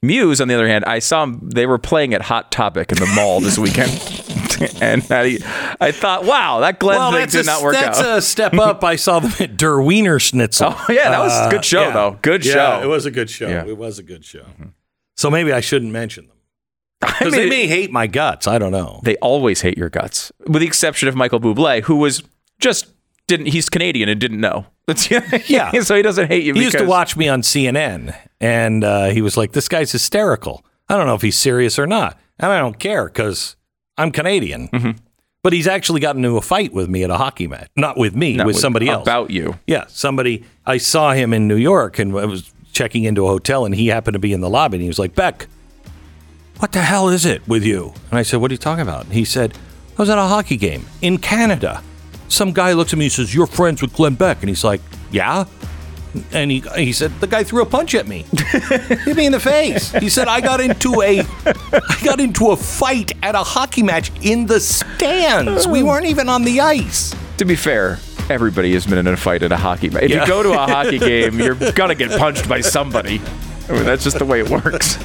Muse, 0.01 0.41
on 0.41 0.49
the 0.49 0.53
other 0.55 0.67
hand, 0.67 0.83
I 0.85 0.99
saw 0.99 1.25
them, 1.25 1.49
they 1.53 1.65
were 1.65 1.77
playing 1.77 2.13
at 2.13 2.23
Hot 2.23 2.51
Topic 2.51 2.91
in 2.91 2.97
the 2.97 3.05
mall 3.15 3.39
this 3.39 3.57
weekend, 3.57 3.91
and 4.81 5.05
I, 5.09 5.37
I 5.79 5.91
thought, 5.91 6.25
wow, 6.25 6.59
that 6.61 6.79
Glenn 6.79 7.13
thing 7.13 7.27
did 7.27 7.41
a, 7.41 7.43
not 7.45 7.63
work 7.63 7.73
that's 7.73 7.99
out. 7.99 8.03
That's 8.03 8.25
a 8.25 8.29
step 8.29 8.53
up. 8.55 8.83
I 8.83 8.95
saw 8.95 9.19
them 9.19 9.31
at 9.39 9.57
Der 9.57 9.81
Wiener 9.81 10.19
Schnitzel. 10.19 10.67
Uh, 10.69 10.85
Oh, 10.89 10.91
yeah, 10.93 11.09
that 11.09 11.19
was 11.19 11.47
a 11.47 11.49
good 11.49 11.65
show, 11.65 11.91
though. 11.91 12.17
Good 12.21 12.45
yeah, 12.45 12.53
show. 12.53 12.83
It 12.83 12.87
was 12.87 13.05
a 13.05 13.11
good 13.11 13.29
show. 13.29 13.47
Yeah. 13.47 13.65
It 13.65 13.77
was 13.77 13.99
a 13.99 14.03
good 14.03 14.25
show. 14.25 14.45
So 15.15 15.29
maybe 15.29 15.51
I 15.53 15.59
shouldn't 15.59 15.91
mention 15.91 16.27
them 16.27 16.37
I 17.01 17.07
because 17.19 17.33
mean, 17.33 17.41
they 17.43 17.49
may 17.49 17.67
hate 17.67 17.91
my 17.91 18.07
guts. 18.07 18.47
I 18.47 18.57
don't 18.57 18.71
know. 18.71 18.99
they 19.03 19.15
always 19.17 19.61
hate 19.61 19.77
your 19.77 19.89
guts, 19.89 20.31
with 20.47 20.61
the 20.61 20.67
exception 20.67 21.07
of 21.07 21.15
Michael 21.15 21.39
Bublé, 21.39 21.83
who 21.83 21.95
was 21.97 22.23
just 22.59 22.87
didn't. 23.27 23.47
He's 23.47 23.69
Canadian 23.69 24.09
and 24.09 24.19
didn't 24.19 24.39
know. 24.41 24.65
Yeah. 25.47 25.71
so 25.83 25.95
he 25.95 26.01
doesn't 26.01 26.27
hate 26.27 26.43
you. 26.43 26.53
He 26.53 26.63
used 26.63 26.77
to 26.77 26.85
watch 26.85 27.15
me 27.15 27.29
on 27.29 27.43
CNN, 27.43 28.13
and 28.41 28.83
uh, 28.83 29.05
he 29.09 29.21
was 29.21 29.37
like, 29.37 29.53
"This 29.53 29.69
guy's 29.69 29.91
hysterical. 29.91 30.65
I 30.89 30.97
don't 30.97 31.05
know 31.07 31.15
if 31.15 31.21
he's 31.21 31.37
serious 31.37 31.79
or 31.79 31.87
not, 31.87 32.19
and 32.37 32.51
I 32.51 32.59
don't 32.59 32.77
care 32.77 33.05
because 33.05 33.55
I'm 34.01 34.11
Canadian." 34.11 34.67
Mm-hmm. 34.69 34.91
But 35.43 35.53
he's 35.53 35.65
actually 35.67 36.01
gotten 36.01 36.23
into 36.23 36.37
a 36.37 36.41
fight 36.41 36.71
with 36.71 36.87
me 36.87 37.03
at 37.03 37.09
a 37.09 37.17
hockey 37.17 37.47
match, 37.47 37.69
not 37.75 37.97
with 37.97 38.15
me, 38.15 38.35
No, 38.37 38.45
with 38.45 38.57
somebody 38.57 38.87
else. 38.87 39.01
about 39.01 39.31
you. 39.31 39.57
Yeah, 39.65 39.85
somebody. 39.87 40.43
I 40.67 40.77
saw 40.77 41.13
him 41.13 41.33
in 41.33 41.47
New 41.47 41.55
York, 41.55 41.97
and 41.97 42.15
I 42.15 42.25
was 42.25 42.51
checking 42.73 43.05
into 43.05 43.25
a 43.25 43.27
hotel, 43.27 43.65
and 43.65 43.73
he 43.73 43.87
happened 43.87 44.13
to 44.13 44.19
be 44.19 44.33
in 44.33 44.41
the 44.41 44.49
lobby, 44.49 44.77
and 44.77 44.81
he 44.83 44.87
was 44.87 44.99
like, 44.99 45.15
"Beck, 45.15 45.47
what 46.59 46.71
the 46.73 46.81
hell 46.81 47.09
is 47.09 47.25
it 47.25 47.47
with 47.47 47.63
you?" 47.63 47.93
And 48.11 48.19
I 48.19 48.21
said, 48.23 48.39
"What 48.39 48.51
are 48.51 48.53
you 48.53 48.57
talking 48.59 48.83
about?" 48.83 49.05
And 49.05 49.13
he 49.13 49.25
said, 49.25 49.57
"I 49.97 50.01
was 50.01 50.09
at 50.09 50.17
a 50.19 50.27
hockey 50.27 50.57
game 50.57 50.85
in 51.01 51.17
Canada. 51.17 51.81
Some 52.27 52.51
guy 52.53 52.73
looks 52.73 52.93
at 52.93 52.99
me 52.99 53.05
and 53.05 53.11
says, 53.11 53.33
"You're 53.33 53.47
friends 53.47 53.81
with 53.81 53.93
Glenn 53.93 54.13
Beck," 54.15 54.41
and 54.41 54.49
he's 54.49 54.63
like, 54.63 54.81
"Yeah." 55.11 55.45
And 56.33 56.51
he 56.51 56.59
he 56.75 56.91
said 56.91 57.11
the 57.21 57.27
guy 57.27 57.43
threw 57.43 57.61
a 57.61 57.65
punch 57.65 57.95
at 57.95 58.07
me, 58.07 58.25
hit 58.31 59.15
me 59.15 59.25
in 59.25 59.31
the 59.31 59.39
face. 59.39 59.91
He 59.93 60.09
said 60.09 60.27
I 60.27 60.41
got 60.41 60.59
into 60.59 61.01
a 61.01 61.19
I 61.21 61.99
got 62.03 62.19
into 62.19 62.51
a 62.51 62.57
fight 62.57 63.13
at 63.23 63.33
a 63.35 63.43
hockey 63.43 63.81
match 63.83 64.11
in 64.21 64.45
the 64.45 64.59
stands. 64.59 65.67
We 65.67 65.83
weren't 65.83 66.05
even 66.07 66.27
on 66.27 66.43
the 66.43 66.59
ice. 66.59 67.15
To 67.37 67.45
be 67.45 67.55
fair, 67.55 67.97
everybody 68.29 68.73
has 68.73 68.85
been 68.85 68.97
in 68.97 69.07
a 69.07 69.15
fight 69.15 69.41
at 69.43 69.51
a 69.53 69.57
hockey 69.57 69.89
match. 69.89 70.03
If 70.03 70.11
Yeah. 70.11 70.21
you 70.21 70.27
go 70.27 70.43
to 70.43 70.51
a 70.51 70.57
hockey 70.67 70.99
game, 70.99 71.39
you're 71.39 71.55
gonna 71.71 71.95
get 71.95 72.11
punched 72.19 72.49
by 72.49 72.59
somebody. 72.61 73.21
I 73.69 73.73
mean, 73.73 73.85
that's 73.85 74.03
just 74.03 74.19
the 74.19 74.25
way 74.25 74.41
it 74.41 74.49
works. 74.49 74.97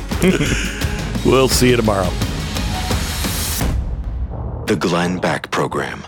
We'll 1.24 1.48
see 1.48 1.70
you 1.70 1.76
tomorrow. 1.76 2.08
The 4.66 4.76
Glenn 4.76 5.18
Beck 5.18 5.50
Program. 5.52 6.04